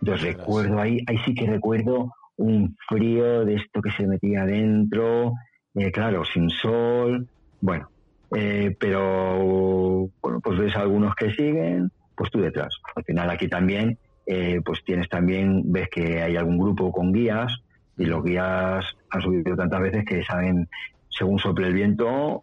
[0.00, 5.32] Yo recuerdo ahí, ahí sí que recuerdo un frío de esto que se metía adentro,
[5.74, 7.26] eh, claro, sin sol,
[7.60, 7.88] bueno,
[8.36, 12.74] eh, pero bueno, pues ves algunos que siguen, pues tú detrás.
[12.94, 17.52] Al final aquí también, eh, pues tienes también, ves que hay algún grupo con guías
[17.96, 20.68] y los guías han subido tantas veces que saben,
[21.08, 22.42] según sople el viento,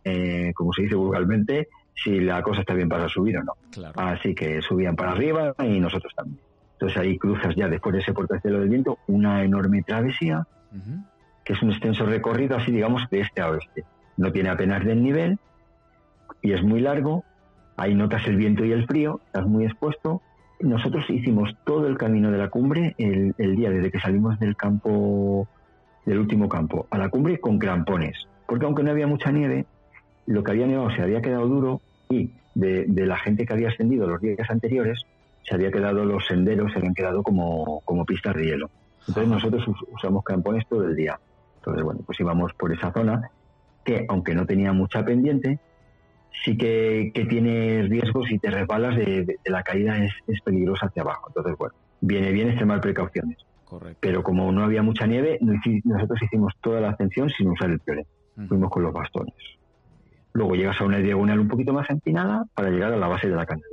[0.55, 3.53] como se dice vulgarmente, si la cosa está bien para subir o no.
[3.95, 6.39] Así que subían para arriba y nosotros también.
[6.73, 10.47] Entonces ahí cruzas ya después de ese portacelo del viento una enorme travesía,
[11.43, 13.83] que es un extenso recorrido así digamos de este a oeste.
[14.17, 15.37] No tiene apenas desnivel
[16.41, 17.23] y es muy largo,
[17.77, 20.21] ahí notas el viento y el frío, estás muy expuesto.
[20.63, 25.47] Nosotros hicimos todo el camino de la cumbre el, día desde que salimos del campo,
[26.05, 29.65] del último campo, a la cumbre con crampones, porque aunque no había mucha nieve,
[30.27, 33.69] lo que había nevado se había quedado duro y de, de la gente que había
[33.69, 35.05] ascendido los días anteriores,
[35.43, 38.69] se había quedado los senderos, se habían quedado como, como pistas de hielo.
[39.07, 41.19] Entonces nosotros usamos campones todo el día.
[41.57, 43.29] Entonces, bueno, pues íbamos por esa zona
[43.83, 45.59] que, aunque no tenía mucha pendiente,
[46.43, 51.27] sí que, que tiene riesgos y te resbalas de, la caída es, peligrosa hacia abajo.
[51.29, 53.37] Entonces, bueno, viene bien extremar precauciones.
[53.65, 53.99] Correcto.
[54.01, 58.07] Pero como no había mucha nieve, nosotros hicimos toda la ascensión sin usar el piolet.
[58.47, 59.35] Fuimos con los bastones.
[60.33, 63.35] Luego llegas a una diagonal un poquito más empinada para llegar a la base de
[63.35, 63.63] la canal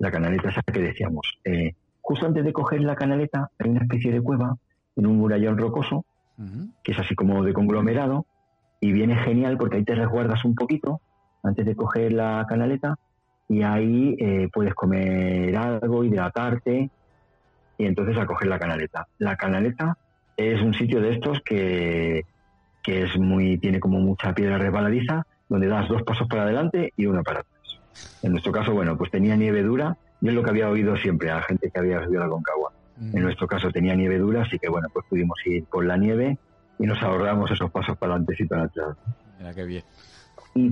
[0.00, 1.38] la canaleta esa que decíamos.
[1.44, 4.56] Eh, justo antes de coger la canaleta hay una especie de cueva
[4.96, 6.04] en un murallón rocoso,
[6.82, 8.26] que es así como de conglomerado,
[8.80, 11.02] y viene genial porque ahí te resguardas un poquito
[11.42, 12.96] antes de coger la canaleta
[13.48, 16.90] y ahí eh, puedes comer algo, hidratarte
[17.78, 19.06] y entonces a coger la canaleta.
[19.18, 19.96] La canaleta
[20.36, 22.24] es un sitio de estos que,
[22.82, 27.06] que es muy, tiene como mucha piedra resbaladiza, donde das dos pasos para adelante y
[27.06, 27.80] uno para atrás.
[28.22, 29.96] En nuestro caso, bueno, pues tenía nieve dura.
[30.20, 32.30] Yo es lo que había oído siempre a la gente que había subido a la
[32.30, 32.72] Concagua.
[32.98, 33.16] Mm.
[33.16, 36.38] En nuestro caso tenía nieve dura, así que bueno, pues pudimos ir por la nieve
[36.78, 38.96] y nos ahorramos esos pasos para adelante y para atrás.
[39.38, 39.84] Mira qué bien.
[40.54, 40.70] Y,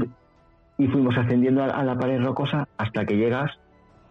[0.87, 3.51] fuimos ascendiendo a, la pared rocosa hasta que llegas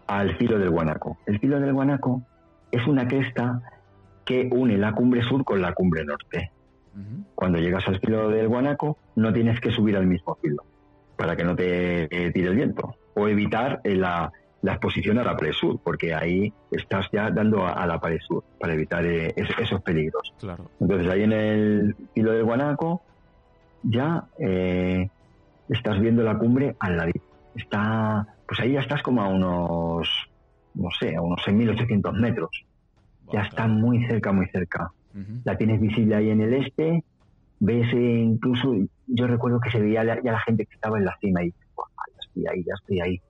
[0.06, 1.16] al filo del Guanaco.
[1.26, 2.22] El filo del Guanaco
[2.70, 3.62] es una cresta
[4.26, 6.52] que une la cumbre sur con la cumbre norte.
[7.34, 10.64] Cuando llegas al filo del Guanaco, no tienes que subir al mismo filo
[11.16, 12.96] para que no te eh, tire el viento.
[13.14, 17.86] O evitar eh, la, exposición a la pared sur, porque ahí estás ya dando a,
[17.86, 20.34] la pared sur para evitar eh, esos peligros.
[20.40, 20.70] Claro.
[20.80, 23.00] Entonces ahí en el hilo del Guanaco
[23.84, 24.24] ya
[25.68, 27.10] estás viendo la cumbre al lado.
[27.54, 30.08] Está, pues ahí ya estás como a unos,
[30.74, 32.50] no sé, a unos 6.800 metros.
[33.32, 34.92] Ya está muy cerca, muy cerca.
[35.44, 37.02] La tienes visible ahí en el este,
[37.58, 38.72] ves incluso
[39.06, 41.56] yo recuerdo que se veía ya la gente que estaba en la cima y ya
[42.20, 43.20] estoy ahí, ya estoy ahí,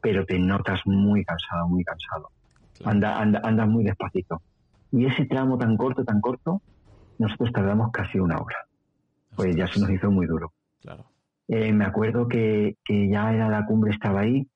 [0.00, 2.28] pero te notas muy cansado, muy cansado.
[2.84, 4.40] Anda, anda, andas muy despacito.
[4.92, 6.60] Y ese tramo tan corto, tan corto,
[7.18, 8.58] nosotros tardamos casi una hora.
[9.34, 10.52] Pues ya se nos hizo muy duro.
[11.54, 14.48] Eh, me acuerdo que, que, ya era la cumbre, estaba ahí,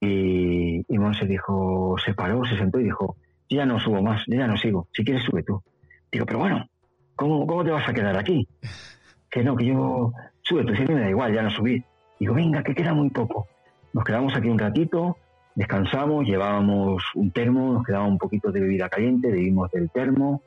[0.00, 3.16] y, y Monse dijo, se paró, se sentó y dijo,
[3.50, 5.62] yo ya no subo más, yo ya no sigo, si quieres sube tú.
[6.10, 6.66] Digo, pero bueno,
[7.14, 8.48] ¿cómo, cómo te vas a quedar aquí?
[9.30, 11.84] que no, que yo sube, pues si me da igual, ya no subí.
[12.18, 13.46] Digo, venga, que queda muy poco.
[13.92, 15.18] Nos quedamos aquí un ratito,
[15.54, 20.40] descansamos, llevábamos un termo, nos quedaba un poquito de bebida caliente, bebimos del termo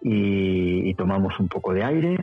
[0.00, 2.16] y, tomamos un poco de aire.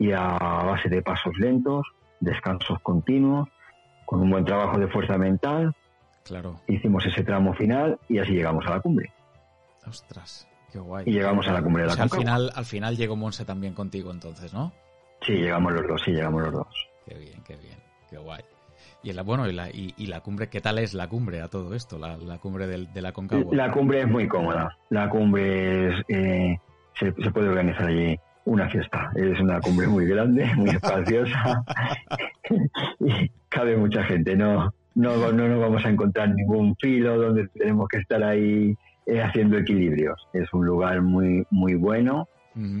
[0.00, 0.26] Y a
[0.64, 1.86] base de pasos lentos,
[2.18, 3.48] descansos continuos,
[4.06, 5.74] con un buen trabajo de fuerza mental.
[6.24, 6.58] Claro.
[6.66, 9.12] Hicimos ese tramo final y así llegamos a la cumbre.
[9.86, 11.04] Ostras, qué guay.
[11.06, 13.44] Y llegamos a la cumbre de la o sea, al final, al final llegó Monse
[13.44, 14.72] también contigo entonces, ¿no?
[15.20, 16.88] Sí, llegamos los dos, sí, llegamos los dos.
[17.06, 17.78] Qué bien, qué bien,
[18.08, 18.42] qué guay.
[19.02, 21.74] Y la, bueno, y la, y, la cumbre, ¿qué tal es la cumbre a todo
[21.74, 21.98] esto?
[21.98, 23.54] La, cumbre de, la Concagua.
[23.54, 24.78] La cumbre es muy cómoda.
[24.88, 26.58] La cumbre es, eh,
[26.98, 29.10] se, puede organizar allí una fiesta.
[29.14, 31.64] Es una cumbre muy grande, muy espaciosa
[33.00, 34.36] y cabe mucha gente.
[34.36, 38.76] No, no, no nos vamos a encontrar ningún filo donde tenemos que estar ahí
[39.06, 40.28] eh, haciendo equilibrios.
[40.32, 42.28] Es un lugar muy, muy bueno.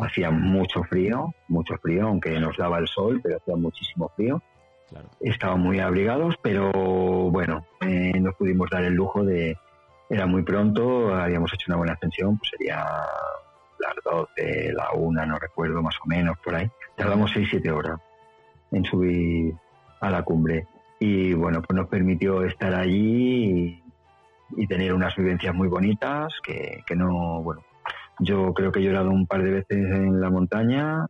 [0.00, 4.42] Hacía mucho frío, mucho frío, aunque nos daba el sol, pero hacía muchísimo frío.
[5.20, 6.70] Estaban muy abrigados, pero
[7.30, 9.56] bueno, eh, nos pudimos dar el lujo de.
[10.08, 12.84] Era muy pronto, habíamos hecho una buena ascensión, pues sería
[13.80, 16.70] las 12, la 1, no recuerdo, más o menos, por ahí.
[16.96, 18.00] Tardamos 6-7 horas
[18.70, 19.54] en subir
[20.00, 20.66] a la cumbre.
[20.98, 23.82] Y bueno, pues nos permitió estar allí
[24.56, 27.62] y, tener unas vivencias muy bonitas que, que no, bueno,
[28.18, 31.06] yo creo que he llorado un par de veces en la montaña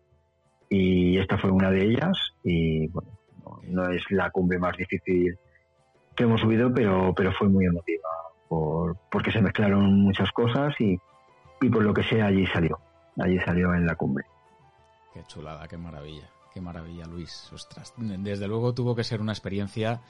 [0.69, 3.11] y esta fue una de ellas y bueno,
[3.65, 5.37] no, es la cumbre más difícil
[6.15, 8.09] que hemos subido, pero, pero fue muy emotiva
[8.49, 10.97] por, porque se mezclaron muchas cosas y,
[11.61, 12.79] y por lo que sea allí salió,
[13.19, 14.25] allí salió en la cumbre.
[15.13, 20.01] Qué chulada, qué maravilla, qué maravilla Luis, ostras, desde luego tuvo que ser una experiencia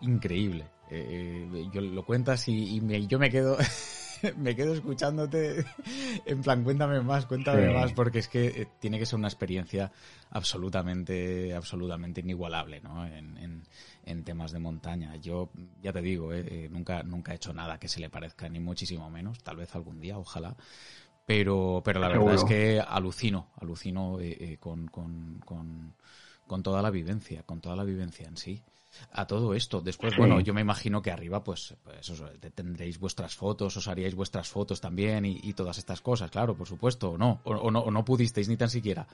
[0.00, 0.66] increíble.
[0.90, 3.58] Eh, eh, yo lo cuentas y, yo me quedo
[4.36, 5.64] me quedo escuchándote
[6.26, 9.92] en plan, cuéntame más, cuéntame más, porque es que eh, tiene que ser una experiencia
[10.30, 13.06] absolutamente, absolutamente inigualable, ¿no?
[13.06, 13.64] En,
[14.24, 15.16] temas de montaña.
[15.16, 15.50] Yo,
[15.82, 18.58] ya te digo, eh, eh, nunca, nunca he hecho nada que se le parezca, ni
[18.58, 20.56] muchísimo menos, tal vez algún día, ojalá.
[21.26, 24.18] Pero, pero la verdad es que alucino, alucino
[24.60, 25.94] con, con, con,
[26.46, 28.62] con toda la vivencia, con toda la vivencia en sí
[29.12, 29.80] a todo esto.
[29.80, 32.12] Después, bueno, yo me imagino que arriba, pues, pues
[32.54, 37.12] tendréis vuestras fotos, os haríais vuestras fotos también y, todas estas cosas, claro, por supuesto,
[37.12, 39.06] o no, o, no, o no pudisteis ni tan siquiera.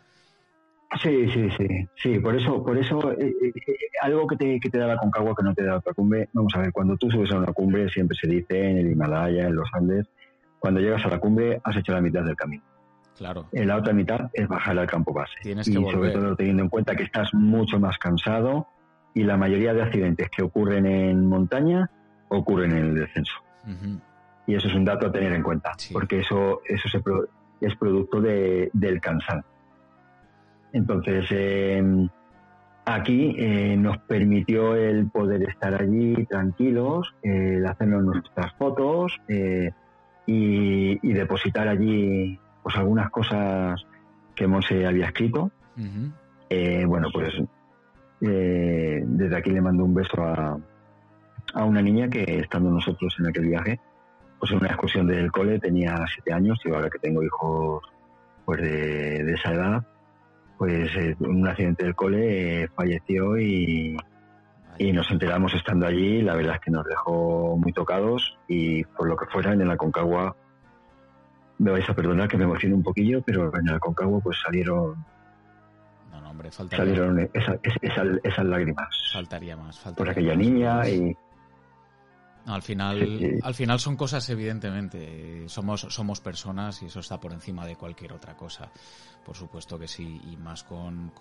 [1.03, 1.67] Sí, sí, sí,
[1.97, 4.97] sí, por eso, por eso, eh, eh, eh, algo que te, que te da la
[4.97, 7.53] Concagua que no te da otra cumbre, vamos a ver, cuando tú subes a una
[7.53, 10.07] cumbre siempre se dice en el Himalaya, en los Andes,
[10.59, 12.63] cuando llegas a la cumbre has hecho la mitad del camino.
[13.17, 13.47] Claro.
[13.53, 15.35] En la otra mitad es bajar al campo base.
[15.43, 18.69] Tienes y sobre todo teniendo en cuenta que estás mucho más cansado,
[19.15, 21.89] y la mayoría de accidentes que ocurren en montaña
[22.29, 23.35] ocurren en el descenso.
[24.47, 27.01] Y eso es un dato a tener en cuenta, porque eso, eso se
[27.61, 29.51] es producto de, del cansancio.
[30.73, 32.09] Entonces, em,
[32.85, 39.71] aquí eh, nos permitió el poder estar allí tranquilos, el hacernos nuestras fotos eh,
[40.27, 43.81] y, depositar allí pues algunas cosas
[44.35, 45.51] que Monse había escrito.
[46.51, 47.33] Eh, bueno, pues
[48.27, 50.59] eh, desde aquí le mando un beso a,
[51.55, 53.81] a una niña que estando nosotros en aquel viaje,
[54.39, 57.83] pues en una excursión del cole tenía siete años y ahora que tengo hijos
[58.45, 59.87] pues de, esa edad,
[60.59, 63.97] pues en un accidente del cole eh, falleció y,
[64.79, 66.21] y nos enteramos estando allí.
[66.23, 69.77] La verdad es que nos dejó muy tocados y por lo que fuera en la
[69.77, 70.37] Concagua,
[71.59, 74.97] me vais a perdonar que me emocione un poquillo, pero en la Concagua pues salieron
[76.51, 78.89] salieron esas lágrimas.
[79.13, 79.79] Faltaría más.
[79.97, 81.17] por aquella niña y...
[82.47, 85.49] al final, al final son cosas evidentemente.
[85.49, 88.71] Somos, somos personas y eso está por encima de cualquier otra cosa.
[89.25, 91.13] Por supuesto que sí, y más con,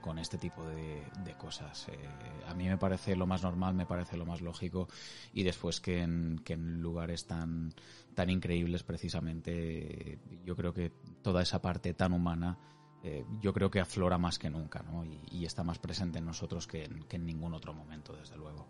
[0.00, 1.02] con, este tipo de,
[1.36, 1.88] cosas.
[1.88, 1.98] Eh,
[2.48, 4.88] a mí me parece lo más normal, me parece lo más lógico.
[5.34, 7.74] Y después que en, que en lugares tan,
[8.14, 12.56] tan increíbles, precisamente, yo creo que toda esa parte tan humana
[13.06, 15.04] eh, yo creo que aflora más que nunca ¿no?
[15.04, 18.66] y, está más presente en nosotros que en, ningún otro momento, desde luego.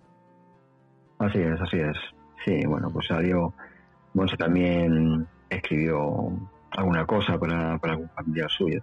[1.20, 1.96] Así es, así es.
[2.44, 3.54] Sí, bueno, pues salió,
[4.12, 6.32] Monse también escribió
[6.72, 8.82] alguna cosa para, para algún familiar suyo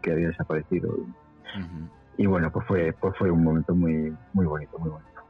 [0.00, 0.94] que, había desaparecido.
[2.16, 5.22] Y bueno, pues fue, pues fue un momento muy, muy bonito, muy bonito.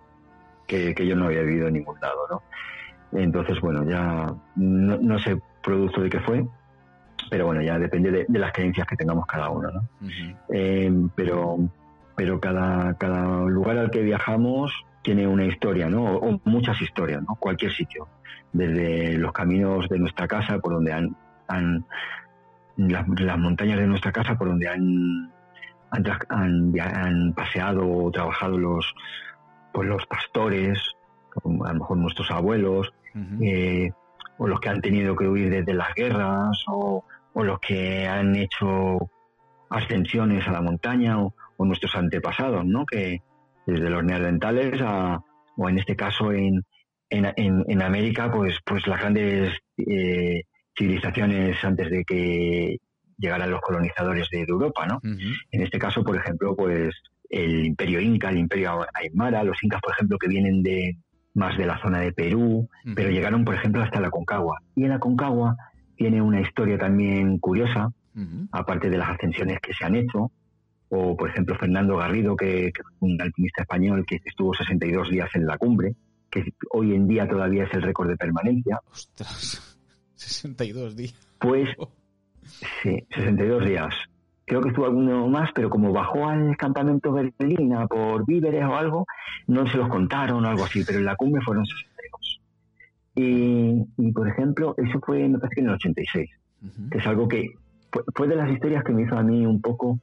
[0.66, 2.42] Que, que yo no había vivido en ningún lado, ¿no?
[3.18, 6.46] Entonces, bueno, ya no, no sé producto de qué fue,
[7.30, 9.88] pero bueno, ya depende de, las creencias que tengamos cada uno, ¿no?
[10.48, 11.58] Eh, pero
[12.18, 16.16] pero cada, cada lugar al que viajamos tiene una historia, ¿no?
[16.16, 17.36] O, muchas historias, ¿no?
[17.36, 18.08] Cualquier sitio.
[18.52, 21.16] Desde los caminos de nuestra casa, por donde han,
[21.46, 21.86] han
[22.76, 23.06] las,
[23.38, 25.30] montañas de nuestra casa, por donde han,
[25.90, 28.92] han, han, paseado o trabajado los,
[29.72, 30.76] pues los pastores,
[31.36, 32.92] a lo mejor nuestros abuelos,
[33.40, 33.92] eh,
[34.38, 37.04] o los que han tenido que huir desde las guerras, o,
[37.34, 39.10] o los que han hecho
[39.70, 42.86] ascensiones a la montaña o, nuestros antepasados, ¿no?
[42.86, 43.20] Que
[43.66, 45.20] desde los neandertales a,
[45.56, 46.64] o en este caso en,
[47.10, 50.42] en, América, pues, pues las grandes eh,
[50.76, 52.76] civilizaciones antes de que
[53.18, 55.00] llegaran los colonizadores de, Europa, ¿no?
[55.02, 56.94] En este caso, por ejemplo, pues
[57.28, 60.96] el imperio inca, el imperio aymara, los incas, por ejemplo, que vienen de
[61.34, 64.60] más de la zona de Perú, pero llegaron, por ejemplo, hasta la Concagua.
[64.74, 65.56] Y en la Concagua
[65.98, 67.92] tiene una historia también curiosa,
[68.52, 70.30] aparte de las ascensiones que se han hecho,
[70.88, 75.46] o por ejemplo Fernando Garrido, que, que un alpinista español que estuvo 62 días en
[75.46, 75.94] la cumbre,
[76.30, 78.80] que hoy en día todavía es el récord de permanencia.
[78.90, 79.78] Ostras,
[80.14, 81.14] 62 días.
[81.38, 81.68] Pues
[82.82, 83.94] sí, 62 días.
[84.44, 89.06] Creo que estuvo alguno más, pero como bajó al campamento Berlina por víveres o algo,
[89.46, 91.97] no se los contaron o algo así, pero en la cumbre fueron 62.
[93.18, 96.30] Y, y por ejemplo, eso fue, me parece que en el 86,
[96.90, 97.50] que es algo que
[98.14, 99.98] fue de las historias que me hizo a mí un poco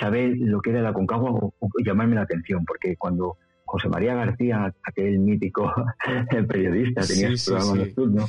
[0.00, 1.52] saber lo que era la Concagua o,
[1.84, 5.72] llamarme la atención, porque cuando José María García, aquel mítico
[6.48, 8.26] periodista, tenía su programa nocturno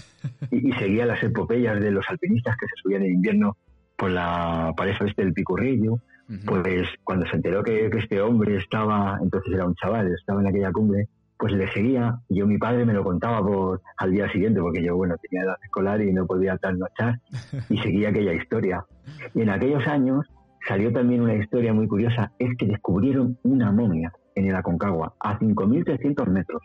[0.51, 3.57] y, seguía las epopeyas de los alpinistas que se subían en invierno
[3.97, 5.99] por la pareja este del Picurrillo,
[6.45, 10.71] pues cuando se enteró que, este hombre estaba, entonces era un chaval, estaba en aquella
[10.71, 12.19] cumbre, pues le seguía.
[12.29, 15.57] Yo, mi padre me lo contaba por, al día siguiente, porque yo, bueno, tenía edad
[15.63, 17.19] escolar y no podía trasnochar,
[17.69, 18.85] y seguía aquella historia.
[19.33, 20.25] Y en aquellos años
[20.67, 25.37] salió también una historia muy curiosa, es que descubrieron una momia en el Aconcagua, a
[25.39, 26.61] 5.300 metros.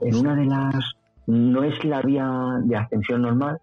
[0.00, 0.94] En una de las,
[1.26, 2.28] no es la vía
[2.64, 3.60] de ascensión normal,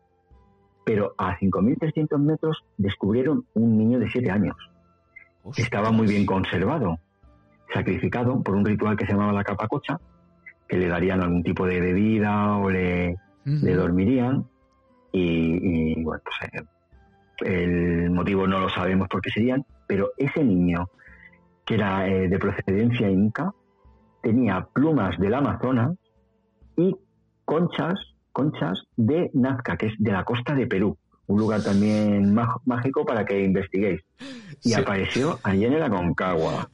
[0.86, 4.56] pero a 5.300 metros descubrieron un niño de 7 años,
[5.54, 6.98] que estaba muy bien conservado,
[7.74, 10.00] sacrificado por un ritual que se llamaba la capacocha,
[10.70, 14.46] que le darían algún tipo de bebida o le, le dormirían.
[15.12, 16.66] Y, bueno, pues eh,
[17.42, 20.90] el motivo no lo sabemos por qué serían, pero ese niño,
[21.66, 23.52] que era eh, de procedencia inca,
[24.22, 25.98] tenía plumas del Amazonas
[26.78, 26.96] y
[27.46, 27.96] conchas,
[28.32, 30.98] conchas de Nazca, que es de la costa de Perú,
[31.30, 34.02] un lugar también mágico para que investiguéis.
[34.64, 36.70] Y apareció allí en el Aconcagua.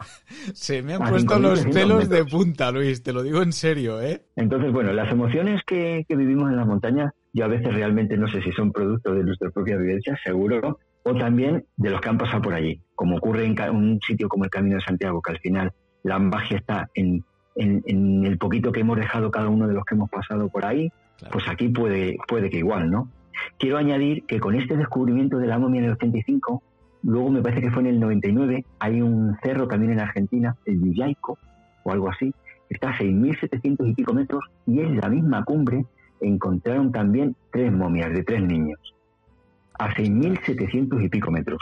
[0.53, 4.23] Se me han puesto los pelos de punta, Luis, te lo digo en serio, ¿eh?
[4.35, 8.29] Entonces, bueno, las emociones que, que vivimos en las montañas yo a veces realmente no
[8.29, 12.17] sé si son producto de nuestra propia vivencia, seguro, o también de los que han
[12.17, 15.39] pasado por allí, como ocurre en un sitio como el Camino de Santiago, que al
[15.39, 17.25] final la magia está en,
[17.57, 20.89] el poquito que hemos dejado cada uno de los que hemos pasado por ahí,
[21.29, 23.09] pues aquí puede, puede que igual, ¿no?
[23.57, 26.63] Quiero añadir que con este descubrimiento de la momia en el 85,
[27.03, 30.77] luego me parece que fue en el 99, hay un cerro también en Argentina, el
[30.77, 31.37] Villaico,
[31.83, 32.33] o algo así,
[32.69, 35.85] está a 6.700 y pico metros y es la misma cumbre
[36.21, 38.79] encontraron también tres momias de tres niños,
[39.77, 41.61] a 6.700 y pico metros,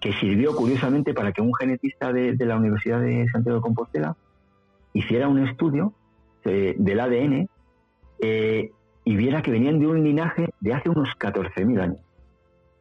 [0.00, 4.16] que sirvió curiosamente para que un genetista de, la Universidad de Santiago de Compostela
[4.92, 5.92] hiciera un estudio
[6.44, 7.48] eh, del ADN
[8.20, 8.70] eh,
[9.06, 11.98] y viera que venían de un linaje de hace unos 14.000 años,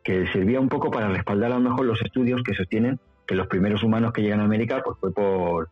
[0.03, 3.47] que servía un poco para respaldar a lo mejor los estudios que sostienen que los
[3.47, 5.69] primeros humanos que llegan a América pues fue por,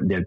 [0.00, 0.26] del,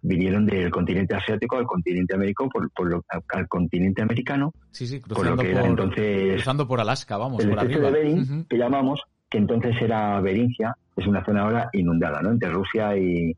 [0.00, 4.54] vinieron del continente asiático al continente americano, por, lo, al continente americano.
[4.70, 7.90] Sí, sí, cruzando por, entonces, cruzando por Alaska, vamos, el por arriba.
[7.90, 12.30] de Bering, que llamamos, que entonces era Beringia, es una zona ahora inundada, ¿no?
[12.30, 13.36] Entre Rusia y,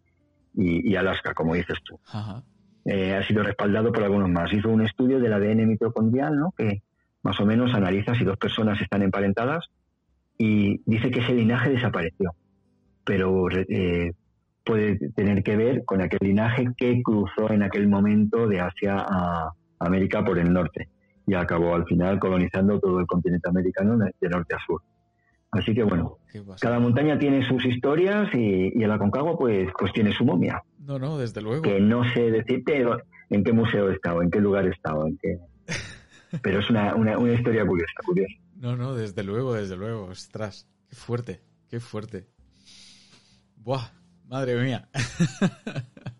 [0.54, 1.98] y, Alaska, como dices tú.
[2.90, 4.50] Eh, ha sido respaldado por algunos más.
[4.50, 6.54] Hizo un estudio del ADN mitocondrial, ¿no?
[6.56, 6.82] Que
[7.22, 9.66] más o menos analiza si dos personas están emparentadas
[10.38, 12.32] y dice que ese linaje desapareció.
[13.04, 14.12] Pero eh,
[14.64, 19.52] puede tener que ver con aquel linaje que cruzó en aquel momento de Asia a
[19.80, 20.88] América por el norte
[21.26, 24.80] y acabó al final colonizando todo el continente americano de norte a sur.
[25.50, 26.18] Así que bueno,
[26.60, 30.62] cada montaña tiene sus historias y, el Aconcagua pues, pues tiene su momia.
[30.80, 31.62] No, no, desde luego.
[31.62, 32.84] Que no sé decirte
[33.30, 35.38] en qué museo he estado, en qué lugar he estado, en qué...
[36.42, 38.34] Pero es una, una, una historia curiosa, curiosa.
[38.56, 40.04] No, no, desde luego, desde luego.
[40.06, 41.40] Ostras, qué fuerte,
[41.70, 42.26] qué fuerte.
[43.56, 43.88] Buah,
[44.28, 44.86] Madre mía.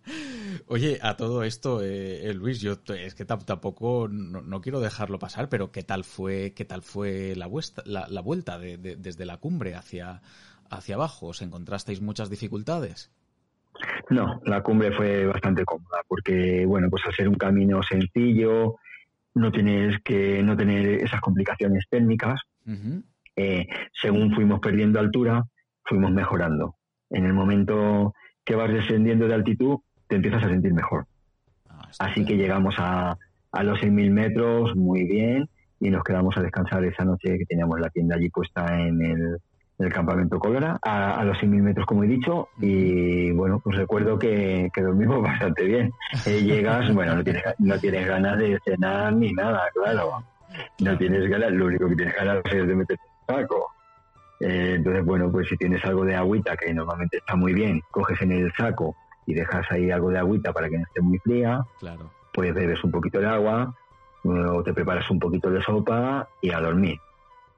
[0.67, 5.49] Oye, a todo esto, eh, eh, Luis, yo es que tampoco no, quiero dejarlo pasar,
[5.49, 10.21] pero ¿qué tal fue, qué tal fue la, vuestra, la, vuelta desde la cumbre hacia,
[10.71, 11.29] hacia abajo?
[11.29, 13.11] ¿Os encontrasteis muchas dificultades?
[14.11, 18.77] No, la cumbre fue bastante cómoda, porque bueno, pues al ser un camino sencillo,
[19.35, 22.41] no tienes que no tener esas complicaciones técnicas.
[23.37, 25.45] Eh, según fuimos perdiendo altura,
[25.85, 26.75] fuimos mejorando
[27.11, 29.79] en el momento que vas descendiendo de altitud,
[30.09, 31.07] te empiezas a sentir mejor.
[31.69, 33.17] Ah, Así que llegamos a,
[33.53, 35.49] a los 6.000 metros muy bien
[35.81, 39.39] y nos quedamos a descansar esa noche que teníamos la tienda allí puesta en el,
[39.79, 44.71] el campamento Cólera, a, los 6.000 metros, como he dicho, y bueno, pues recuerdo que,
[44.75, 45.93] que dormimos bastante bien.
[46.27, 50.25] Eh, llegas, bueno, no tienes, no tienes ganas de cenar ni nada, claro.
[50.81, 53.67] No tienes ganas, lo único que tienes ganas es de meterte en saco.
[54.41, 58.21] Eh, entonces, bueno, pues si tienes algo de agüita, que normalmente está muy bien, coges
[58.23, 58.97] en el saco
[59.29, 62.11] y dejas ahí algo de agüita para que no esté muy fría, claro.
[62.33, 63.75] pues bebes un poquito de agua,
[64.25, 66.99] o te preparas un poquito de sopa y a dormir.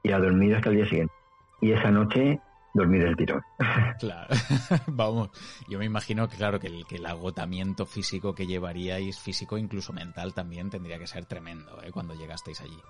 [0.03, 1.13] Y a dormir hasta el día siguiente.
[1.61, 2.41] Y esa noche
[2.73, 3.41] dormir el tirón.
[3.99, 4.27] Claro,
[4.87, 5.29] vamos,
[5.69, 9.93] yo me imagino que claro que el, que el agotamiento físico que llevaríais, físico incluso
[9.93, 11.91] mental también, tendría que ser tremendo ¿eh?
[11.91, 12.81] cuando llegasteis allí.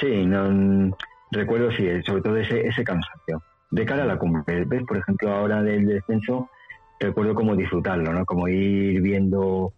[0.00, 0.96] Sí, no,
[1.30, 3.42] recuerdo sí, sobre todo ese, ese cansancio.
[3.70, 4.82] De cara a la cumbre, ¿ves?
[4.86, 6.48] Por ejemplo, ahora del descenso,
[7.00, 8.24] recuerdo cómo disfrutarlo, ¿no?
[8.24, 9.72] Como ir viendo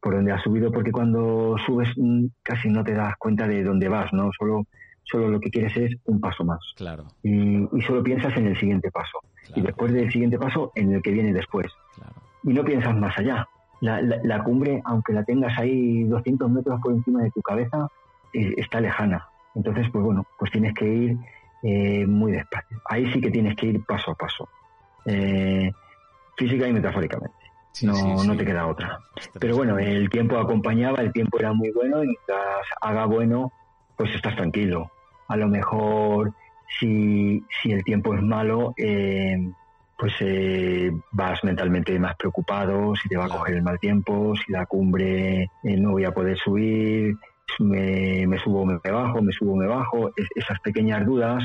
[0.00, 3.88] por dónde has subido, porque cuando subes mm, casi no te das cuenta de dónde
[3.88, 4.30] vas, ¿no?
[4.38, 4.66] Solo
[5.06, 6.60] solo lo que quieres es un paso más.
[6.76, 7.06] Claro.
[7.22, 9.20] Y, solo piensas en el siguiente paso.
[9.54, 11.66] Y después del siguiente paso, en el que viene después.
[11.94, 12.14] Claro.
[12.42, 13.46] Y no piensas más allá.
[13.80, 17.88] La, cumbre, aunque la tengas ahí 200 metros por encima de tu cabeza,
[18.32, 19.28] eh, está lejana.
[19.54, 21.16] Entonces, pues bueno, pues tienes que ir
[21.62, 22.80] eh, muy despacio.
[22.88, 24.48] Ahí sí que tienes que ir paso a paso.
[25.04, 25.70] Eh,
[26.36, 27.36] física y metafóricamente.
[27.82, 28.98] no, no te queda otra.
[29.38, 33.52] Pero bueno, el tiempo acompañaba, el tiempo era muy bueno y mientras haga bueno,
[33.96, 34.90] pues estás tranquilo
[35.28, 36.32] a lo mejor
[36.78, 39.36] si, si el tiempo es malo, eh,
[39.98, 44.52] pues eh, vas mentalmente más preocupado, si te va a coger el mal tiempo, si
[44.52, 47.16] la cumbre eh, no voy a poder subir,
[47.60, 51.44] me, me subo, me bajo, me subo, me bajo, esas pequeñas dudas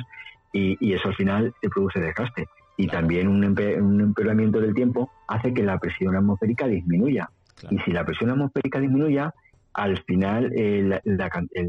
[0.51, 2.47] y, eso al final te produce desgaste.
[2.81, 7.29] Y también un, un, empeoramiento del tiempo hace que la presión atmosférica disminuya.
[7.69, 9.33] Y si la presión atmosférica disminuya,
[9.73, 10.99] al final el,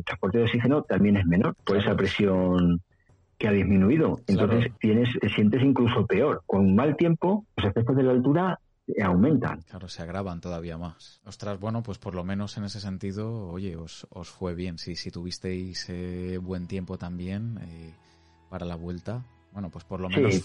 [0.05, 2.81] transporte de oxígeno también es menor por esa presión
[3.39, 4.21] que ha disminuido.
[4.27, 6.43] Entonces tienes, sientes incluso peor.
[6.47, 8.59] Con mal tiempo, los efectos de la altura
[9.03, 9.61] aumentan.
[9.63, 11.21] Claro, se agravan todavía más.
[11.25, 14.79] Ostras, bueno, pues por lo menos en ese sentido, oye, os, os fue bien.
[14.79, 17.93] Si, si tuvisteis eh, buen tiempo también eh,
[18.49, 20.43] para la vuelta, bueno, pues por lo menos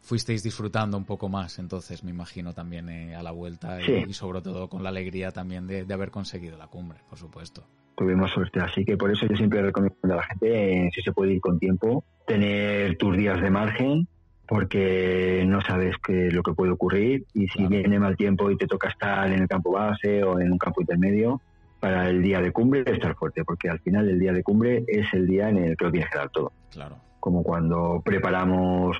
[0.00, 4.42] fuisteis, disfrutando un poco más, entonces me imagino también eh, a la vuelta y, sobre
[4.42, 7.64] todo con la alegría también de, haber conseguido la cumbre, por supuesto.
[7.96, 11.34] Tuvimos suerte, así que por eso yo siempre recomiendo a la gente, si se puede
[11.34, 14.08] ir con tiempo, tener tus días de margen,
[14.46, 18.66] porque no sabes qué lo que puede ocurrir y si viene mal tiempo y te
[18.66, 21.40] toca estar en el campo base o en un campo intermedio,
[21.80, 25.06] para el día de cumbre estar fuerte, porque al final el día de cumbre es
[25.12, 26.52] el día en el que lo tienes que dar todo.
[26.70, 28.98] Claro como cuando preparamos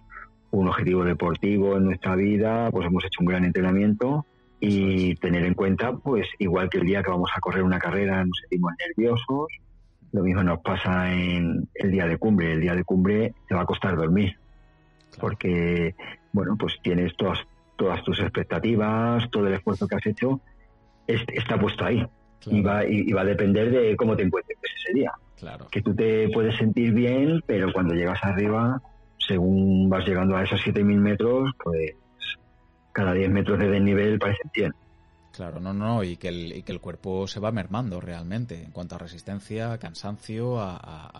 [0.50, 4.24] un objetivo deportivo en nuestra vida, pues hemos hecho un gran entrenamiento
[4.58, 8.24] y tener en cuenta, pues igual que el día que vamos a correr una carrera
[8.24, 9.48] nos sentimos nerviosos,
[10.12, 12.52] lo mismo nos pasa en el día de cumbre.
[12.52, 14.38] El día de cumbre te va a costar dormir,
[15.20, 15.94] porque,
[16.32, 17.40] bueno, pues tienes todas,
[17.76, 20.40] todas tus expectativas, todo el esfuerzo que has hecho
[21.06, 22.08] está puesto ahí.
[22.46, 25.12] Y, va, y, va a depender de cómo te encuentres ese día.
[25.38, 25.66] Claro.
[25.70, 28.80] Que tú te puedes sentir bien, pero cuando llegas arriba,
[29.18, 31.92] según vas llegando a esos 7.000 metros, pues
[32.92, 34.72] cada 10 metros de desnivel parece 100.
[35.34, 38.70] Claro, no, no, y que, el, y que el cuerpo se va mermando realmente en
[38.70, 40.76] cuanto a resistencia, cansancio, a,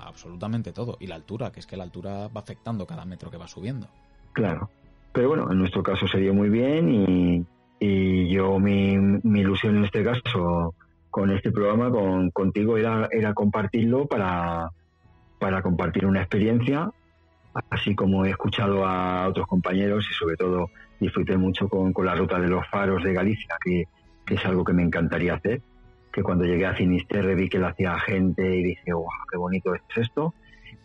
[0.07, 0.97] absolutamente todo.
[1.01, 3.89] Y la altura, que es que la altura va afectando cada metro que va subiendo.
[4.33, 4.71] Claro.
[5.12, 7.47] Pero bueno, en nuestro caso se dio muy bien y,
[7.81, 10.75] y yo mi, mi ilusión en este caso
[11.15, 14.69] con este programa, con, contigo, era, era compartirlo para,
[15.39, 16.91] para compartir una experiencia,
[17.71, 22.17] así como he escuchado a otros compañeros y sobre todo disfruté mucho con, con la
[22.17, 23.85] ruta de los faros de Galicia, que,
[24.27, 25.62] es algo que me encantaría hacer,
[26.12, 29.73] que cuando llegué a Finisterre vi que lo hacía gente y dije, wow, qué bonito
[29.73, 30.35] es esto,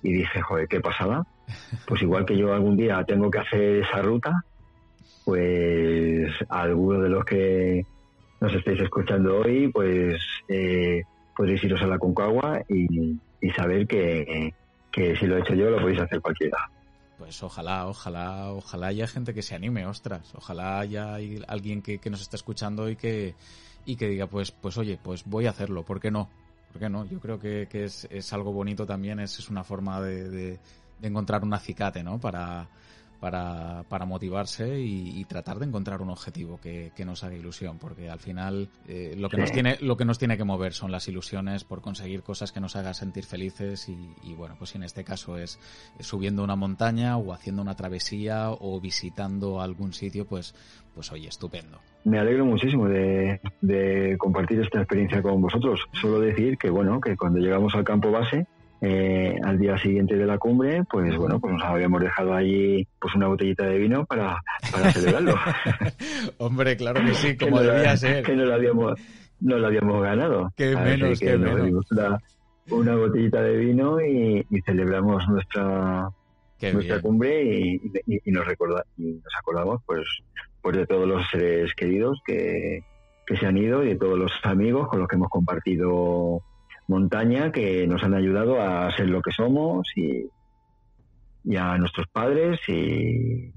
[0.04, 1.26] y dije, joder, qué pasada.
[1.88, 4.46] Pues igual que yo algún día tengo que hacer esa ruta,
[5.26, 7.84] pues alguno de los que
[8.40, 11.04] nos estáis escuchando hoy, pues eh,
[11.36, 13.18] podéis iros a la Concagua y,
[13.56, 14.54] saber que,
[14.94, 16.58] si lo he hecho yo, lo podéis hacer cualquiera.
[17.18, 20.34] Pues ojalá, ojalá, ojalá haya gente que se anime, ostras.
[20.36, 21.16] Ojalá haya
[21.48, 23.36] alguien que, nos esté escuchando y que,
[23.86, 26.30] y que diga, pues, pues oye, pues voy a hacerlo, ¿por qué no?
[26.72, 27.06] ¿Por qué no?
[27.06, 30.60] Yo creo que, es, es, algo bonito también, es, es una forma de, de,
[31.00, 32.20] de encontrar un acicate, ¿no?
[32.20, 32.70] Para,
[33.20, 38.20] para, para motivarse y, tratar de encontrar un objetivo que, nos haga ilusión, porque al
[38.20, 41.64] final eh, lo que nos tiene lo que nos tiene que mover son las ilusiones
[41.64, 45.60] por conseguir cosas que nos hagan sentir felices y, bueno, pues en este caso es,
[46.00, 50.56] subiendo una montaña o haciendo una travesía o visitando algún sitio, pues
[50.96, 51.80] pues oye, estupendo.
[52.04, 55.80] Me alegro muchísimo de, de compartir esta experiencia con vosotros.
[55.94, 58.48] Solo decir que bueno, que cuando llegamos al campo base
[58.82, 63.14] eh, al día siguiente de la cumbre, pues bueno, pues nos habíamos dejado allí pues
[63.14, 65.36] una botellita de vino para, para celebrarlo.
[66.38, 68.24] Hombre, claro que sí, como debía ser.
[68.24, 69.00] Que no lo habíamos,
[69.42, 70.54] no lo habíamos ganado.
[70.56, 71.86] Qué menos, qué menos.
[72.72, 76.10] Una, botellita de vino y, celebramos nuestra
[76.74, 80.06] nuestra cumbre y, nos recorda, y nos acordamos pues
[80.62, 82.84] pues de todos los seres queridos que,
[83.26, 86.44] que se han ido y de todos los amigos con los que hemos compartido
[86.90, 90.28] montaña que nos han ayudado a ser lo que somos y,
[91.56, 93.52] a nuestros padres y,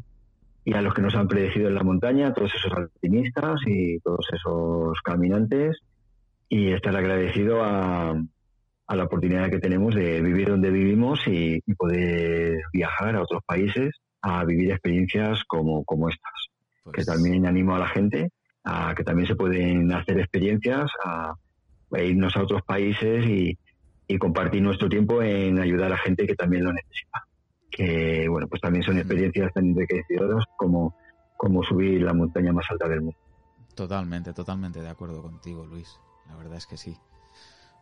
[0.72, 5.00] a los que nos han predecido en la montaña, todos esos alpinistas y todos esos
[5.02, 5.78] caminantes
[6.48, 8.14] y estar agradecido a,
[8.88, 14.44] la oportunidad que tenemos de vivir donde vivimos y, poder viajar a otros países a
[14.44, 16.32] vivir experiencias como, como estas.
[16.84, 18.28] que pues también animo a la gente
[18.64, 21.34] a que también se pueden hacer experiencias, a,
[22.00, 23.58] irnos a otros países y,
[24.18, 27.26] compartir nuestro tiempo en ayudar a gente que también lo necesita.
[27.70, 30.94] Que, bueno, pues también son experiencias tan enriquecedoras como,
[31.38, 33.16] como subir la montaña más alta del mundo.
[33.74, 35.98] Totalmente, totalmente de acuerdo contigo, Luis.
[36.28, 36.94] La verdad es que sí.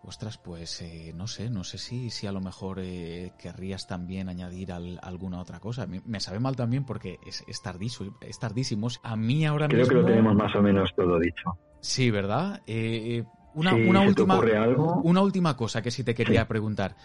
[0.02, 4.30] Ostras, pues eh, no sé, no sé si, si a lo mejor eh, querrías también
[4.30, 5.86] añadir alguna otra cosa.
[5.86, 8.88] Me, sabe mal también porque es, es, tardísimo, es tardísimo.
[9.02, 9.94] A mí ahora Creo mismo...
[9.94, 11.58] que lo tenemos más o menos todo dicho.
[11.80, 12.62] Sí, ¿verdad?
[12.66, 13.24] Eh,
[13.54, 13.72] una,
[14.02, 14.40] última,
[15.02, 16.96] una última cosa que sí te quería preguntar.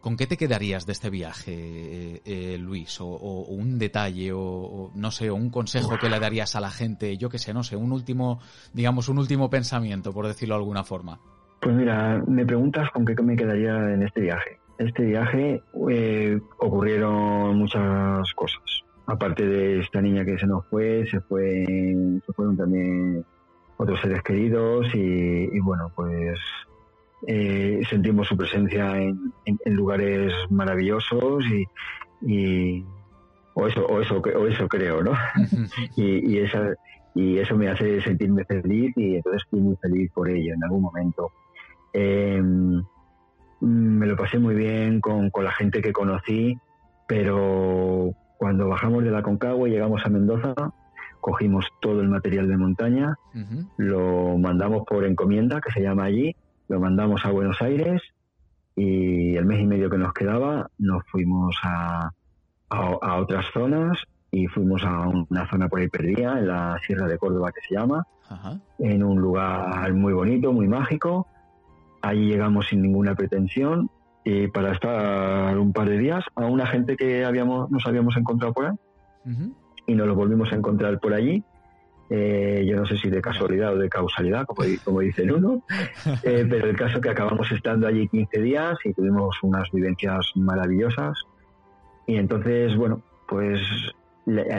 [0.00, 3.00] ¿Con qué te quedarías de este viaje, eh, eh, Luis?
[3.00, 3.06] O,
[3.48, 7.28] un detalle, o, no sé, o un consejo que le darías a la gente, yo
[7.28, 8.38] qué sé, no sé, un último,
[8.72, 11.18] digamos, un último pensamiento, por decirlo de alguna forma.
[11.60, 14.60] Pues mira, me preguntas con qué me quedaría en este viaje.
[14.78, 18.62] Este viaje eh, ocurrieron muchas cosas.
[19.06, 21.64] Aparte de esta niña que se nos fue, se fue,
[22.24, 23.24] se fueron también
[23.78, 26.38] otros seres queridos y, bueno, pues
[27.26, 29.32] eh, sentimos su presencia en,
[29.64, 31.44] lugares maravillosos
[32.20, 32.84] y,
[33.54, 35.12] o eso o eso o eso creo no
[35.96, 36.74] y, y, esa,
[37.14, 40.82] y eso me hace sentirme feliz y entonces estoy muy feliz por ello en algún
[40.82, 41.32] momento.
[41.92, 42.82] Em,
[43.60, 46.56] me lo pasé muy bien con, con la gente que conocí
[47.08, 50.54] pero cuando bajamos de la Concagua y llegamos a Mendoza
[51.20, 53.16] cogimos todo el material de montaña,
[53.76, 56.34] lo mandamos por encomienda, que se llama allí,
[56.68, 58.02] lo mandamos a Buenos Aires
[58.76, 62.10] y el mes y medio que nos quedaba nos fuimos a,
[62.70, 63.98] a, otras zonas
[64.30, 67.74] y fuimos a una zona por ahí perdida, en la Sierra de Córdoba que se
[67.74, 68.06] llama,
[68.78, 71.26] en un lugar muy bonito, muy mágico.
[72.02, 73.90] Allí llegamos sin ninguna pretensión
[74.22, 78.52] y para estar un par de días a una gente que habíamos nos habíamos encontrado
[78.52, 78.76] por ahí
[79.88, 81.42] y nos lo volvimos a encontrar por allí.
[82.10, 85.62] Eh, yo no sé si de casualidad o de causalidad, como, como dicen uno,
[86.22, 91.18] eh, pero el caso que acabamos estando allí 15 días y tuvimos unas vivencias maravillosas.
[92.06, 93.60] Y entonces, bueno, pues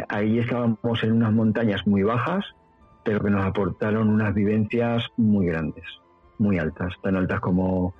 [0.09, 2.45] ahí estábamos en unas montañas muy bajas,
[3.03, 5.85] pero que nos aportaron unas vivencias muy grandes,
[6.39, 7.93] muy altas, tan altas como,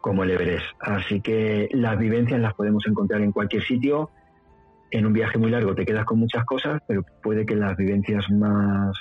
[0.00, 0.66] como el Everest.
[0.80, 4.10] Así que las vivencias las podemos encontrar en cualquier sitio
[4.90, 8.30] en un viaje muy largo te quedas con muchas cosas, pero puede que las vivencias
[8.30, 8.96] más,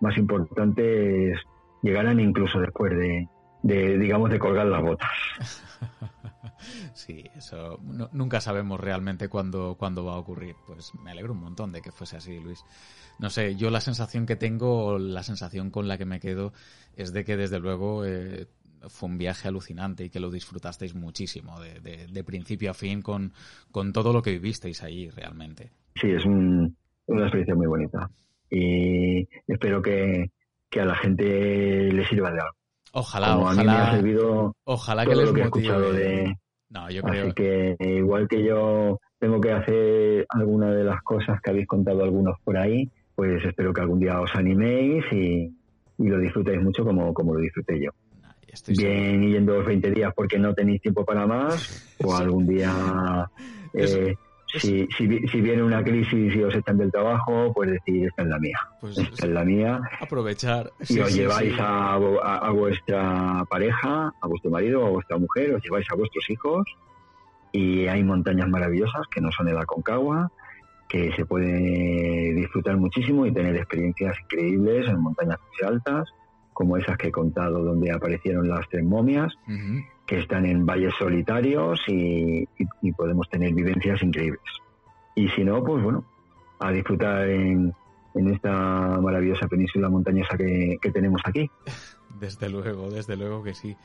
[0.00, 1.38] más importantes
[1.82, 3.28] llegaran incluso después de,
[3.62, 5.10] de, digamos, de colgar las botas.
[6.94, 7.80] Sí, eso
[8.12, 10.54] nunca sabemos realmente cuándo, cuándo va a ocurrir.
[10.66, 12.64] Pues me alegro un montón de que fuese así, Luis.
[13.18, 16.52] No sé, yo la sensación que tengo, la sensación con la que me quedo,
[16.96, 18.46] es de que desde luego eh,
[18.88, 23.32] fue un viaje alucinante y que lo disfrutasteis muchísimo, de, principio a fin, con,
[23.70, 25.70] con, todo lo que vivisteis allí realmente.
[25.94, 26.70] Sí, es una
[27.06, 28.08] experiencia muy bonita
[28.52, 30.30] y espero que,
[30.78, 31.24] a la gente
[31.92, 32.54] le sirva de algo.
[32.92, 34.02] Ojalá, ojalá.
[34.64, 35.92] ojalá que les motive.
[35.92, 36.36] De...
[36.70, 37.24] No, yo creo.
[37.24, 42.02] Así que igual que yo tengo que hacer alguna de las cosas que habéis contado
[42.02, 45.54] algunos por ahí, pues espero que algún día os animéis y,
[45.98, 47.90] y lo disfrutéis mucho como, como lo disfruté yo
[48.68, 53.30] bien yendo los 20 días porque no tenéis tiempo para más, o algún día,
[53.74, 54.14] eh,
[54.58, 58.38] si, si, viene una crisis y os echan del trabajo, pues decir, esta es la
[58.38, 58.58] mía.
[58.80, 59.80] Pues esta es la mía.
[59.98, 60.70] Aprovechar.
[60.88, 65.86] y os lleváis a, a, vuestra pareja, a vuestro marido, a vuestra mujer, os lleváis
[65.90, 66.66] a vuestros hijos,
[67.50, 70.30] y hay montañas maravillosas que no son en la Concagua,
[70.86, 76.12] que se puede disfrutar muchísimo y tener experiencias increíbles en montañas muy altas
[76.62, 79.34] como esas que he contado donde aparecieron las tres momias,
[80.06, 82.46] que están en valles solitarios y,
[82.96, 84.40] podemos tener vivencias increíbles.
[85.16, 86.04] Y si no, pues bueno,
[86.60, 87.74] a disfrutar en,
[88.14, 91.50] esta maravillosa península montañosa que, tenemos aquí.
[92.20, 93.76] Desde luego, desde luego que sí.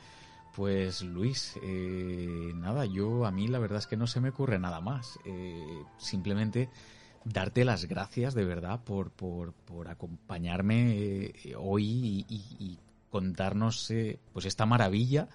[0.54, 4.60] Pues Luis, eh, nada, yo a mí la verdad es que no se me ocurre
[4.60, 5.18] nada más.
[5.24, 6.68] Eh, simplemente
[7.24, 9.54] darte las gracias de verdad por, por,
[9.88, 12.78] acompañarme eh, hoy y,
[13.10, 13.90] contarnos
[14.34, 15.28] pues esta maravilla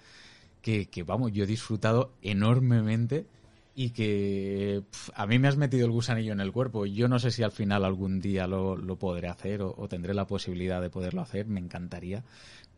[0.64, 3.26] que, vamos, yo he disfrutado enormemente
[3.74, 4.82] y que
[5.14, 6.86] a mí me has metido el gusanillo en el cuerpo.
[6.86, 10.14] Yo no sé si al final algún día lo, lo podré hacer o, o, tendré
[10.14, 12.24] la posibilidad de poderlo hacer, me encantaría.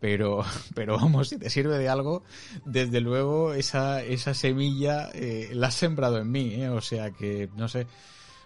[0.00, 2.24] Pero, pero vamos, si te sirve de algo,
[2.64, 6.68] desde luego esa, esa semilla eh, la has sembrado en mí, ¿eh?
[6.68, 7.86] o sea que, no sé,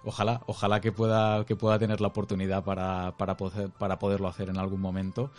[0.05, 4.48] ojalá, ojalá que pueda, que pueda tener la oportunidad para, para, poder, para poderlo hacer
[4.48, 5.31] en algún momento.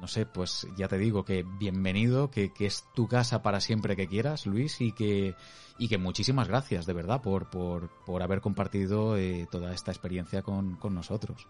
[0.00, 3.94] No sé, pues ya te digo que bienvenido, que, que es tu casa para siempre
[3.94, 5.34] que quieras, Luis, y que,
[5.78, 10.42] y que muchísimas gracias, de verdad, por, por, por haber compartido eh, toda esta experiencia
[10.42, 11.46] con, con nosotros.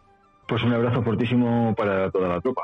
[0.49, 2.63] Pues un abrazo fortísimo para toda la tropa.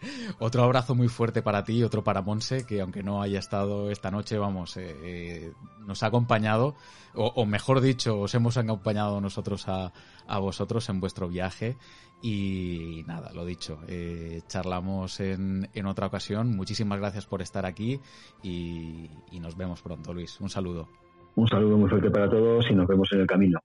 [0.38, 4.10] Otro abrazo muy fuerte para ti, otro para Monse, que aunque no haya estado esta
[4.10, 5.52] noche, vamos, eh, eh,
[5.86, 6.74] nos ha acompañado,
[7.14, 9.92] o, mejor dicho, os hemos acompañado nosotros a,
[10.26, 11.76] a vosotros en vuestro viaje.
[12.22, 16.54] Y nada, lo dicho, eh, charlamos en, en, otra ocasión.
[16.54, 17.98] Muchísimas gracias por estar aquí
[18.42, 20.38] y, y nos vemos pronto, Luis.
[20.40, 20.86] Un saludo.
[21.34, 23.58] Un saludo muy fuerte para todos y nos vemos en el camino.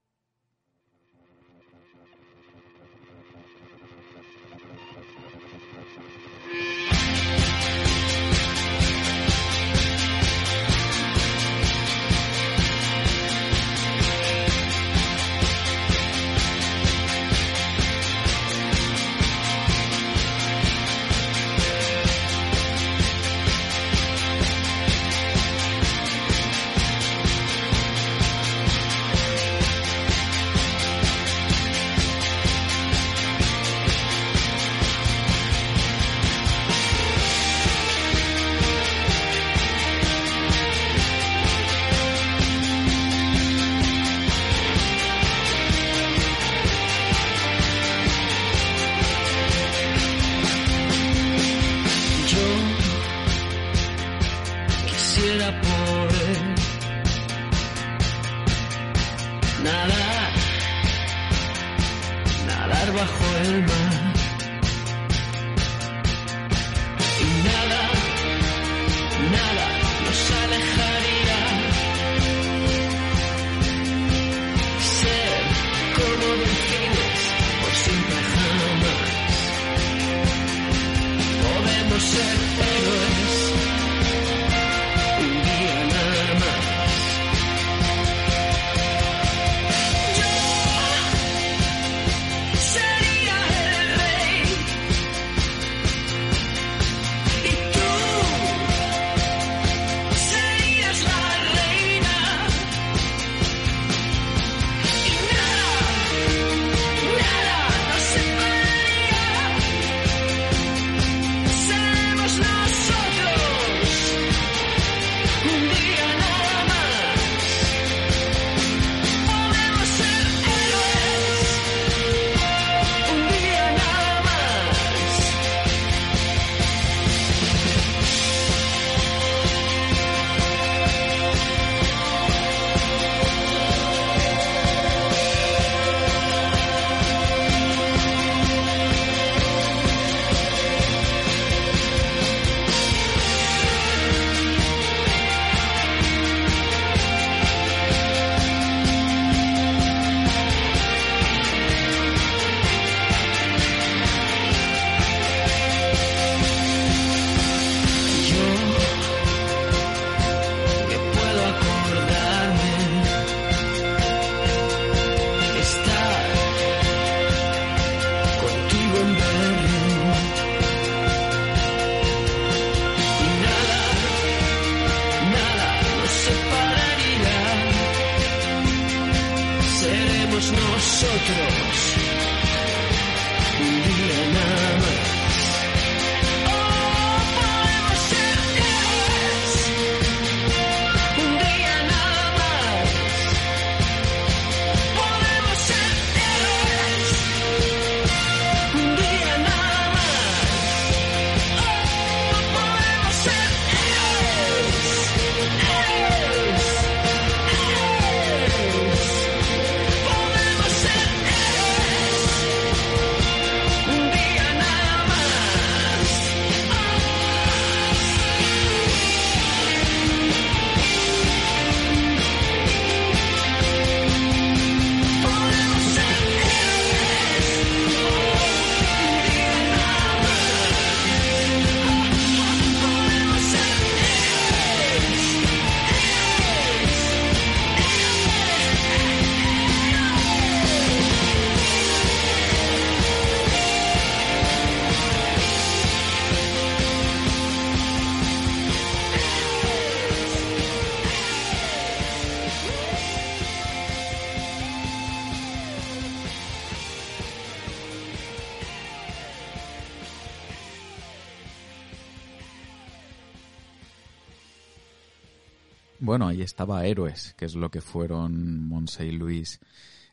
[266.15, 269.59] Bueno, ahí estaba Héroes, que es lo que fueron Monse y Luis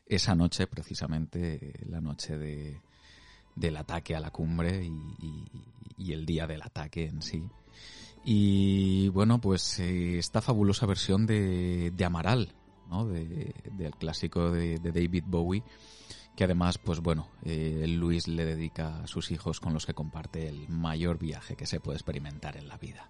[0.05, 2.81] esa noche, precisamente la noche de,
[3.55, 7.47] del ataque a la cumbre y, el día del ataque en sí.
[8.25, 12.53] Y bueno, pues eh, esta fabulosa versión de, de Amaral,
[12.89, 13.07] ¿no?
[13.07, 15.63] De, del clásico de, David Bowie,
[16.35, 20.49] que además, pues bueno, eh, Luis le dedica a sus hijos con los que comparte
[20.49, 23.09] el mayor viaje que se puede experimentar en la vida.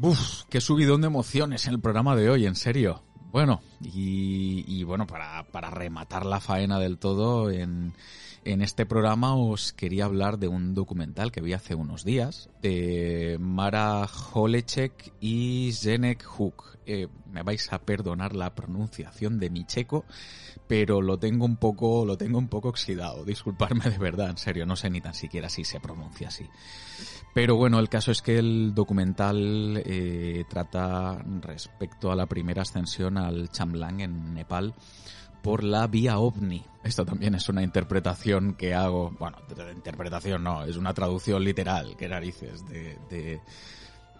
[0.00, 3.02] Buf, qué subidón de emociones en el programa de hoy, en serio.
[3.32, 7.94] Bueno, y, bueno, para, rematar la faena del todo, en,
[8.44, 13.38] en este programa os quería hablar de un documental que vi hace unos días de
[13.40, 16.78] Mara Holecek y Zenek Hook.
[16.86, 20.04] Eh, me vais a perdonar la pronunciación de mi checo,
[20.66, 23.24] pero lo tengo un poco, lo tengo un poco oxidado.
[23.24, 26.46] Disculparme de verdad, en serio, no sé ni tan siquiera si se pronuncia así.
[27.34, 33.18] Pero bueno, el caso es que el documental eh, trata respecto a la primera ascensión
[33.18, 34.74] al Chamlang en Nepal
[35.42, 36.64] por la vía ovni.
[36.82, 39.38] Esto también es una interpretación que hago, bueno,
[39.74, 43.40] interpretación no, es una traducción literal, que narices, de,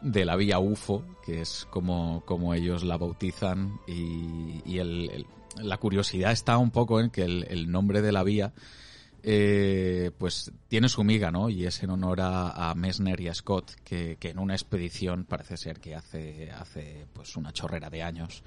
[0.03, 6.33] de, la vía UFO, que es como, como ellos la bautizan, y, el, la curiosidad
[6.33, 8.53] está un poco en que el, nombre de la vía
[9.23, 11.51] eh, pues tiene su miga, ¿no?
[11.51, 15.57] Y es en honor a, Messner y a Scott, que, que, en una expedición parece
[15.57, 18.43] ser que hace, hace pues una chorrera de años,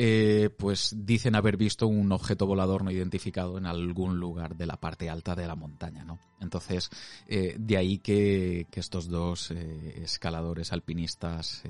[0.00, 4.76] eh, pues dicen haber visto un objeto volador no identificado en algún lugar de la
[4.76, 6.20] parte alta de la montaña, ¿no?
[6.40, 6.90] Entonces,
[7.26, 11.64] eh, de ahí que, estos dos eh, escaladores alpinistas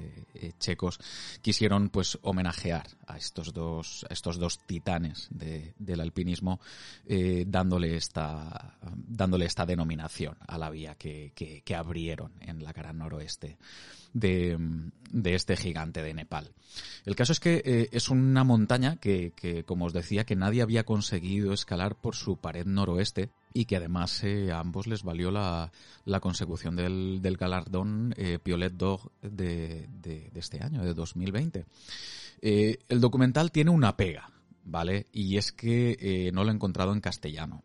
[0.59, 1.01] checos
[1.41, 6.61] quisieron pues homenajear a estos dos, estos dos titanes del alpinismo,
[7.47, 13.57] dándole esta, dándole esta denominación a la vía que, que abrieron en la cara noroeste
[14.13, 14.91] de,
[15.25, 16.53] este gigante de Nepal.
[17.05, 20.85] El caso es que eh, es una montaña que, como os decía, que nadie había
[20.85, 25.71] conseguido escalar por su pared noroeste y que además eh, a ambos les valió la,
[26.21, 31.67] consecución del, galardón eh, Piolet Dog de, de, este año, de 2020.
[32.41, 34.31] el documental tiene una pega,
[34.65, 35.07] ¿vale?
[35.13, 37.63] Y es que no lo he encontrado en castellano.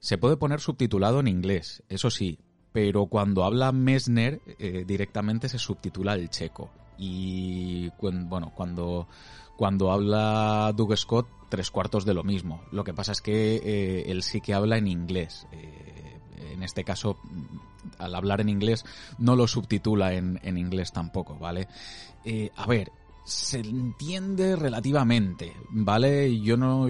[0.00, 2.38] Se puede poner subtitulado en inglés, eso sí,
[2.72, 6.70] pero cuando habla Messner eh, directamente se subtitula el checo.
[6.96, 9.08] Y bueno, cuando,
[9.56, 12.62] cuando habla Doug Scott, tres cuartos de lo mismo.
[12.70, 15.46] Lo que pasa es que eh, él sí que habla en inglés.
[15.52, 16.18] Eh,
[16.52, 17.18] en este caso,
[17.98, 18.84] al hablar en inglés,
[19.18, 21.68] no lo subtitula en, en inglés tampoco, ¿vale?
[22.56, 22.92] a ver,
[23.28, 26.40] se entiende relativamente, ¿vale?
[26.40, 26.88] Yo no,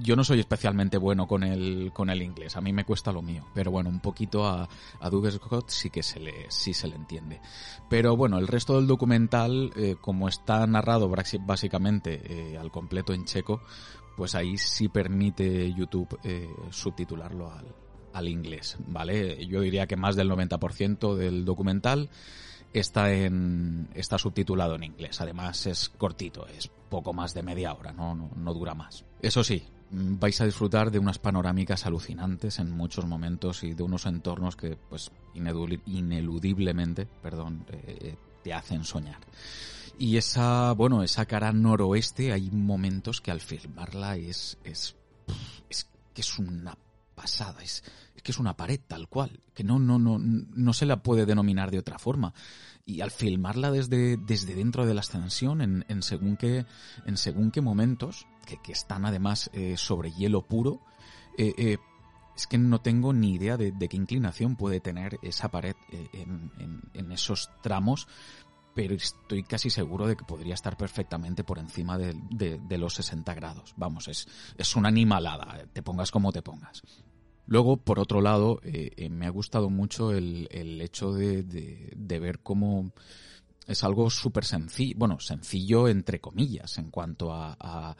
[0.00, 3.22] yo no soy especialmente bueno con el, con el inglés, a mí me cuesta lo
[3.22, 4.68] mío, pero bueno, un poquito a,
[5.00, 7.40] a Doug Scott sí que se le, sí se le entiende.
[7.88, 13.24] Pero bueno, el resto del documental, eh, como está narrado básicamente eh, al completo en
[13.24, 13.62] checo,
[14.16, 17.74] pues ahí sí permite YouTube eh, subtitularlo al,
[18.12, 19.46] al inglés, ¿vale?
[19.46, 22.10] Yo diría que más del 90% del documental
[22.72, 25.20] está en está subtitulado en inglés.
[25.20, 29.04] Además es cortito, es poco más de media hora, no, no, dura más.
[29.22, 34.06] Eso sí, vais a disfrutar de unas panorámicas alucinantes en muchos momentos y de unos
[34.06, 39.20] entornos que pues ineludiblemente, perdón, eh, eh, te hacen soñar.
[39.98, 44.96] Y esa, bueno, esa cara noroeste hay momentos que al filmarla es es
[45.68, 46.76] es que es una
[47.14, 47.84] pasada, es
[48.22, 51.70] que es una pared tal cual, que no, no, no, no se la puede denominar
[51.70, 52.34] de otra forma.
[52.84, 56.66] Y al filmarla desde, desde dentro de la ascensión, en, según qué,
[57.06, 58.26] en según qué momentos,
[58.62, 60.80] que, están además eh, sobre hielo puro,
[61.38, 61.78] eh, eh,
[62.36, 65.74] es que no tengo ni idea de, qué inclinación puede tener esa pared
[66.12, 68.08] en, esos tramos,
[68.74, 72.94] pero estoy casi seguro de que podría estar perfectamente por encima de, de, de los
[72.94, 73.74] 60 grados.
[73.76, 74.26] Vamos, es,
[74.56, 76.82] es una animalada, te pongas como te pongas.
[77.50, 82.18] Luego, por otro lado, eh, eh, me ha gustado mucho el, el hecho de, de,
[82.20, 82.92] ver cómo
[83.66, 87.96] es algo súper sencillo, bueno, sencillo entre comillas en cuanto a, a,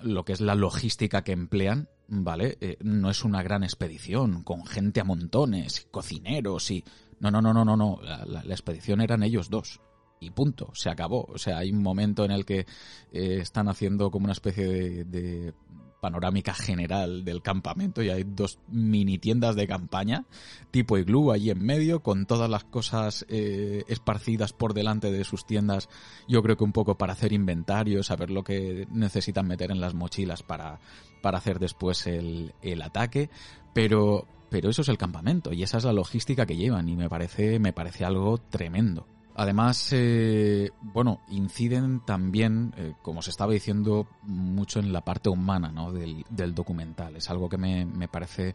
[0.00, 2.56] lo que es la logística que emplean, ¿vale?
[2.62, 6.82] Eh, no es una gran expedición con gente a montones, cocineros y...
[7.18, 9.82] No, no, no, no, no, no, la, la, expedición eran ellos dos
[10.20, 11.26] y punto, se acabó.
[11.26, 12.64] O sea, hay un momento en el que
[13.12, 15.52] están haciendo como una especie de,
[16.00, 20.24] panorámica general del campamento y hay dos mini tiendas de campaña
[20.70, 25.46] tipo iglú ahí en medio con todas las cosas eh, esparcidas por delante de sus
[25.46, 25.88] tiendas
[26.26, 29.94] yo creo que un poco para hacer inventario saber lo que necesitan meter en las
[29.94, 30.80] mochilas para,
[31.22, 33.30] para hacer después el, el ataque
[33.74, 37.08] pero pero eso es el campamento y esa es la logística que llevan y me
[37.08, 44.08] parece me parece algo tremendo Además, eh, bueno, inciden también, eh, como se estaba diciendo,
[44.22, 45.92] mucho en la parte humana ¿no?
[45.92, 47.16] del, documental.
[47.16, 48.54] Es algo que me, me, parece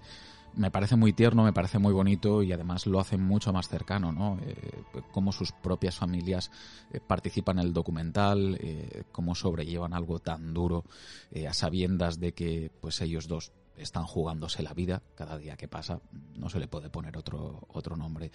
[0.55, 4.11] me parece muy tierno, me parece muy bonito y además lo hace mucho más cercano,
[4.11, 4.37] ¿no?
[4.45, 6.51] Eh, cómo sus propias familias
[7.07, 8.59] participan en el documental,
[9.11, 10.85] cómo sobrellevan algo tan duro
[11.47, 15.99] a sabiendas de que pues ellos dos están jugándose la vida cada día que pasa
[16.35, 18.31] no se le puede poner otro otro nombre.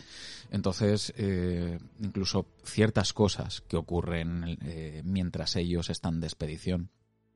[0.51, 6.91] Entonces eh, incluso ciertas cosas que ocurren eh, mientras ellos están de expedición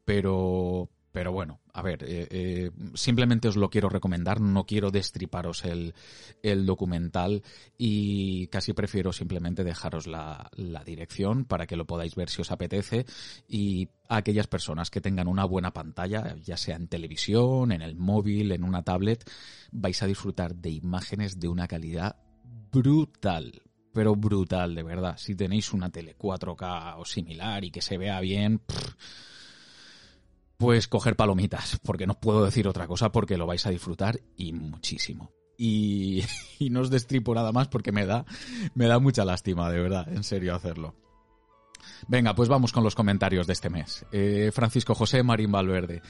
[0.05, 5.65] pero pero bueno, a ver, eh, eh, simplemente os lo quiero recomendar, no quiero destriparos
[5.65, 5.95] el,
[6.43, 7.45] el documental
[7.78, 12.51] y casi prefiero simplemente dejaros la, la, dirección para que lo podáis ver si os
[12.51, 13.07] apetece
[13.47, 17.95] y a aquellas personas que tengan una buena pantalla, ya sea en televisión, en el
[17.95, 19.24] móvil, en una tablet,
[19.70, 22.16] vais a disfrutar de imágenes de una calidad
[22.73, 23.62] brutal,
[23.93, 25.15] pero brutal, de verdad.
[25.16, 28.62] Si tenéis una tele 4K o similar y que se vea bien
[30.65, 34.55] pues coger palomitas, porque no puedo decir otra cosa porque lo vais a disfrutar y
[34.55, 35.31] muchísimo.
[35.57, 36.24] Y,
[36.70, 38.24] no os destripo nada más porque me da,
[38.74, 40.97] me da mucha lástima, de verdad, en serio hacerlo.
[42.09, 44.05] Venga, pues vamos con los comentarios de este mes.
[44.11, 46.03] Eh, Francisco José Marín Valverde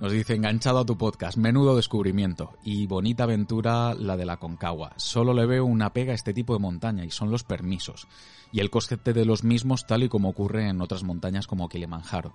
[0.00, 4.94] nos dice, enganchado a tu podcast, menudo descubrimiento y bonita aventura la de la Concagua.
[4.96, 8.08] Solo le veo una pega a este tipo de montaña y son los permisos
[8.50, 12.34] y el concepto de los mismos tal y como ocurre en otras montañas como Kilimanjaro.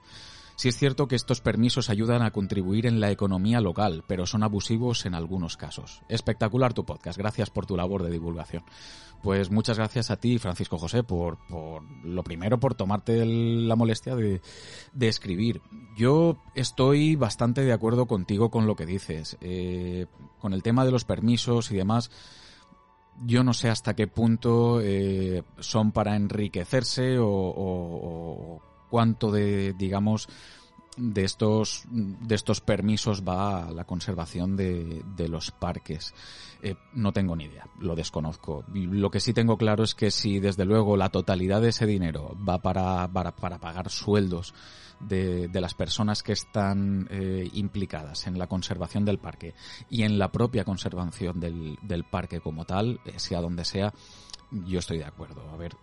[0.64, 4.44] Sí es cierto que estos permisos ayudan a contribuir en la economía local, pero son
[4.44, 6.04] abusivos en algunos casos.
[6.08, 8.64] Espectacular tu podcast, gracias por tu labor de divulgación.
[9.22, 14.16] Pues muchas gracias a ti, Francisco José, por, por lo primero, por tomarte la molestia
[14.16, 14.40] de,
[14.94, 15.62] de, escribir.
[15.98, 19.36] Yo estoy bastante de acuerdo contigo con lo que dices.
[19.42, 20.06] Eh,
[20.40, 22.10] con el tema de los permisos y demás,
[23.26, 28.62] yo no sé hasta qué punto eh, son para enriquecerse o, o,
[28.94, 30.30] cuánto de, digamos,
[30.98, 36.14] de estos, de estos permisos va a la conservación de, de los parques.
[36.62, 38.64] Eh, no tengo ni idea, lo desconozco.
[38.72, 42.38] Lo que sí tengo claro es que si desde luego la totalidad de ese dinero
[42.48, 44.54] va para, para, para pagar sueldos
[45.00, 49.56] de, de, las personas que están eh, implicadas en la conservación del parque
[49.90, 53.92] y en la propia conservación del, del parque como tal, eh, sea donde sea,
[54.52, 55.50] yo estoy de acuerdo.
[55.52, 55.76] A ver,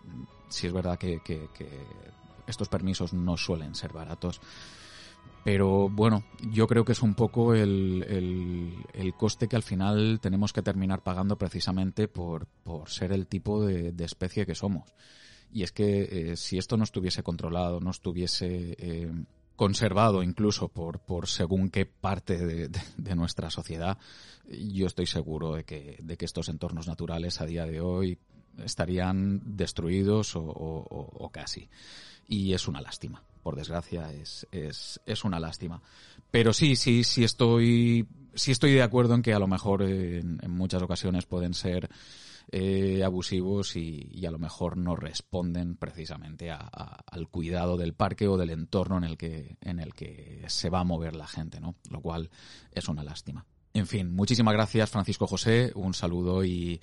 [0.50, 1.20] si es verdad que,
[2.46, 4.40] estos permisos no suelen ser baratos.
[5.42, 10.52] Pero bueno, yo creo que es un poco el, el, coste que al final tenemos
[10.52, 14.92] que terminar pagando precisamente por, por ser el tipo de, especie que somos.
[15.52, 19.10] Y es que eh, si esto no estuviese controlado, no estuviese eh,
[19.56, 23.98] conservado incluso por, por según qué parte de, de, nuestra sociedad,
[24.46, 28.18] yo estoy seguro de que, de que estos entornos naturales a día de hoy
[28.62, 31.68] estarían destruidos o, o casi
[32.30, 33.22] y es una lástima.
[33.42, 35.82] Por desgracia, es, es, es una lástima.
[36.30, 40.38] Pero sí, sí, sí estoy, sí estoy de acuerdo en que a lo mejor en,
[40.46, 41.90] muchas ocasiones pueden ser
[42.52, 48.50] eh, abusivos y, a lo mejor no responden precisamente al cuidado del parque o del
[48.50, 51.74] entorno en el que en el que se va a mover la gente, ¿no?
[51.90, 52.30] Lo cual
[52.70, 53.44] es una lástima.
[53.72, 56.80] En fin, muchísimas gracias Francisco José, un saludo y,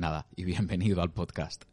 [0.00, 1.64] nada, y bienvenido al podcast.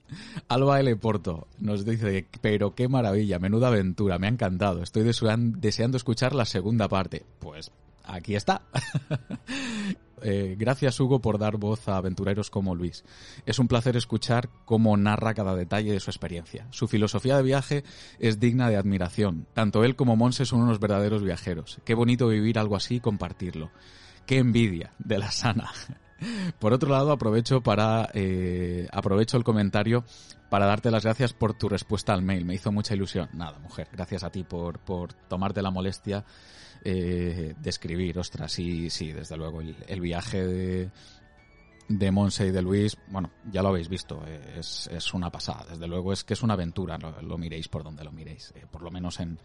[0.48, 0.96] Alba L.
[0.96, 6.46] Porto nos dice, pero qué maravilla, menuda aventura, me ha encantado, estoy deseando escuchar la
[6.46, 7.24] segunda parte.
[7.38, 7.72] Pues
[8.04, 8.64] aquí está.
[10.24, 13.06] eh, gracias Hugo por dar voz a aventureros como Luis.
[13.46, 16.66] Es un placer escuchar cómo narra cada detalle de su experiencia.
[16.72, 17.84] Su filosofía de viaje
[18.18, 19.46] es digna de admiración.
[19.54, 21.80] Tanto él como Monse son unos verdaderos viajeros.
[21.86, 23.70] Qué bonito vivir algo así y compartirlo.
[24.30, 25.72] Qué envidia de la sana.
[26.60, 30.04] Por otro lado, aprovecho para eh, aprovecho el comentario
[30.52, 32.46] para darte las gracias por tu respuesta al mail.
[32.46, 33.28] Me hizo mucha ilusión.
[33.34, 36.24] Nada, mujer, gracias a ti por, por tomarte la molestia
[36.86, 38.20] eh, de escribir.
[38.20, 39.62] Ostras, sí, sí, desde luego.
[39.62, 40.92] El, viaje de,
[41.88, 44.24] de Monse y de Luis, bueno, ya lo habéis visto,
[44.56, 45.66] es, es una pasada.
[45.72, 48.84] Desde luego es que es una aventura, lo, miréis por donde lo miréis, eh, por
[48.84, 49.40] lo menos en,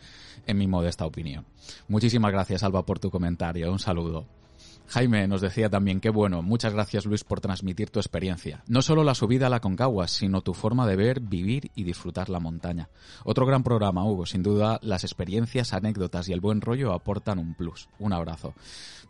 [0.46, 1.46] en mi modesta opinión.
[1.88, 3.72] Muchísimas gracias, Alba, por tu comentario.
[3.72, 4.43] Un saludo.
[4.88, 8.62] Jaime nos decía también, qué bueno, muchas gracias Luis por transmitir tu experiencia.
[8.66, 12.28] No solo la subida a la Concagua, sino tu forma de ver, vivir y disfrutar
[12.28, 12.90] la montaña.
[13.24, 17.54] Otro gran programa, Hugo, sin duda las experiencias, anécdotas y el buen rollo aportan un
[17.54, 17.88] plus.
[17.98, 18.54] Un abrazo.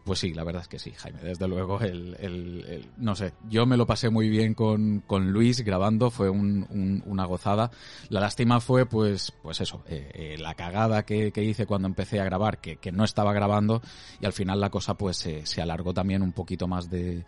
[0.05, 1.21] Pues sí, la verdad es que sí, Jaime.
[1.21, 5.63] Desde luego, el, el, no sé, yo me lo pasé muy bien con, con Luis
[5.63, 7.71] grabando, fue un, una gozada.
[8.11, 12.21] La lástima fue, pues, pues eso, eh, eh, la cagada que, que, hice cuando empecé
[12.21, 13.81] a grabar, que, que, no estaba grabando
[14.21, 17.25] y al final la cosa pues se alargó también un poquito más de,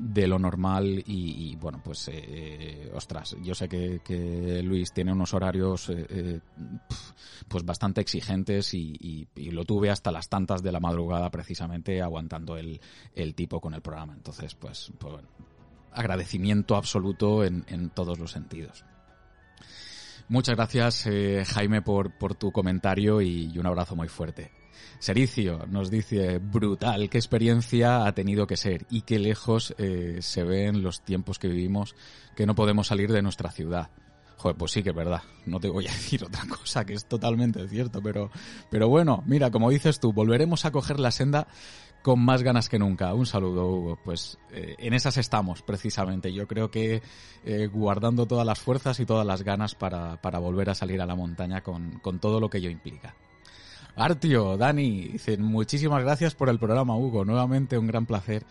[0.00, 5.90] de lo normal y, bueno, pues, eh, ostras, yo sé que, Luis tiene unos horarios
[5.90, 6.40] eh, eh,
[7.48, 12.80] pues bastante exigentes y, lo tuve hasta las tantas de la madrugada precisamente aguantando el,
[13.14, 14.14] el tipo con el programa.
[14.14, 15.28] Entonces, pues, pues bueno,
[15.92, 18.84] agradecimiento absoluto en, en todos los sentidos.
[20.28, 21.08] Muchas gracias,
[21.48, 24.59] Jaime, por, por tu comentario y un abrazo muy fuerte.
[25.00, 30.44] Sericio nos dice, brutal, qué experiencia ha tenido que ser y qué lejos eh, se
[30.44, 31.96] ven los tiempos que vivimos
[32.36, 33.88] que no podemos salir de nuestra ciudad.
[34.36, 35.22] Joder, pues sí que es verdad.
[35.46, 38.30] No te voy a decir otra cosa, que es totalmente cierto, pero,
[38.70, 41.48] pero bueno, mira, como dices tú, volveremos a coger la senda
[42.02, 43.14] con más ganas que nunca.
[43.14, 43.98] Un saludo, Hugo.
[44.04, 46.30] Pues eh, en esas estamos, precisamente.
[46.30, 47.00] Yo creo que
[47.46, 51.06] eh, guardando todas las fuerzas y todas las ganas para, para volver a salir a
[51.06, 53.14] la montaña con, con todo lo que ello implica.
[53.96, 57.24] Artio, Dani, dicen muchísimas gracias por el programa, Hugo.
[57.24, 58.44] Nuevamente un gran placer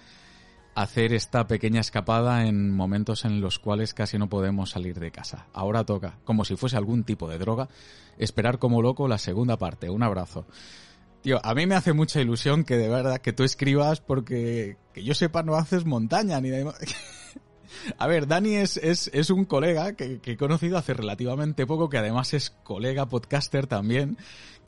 [0.76, 5.48] hacer esta pequeña escapada en momentos en los cuales casi no podemos salir de casa.
[5.53, 7.68] Ahora toca, como si fuese algún tipo de droga,
[8.18, 9.90] esperar como loco la segunda parte.
[9.90, 10.45] Un abrazo.
[11.22, 15.03] Tío, a mí me hace mucha ilusión que de verdad que tú escribas porque que
[15.03, 16.72] yo sepa no haces montaña ni de...
[17.98, 21.88] A ver, Dani es, es, es un colega que, que, he conocido hace relativamente poco,
[21.88, 24.18] que además es colega podcaster también,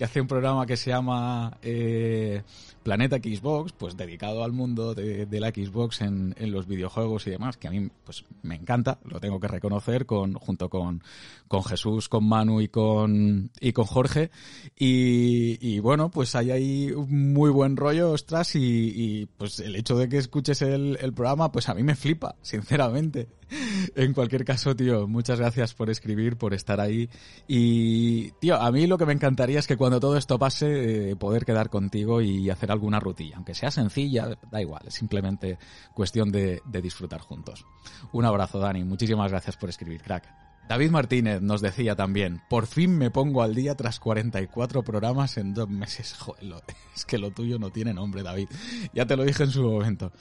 [0.02, 2.41] que hace un programa que se llama eh,
[2.82, 7.68] Planeta Xbox, pues dedicado al mundo de, la Xbox en, los videojuegos y demás, que
[7.68, 11.03] a mí pues me encanta, lo tengo que reconocer, con, junto con,
[11.48, 14.32] con Jesús, con Manu y con, y con Jorge.
[14.76, 18.60] Y, bueno, pues hay ahí un muy buen rollo, ostras, y,
[18.95, 22.34] y pues el hecho de que escuches el, el programa, pues a mí me flipa,
[22.41, 23.28] sinceramente.
[23.95, 27.09] En cualquier caso, tío, muchas gracias por escribir, por estar ahí.
[27.47, 31.15] Y, tío, a mí lo que me encantaría es que cuando todo esto pase, eh,
[31.15, 33.35] poder quedar contigo y hacer alguna rutilla.
[33.35, 35.57] Aunque sea sencilla, da igual, es simplemente
[35.93, 37.65] cuestión de, de disfrutar juntos.
[38.13, 38.84] Un abrazo, Dani.
[38.84, 40.51] Muchísimas gracias por escribir, crack.
[40.72, 45.53] David Martínez nos decía también, por fin me pongo al día tras 44 programas en
[45.53, 46.15] dos meses.
[46.95, 48.48] Es que lo tuyo no tiene nombre, David.
[48.93, 50.14] Ya te lo dije en su momento.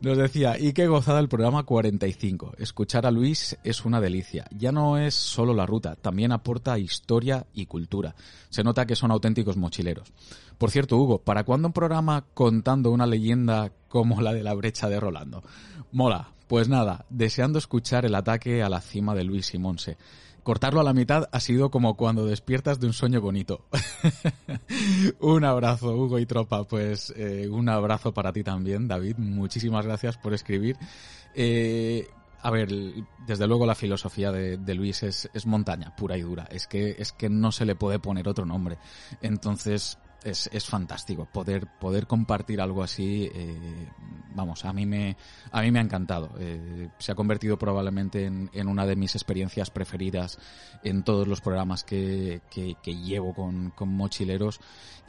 [0.00, 2.52] Nos decía, y qué gozada el programa 45.
[2.58, 4.46] Escuchar a Luis es una delicia.
[4.56, 8.14] Ya no es solo la ruta, también aporta historia y cultura.
[8.50, 10.12] Se nota que son auténticos mochileros.
[10.58, 14.88] Por cierto, Hugo, ¿para cuándo un programa contando una leyenda como la de la brecha
[14.88, 15.42] de Rolando?
[15.90, 19.98] Mola, pues nada, deseando escuchar el ataque a la cima de Luis y Monse.
[20.42, 23.66] Cortarlo a la mitad ha sido como cuando despiertas de un sueño bonito.
[25.20, 26.64] un abrazo, Hugo y Tropa.
[26.64, 29.16] Pues eh, un abrazo para ti también, David.
[29.18, 30.78] Muchísimas gracias por escribir.
[31.34, 32.08] Eh,
[32.40, 32.72] a ver,
[33.26, 36.48] desde luego la filosofía de, Luis es, es, montaña pura y dura.
[36.50, 38.78] Es que, es que no se le puede poner otro nombre.
[39.20, 41.26] Entonces, es, es fantástico.
[41.26, 43.88] Poder poder compartir algo así eh,
[44.34, 45.16] vamos a mí me
[45.50, 46.30] a mí me ha encantado.
[46.38, 50.38] Eh, se ha convertido probablemente en, en, una de mis experiencias preferidas
[50.82, 54.60] en todos los programas que, que, que llevo con, con mochileros.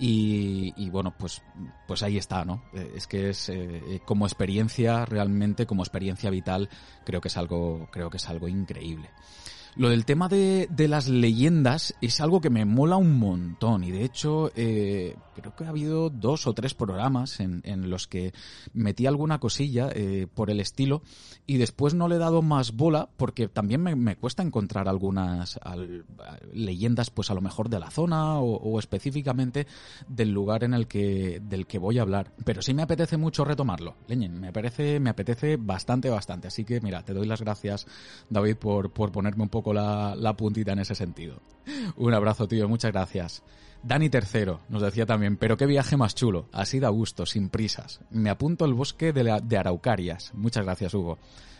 [0.02, 1.42] Y, y, bueno pues
[1.86, 6.70] pues ahí está no eh, es que es eh, como experiencia realmente como experiencia vital
[7.04, 9.10] creo que es algo creo que es algo increíble
[9.76, 13.92] lo del tema de, de, las leyendas es algo que me mola un montón y
[13.92, 18.34] de hecho eh, creo que ha habido dos o tres programas en, en los que
[18.74, 21.02] metí alguna cosilla eh, por el estilo
[21.46, 25.60] y después no le he dado más bola porque también me, me cuesta encontrar algunas
[25.62, 26.06] al,
[26.54, 29.68] leyendas pues a lo mejor de la zona o, o, específicamente
[30.08, 32.34] del lugar en el que del que voy a hablar.
[32.46, 33.96] Pero sí me apetece mucho retomarlo.
[34.08, 36.48] Leñen, me parece me apetece bastante bastante.
[36.48, 37.88] Así que mira te doy las gracias
[38.30, 41.42] David por, por ponerme un poco la, puntita en ese sentido
[41.98, 43.44] un abrazo tío muchas gracias
[43.82, 48.02] Dani III nos decía también, pero qué viaje más chulo, así da gusto, sin prisas.
[48.10, 50.34] Me apunto al bosque de, la, de Araucarias.
[50.34, 51.18] Muchas gracias, Hugo.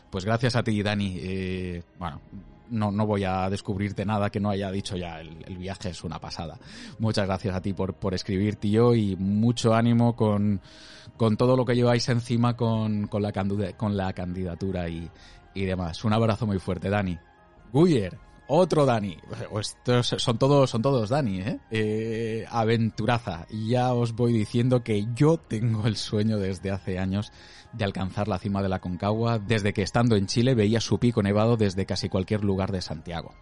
[0.10, 1.16] Pues gracias a ti, Dani.
[1.18, 2.20] Eh, bueno,
[2.72, 5.22] no, no voy a descubrirte nada que no haya dicho ya.
[5.22, 6.58] El, el, viaje es una pasada.
[7.00, 10.62] Muchas gracias a ti por, por escribir, tío, y mucho ánimo con,
[11.18, 13.32] con todo lo que lleváis encima con, con, la,
[13.78, 15.10] con la candidatura y,
[15.54, 16.04] y demás.
[16.04, 17.18] Un abrazo muy fuerte, Dani.
[17.72, 18.18] Guyer,
[18.48, 19.18] otro Dani.
[19.60, 21.60] Estos son todos, son todos Dani, ¿eh?
[21.70, 22.46] ¿eh?
[22.50, 23.46] Aventuraza.
[23.52, 27.32] Ya os voy diciendo que yo tengo el sueño desde hace años
[27.74, 31.22] de alcanzar la cima de la Concagua, desde que estando en Chile veía su pico
[31.22, 33.36] nevado desde casi cualquier lugar de Santiago.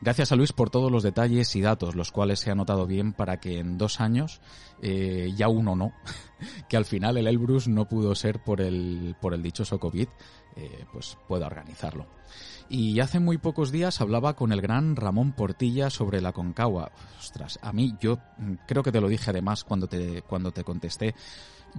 [0.00, 3.12] Gracias a Luis por todos los detalles y datos, los cuales se ha notado bien
[3.12, 4.40] para que en dos años,
[4.80, 5.92] eh, ya uno no,
[6.68, 10.08] que al final el Elbrus no pudo ser por el, por el dichoso COVID,
[10.56, 12.06] eh, pues pueda organizarlo.
[12.70, 16.92] Y hace muy pocos días hablaba con el gran Ramón Portilla sobre la Concagua.
[17.18, 20.64] Ostras, a mí yo mm, creo que te lo dije además cuando te, cuando te
[20.64, 21.14] contesté.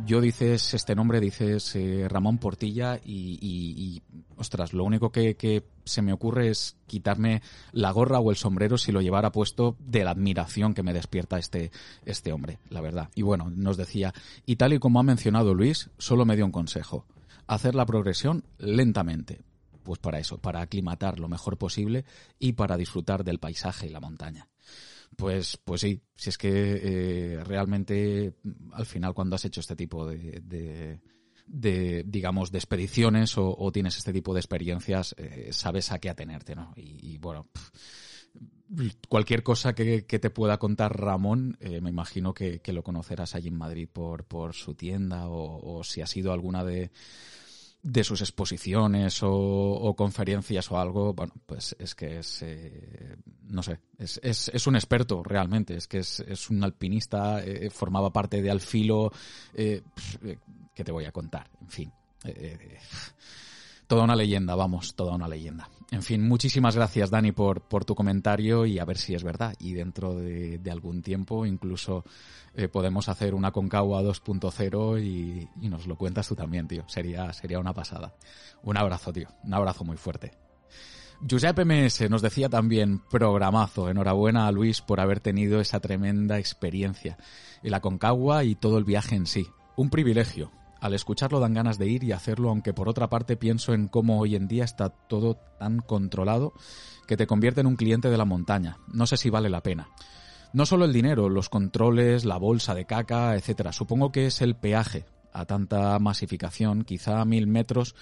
[0.06, 4.02] Yo dices este nombre, dices eh, Ramón Portilla y,
[4.38, 7.42] ostras, lo único que, que, se me ocurre es quitarme
[7.72, 11.40] la gorra o el sombrero si lo llevara puesto de la admiración que me despierta
[11.40, 11.72] este,
[12.06, 13.10] este hombre, la verdad.
[13.16, 14.14] Y bueno, nos decía,
[14.46, 17.06] y tal y como ha mencionado Luis, solo me dio un consejo,
[17.48, 19.42] hacer la progresión lentamente,
[19.84, 22.06] pues para eso, para aclimatar lo mejor posible
[22.38, 24.50] y para disfrutar del paisaje y la montaña.
[25.16, 28.36] Pues, pues sí, si es que eh, realmente
[28.74, 31.00] al final cuando has hecho este tipo de,
[31.46, 36.56] de, digamos, de expediciones o, tienes este tipo de experiencias, eh, sabes a qué atenerte,
[36.56, 36.74] ¿no?
[36.76, 37.48] Y, bueno,
[39.10, 43.58] cualquier cosa que, te pueda contar Ramón, eh, me imagino que, lo conocerás allí en
[43.58, 46.92] Madrid por, por su tienda o si ha sido alguna de
[47.82, 53.16] de sus exposiciones o, conferencias o algo, bueno, pues es que es, eh,
[53.48, 57.70] no sé, es, es, es, un experto realmente, es que es, es un alpinista, eh,
[57.70, 59.12] formaba parte de Alfilo,
[59.54, 59.82] eh,
[60.76, 61.50] ¿qué te voy a contar?
[61.62, 61.92] En fin.
[63.88, 65.70] Toda una leyenda, vamos, toda una leyenda.
[65.92, 69.56] En fin, muchísimas gracias Dani por, por tu comentario y a ver si es verdad.
[69.60, 72.04] Y dentro de, algún tiempo incluso
[72.54, 76.84] eh, podemos hacer una Concagua 2.0 y, y, nos lo cuentas tú también, tío.
[76.88, 78.14] Sería, sería una pasada.
[78.62, 79.30] Un abrazo, tío.
[79.44, 80.32] Un abrazo muy fuerte.
[81.22, 87.18] Giuseppe MS nos decía también, programazo, enhorabuena a Luis por haber tenido esa tremenda experiencia.
[87.62, 89.48] La Concagua y todo el viaje en sí.
[89.76, 93.74] Un privilegio, al escucharlo dan ganas de ir y hacerlo, aunque por otra parte pienso
[93.74, 96.54] en cómo hoy en día está todo tan controlado
[97.08, 98.78] que te convierte en un cliente de la montaña.
[98.88, 99.90] No sé si vale la pena.
[100.54, 103.72] No solo el dinero, los controles, la bolsa de caca, etcétera.
[103.72, 107.96] Supongo que es el peaje a tanta masificación, quizá a mil metros,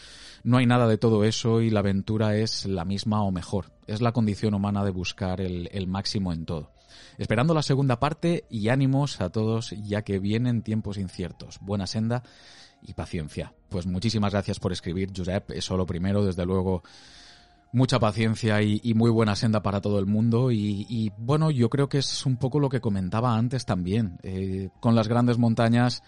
[0.43, 3.71] no hay nada de todo eso y la aventura es la misma o mejor.
[3.85, 6.71] Es la condición humana de buscar el, el máximo en todo.
[7.17, 11.59] Esperando la segunda parte y ánimos a todos ya que vienen tiempos inciertos.
[11.61, 12.23] Buena senda
[12.81, 13.53] y paciencia.
[13.69, 15.51] Pues muchísimas gracias por escribir, Josep.
[15.51, 16.83] Eso lo primero, desde luego.
[17.73, 21.97] Mucha paciencia y, muy buena senda para todo el mundo y, bueno, yo creo que
[21.97, 24.19] es un poco lo que comentaba antes también.
[24.23, 26.01] Eh, con las grandes montañas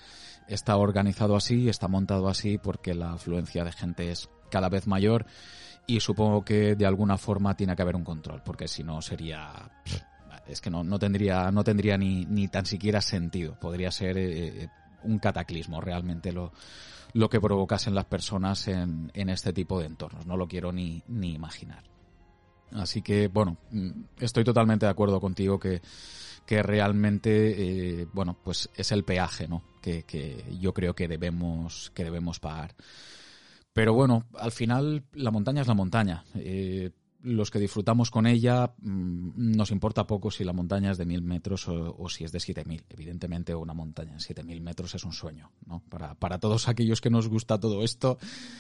[0.48, 5.26] está organizado así, está montado así porque la afluencia de gente es cada vez mayor
[5.86, 9.72] y supongo que de alguna forma tiene que haber un control porque si no sería
[10.48, 14.70] es que no, no tendría no tendría ni, ni tan siquiera sentido podría ser eh,
[15.04, 16.52] un cataclismo realmente lo,
[17.14, 20.26] lo que provocasen las personas en, en este tipo de entornos.
[20.26, 21.84] No lo quiero ni, ni imaginar.
[22.72, 23.90] Así que, bueno, mm,
[24.20, 25.82] estoy totalmente de acuerdo contigo que,
[26.46, 29.64] que realmente, eh, bueno, pues es el peaje, ¿no?
[29.82, 32.76] Que, que yo creo que debemos, que debemos pagar.
[33.74, 36.24] Pero bueno, al final la montaña es la montaña.
[36.36, 41.06] Eh, los que disfrutamos con ella mm, nos importa poco si la montaña es de
[41.06, 42.84] mil metros o, si es de siete mil.
[42.90, 45.84] Evidentemente una montaña en siete mil metros es un sueño, ¿no?
[45.90, 48.18] Para, todos aquellos que nos gusta todo esto,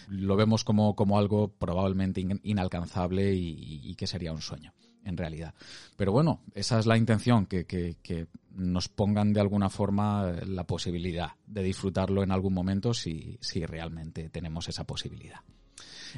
[0.09, 4.73] lo vemos como, como algo probablemente inalcanzable y, que sería un sueño,
[5.03, 5.53] en realidad.
[5.95, 10.65] Pero bueno, esa es la intención, que, que, que nos pongan de alguna forma la
[10.65, 15.39] posibilidad de disfrutarlo en algún momento si, si realmente tenemos esa posibilidad.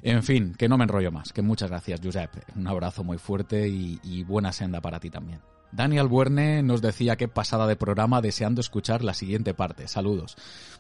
[0.02, 2.32] En fin, que no me enrollo más, que muchas gracias, Josep.
[2.56, 5.42] Un abrazo muy fuerte y, buena senda para ti también.
[5.72, 9.88] Daniel Buerne nos decía qué pasada de programa deseando escuchar la siguiente parte.
[9.88, 10.36] Saludos.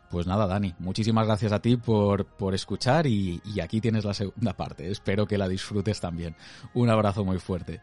[0.09, 4.13] Pues nada, Dani, muchísimas gracias a ti por, por escuchar y, y, aquí tienes la
[4.13, 4.91] segunda parte.
[4.91, 6.35] Espero que la disfrutes también.
[6.73, 7.79] Un abrazo muy fuerte.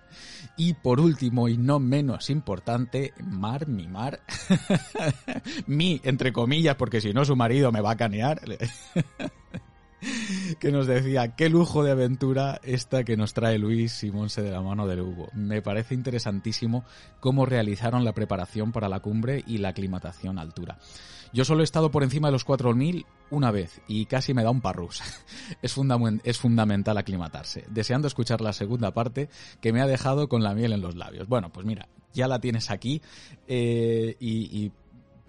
[0.59, 4.21] Y por último y no menos importante, Mar, mi Mar,
[5.67, 8.43] mi, entre comillas, porque si no su marido me va a canear.
[10.61, 14.61] que nos decía, qué lujo de aventura esta que nos trae Luis Simonse de la
[14.61, 15.29] mano del Hugo.
[15.35, 16.85] Me parece interesantísimo
[17.21, 20.79] cómo realizaron la preparación para la cumbre y la aclimatación a altura.
[21.33, 24.51] Yo solo he estado por encima de los 4.000 una vez y casi me da
[24.51, 25.03] un parrus.
[25.63, 25.77] Es,
[26.25, 27.65] es fundamental aclimatarse.
[27.69, 29.29] Deseando escuchar la segunda parte
[29.61, 31.29] que me ha dejado con la miel en los labios.
[31.29, 33.03] Bueno, pues mira, ya la tienes aquí
[33.47, 34.73] eh, y, y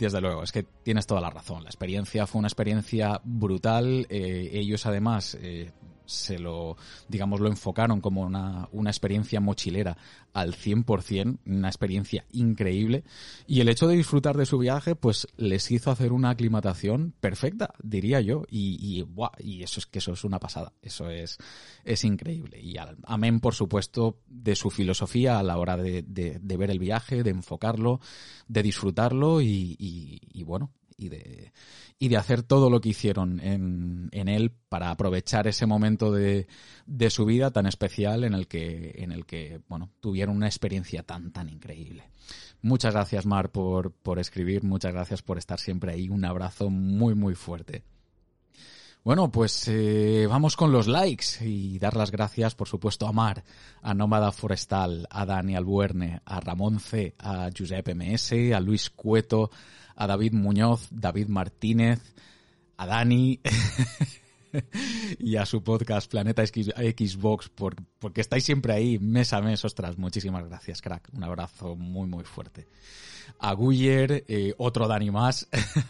[0.05, 1.63] desde luego, es que tienes toda la razón.
[1.63, 4.07] La experiencia fue una experiencia brutal.
[4.09, 5.71] Eh, ellos además eh,
[6.09, 6.75] se lo,
[7.07, 9.97] digamos, lo enfocaron como una, una experiencia mochilera
[10.33, 13.03] al 100%, una experiencia increíble.
[13.47, 17.73] Y el hecho de disfrutar de su viaje, pues les hizo hacer una aclimatación perfecta,
[17.81, 18.43] diría yo.
[18.49, 19.05] Y, y,
[19.43, 20.73] y eso es que eso es una pasada.
[20.81, 21.37] Eso es,
[21.83, 22.59] es increíble.
[22.61, 22.75] Y
[23.05, 27.29] amén, por supuesto, de su filosofía a la hora de, de, ver el viaje, de
[27.29, 27.99] enfocarlo,
[28.47, 31.51] de disfrutarlo y, y bueno, y de,
[31.97, 36.47] y de hacer todo lo que hicieron en, en él para aprovechar ese momento de,
[36.85, 41.03] de, su vida tan especial en el que, en el que, bueno, tuvieron una experiencia
[41.03, 42.03] tan, tan increíble.
[42.61, 46.09] Muchas gracias, Mar, por, por escribir, muchas gracias por estar siempre ahí.
[46.09, 47.83] Un abrazo muy, muy fuerte.
[49.01, 53.45] Bueno, pues eh, vamos con los likes y dar las gracias, por supuesto, a Mar,
[53.81, 59.51] a Nómada Forestal, a Dani Albuerne, a Ramón C, a Giuseppe MS, a Luis Cueto,
[59.99, 61.99] a David Muñoz, David Martínez,
[62.77, 63.41] a Dani
[65.19, 67.51] y a su podcast Planeta Xbox,
[67.99, 69.63] porque estáis siempre ahí mes a mes.
[69.65, 71.09] Ostras, muchísimas gracias, crack.
[71.13, 72.67] Un abrazo muy, muy fuerte
[73.37, 75.47] a Guyer, eh, otro Dani más,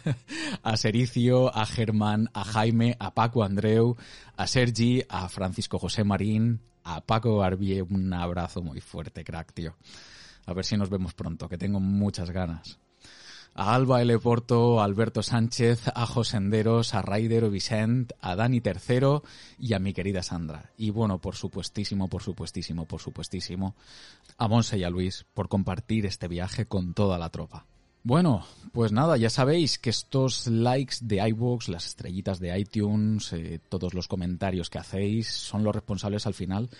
[0.62, 3.96] a Sericio, a Germán, a Jaime, a Paco Andreu,
[4.36, 9.74] a Sergi, a Francisco José Marín, a Paco Barbier, un abrazo muy fuerte, crack, tío.
[10.44, 12.78] A ver si nos vemos pronto, que tengo muchas ganas
[13.54, 14.18] a Alba L.
[14.18, 19.22] Porto, a Alberto Sánchez, a Josenderos, a Raider Vicent, a Dani Tercero
[19.58, 20.70] y a mi querida Sandra.
[20.76, 23.74] Y bueno, por supuestísimo, por supuestísimo, por supuestísimo,
[24.38, 27.66] a Monse y a Luis por compartir este viaje con toda la tropa.
[28.02, 33.60] Bueno, pues nada, ya sabéis que estos likes de iVoox, las estrellitas de iTunes, eh,
[33.68, 36.70] todos los comentarios que hacéis son los responsables al final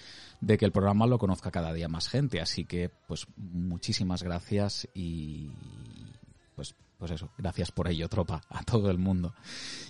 [0.41, 2.41] de que el programa lo conozca cada día más gente.
[2.41, 5.51] Así que, pues muchísimas gracias y,
[6.61, 9.33] pues, pues eso, gracias por ello, tropa, a todo el mundo.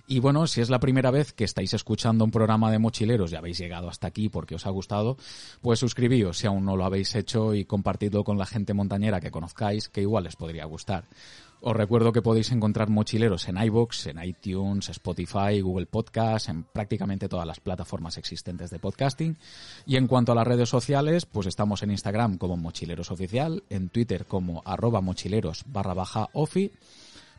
[0.07, 3.35] Y bueno, si es la primera vez que estáis escuchando un programa de mochileros y
[3.35, 5.17] habéis llegado hasta aquí porque os ha gustado,
[5.63, 9.33] pues suscribíos si aún no lo habéis hecho y compartidlo con la gente montañera que
[9.33, 11.09] conozcáis, que igual les podría gustar.
[11.63, 17.29] Os recuerdo que podéis encontrar mochileros en iBox, en iTunes, Spotify, Google Podcast, en prácticamente
[17.29, 19.37] todas las plataformas existentes de podcasting.
[19.85, 23.91] Y en cuanto a las redes sociales, pues estamos en Instagram como Mochileros Oficial, en
[23.91, 26.73] Twitter como arroba mochileros barra baja ofi,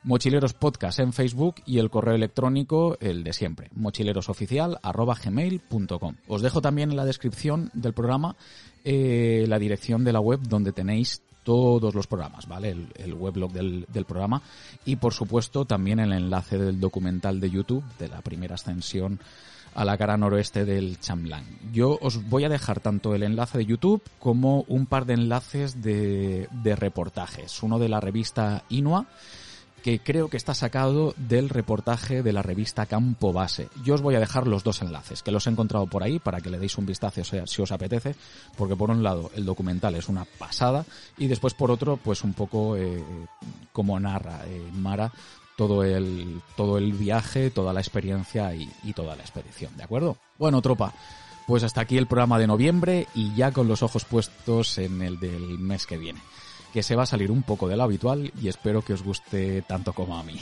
[0.04, 6.16] Mochileros Podcast en Facebook y el correo electrónico, el de siempre, mochilerosoficial arroba gmail.com.
[6.28, 8.36] Os dejo también en la descripción del programa
[8.84, 12.76] eh, la dirección de la web donde tenéis todos los programas, ¿vale?
[12.96, 14.42] El, weblog del, del, programa
[14.86, 19.20] y por supuesto también el enlace del documental de YouTube de la primera ascensión
[19.74, 21.46] a la cara noroeste del Chamlán.
[21.72, 25.82] Yo os voy a dejar tanto el enlace de YouTube como un par de enlaces
[25.82, 27.64] de, de reportajes.
[27.64, 29.06] Uno de la revista Inua
[29.84, 33.68] que creo que está sacado del reportaje de la revista Campo Base.
[33.84, 36.42] Yo os voy a dejar los dos enlaces, que los he encontrado por ahí para
[36.42, 38.16] que le deis un vistazo si os apetece,
[38.58, 40.86] porque por un lado el documental es una pasada
[41.18, 43.04] y después por otro pues un poco eh,
[43.72, 45.12] como narra eh, Mara
[45.58, 50.18] todo el, todo el viaje, toda la experiencia y, y toda la expedición, ¿de acuerdo?
[50.40, 50.94] Bueno, tropa,
[51.46, 55.20] pues hasta aquí el programa de noviembre y ya con los ojos puestos en el
[55.20, 56.22] del mes que viene
[56.74, 59.62] que se va a salir un poco de lo habitual y espero que os guste
[59.64, 60.40] tanto como a mí.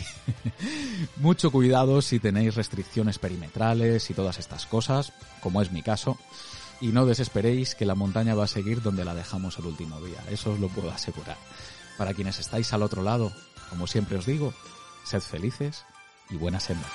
[1.18, 6.18] Mucho cuidado si tenéis restricciones perimetrales y todas estas cosas, como es mi caso,
[6.82, 10.24] y no desesperéis que la montaña va a seguir donde la dejamos el último día,
[10.30, 11.38] eso os lo puedo asegurar.
[11.98, 13.34] Para quienes estáis al otro lado,
[13.70, 14.54] como siempre os digo,
[15.04, 15.86] sed felices
[16.30, 16.88] y buena senda.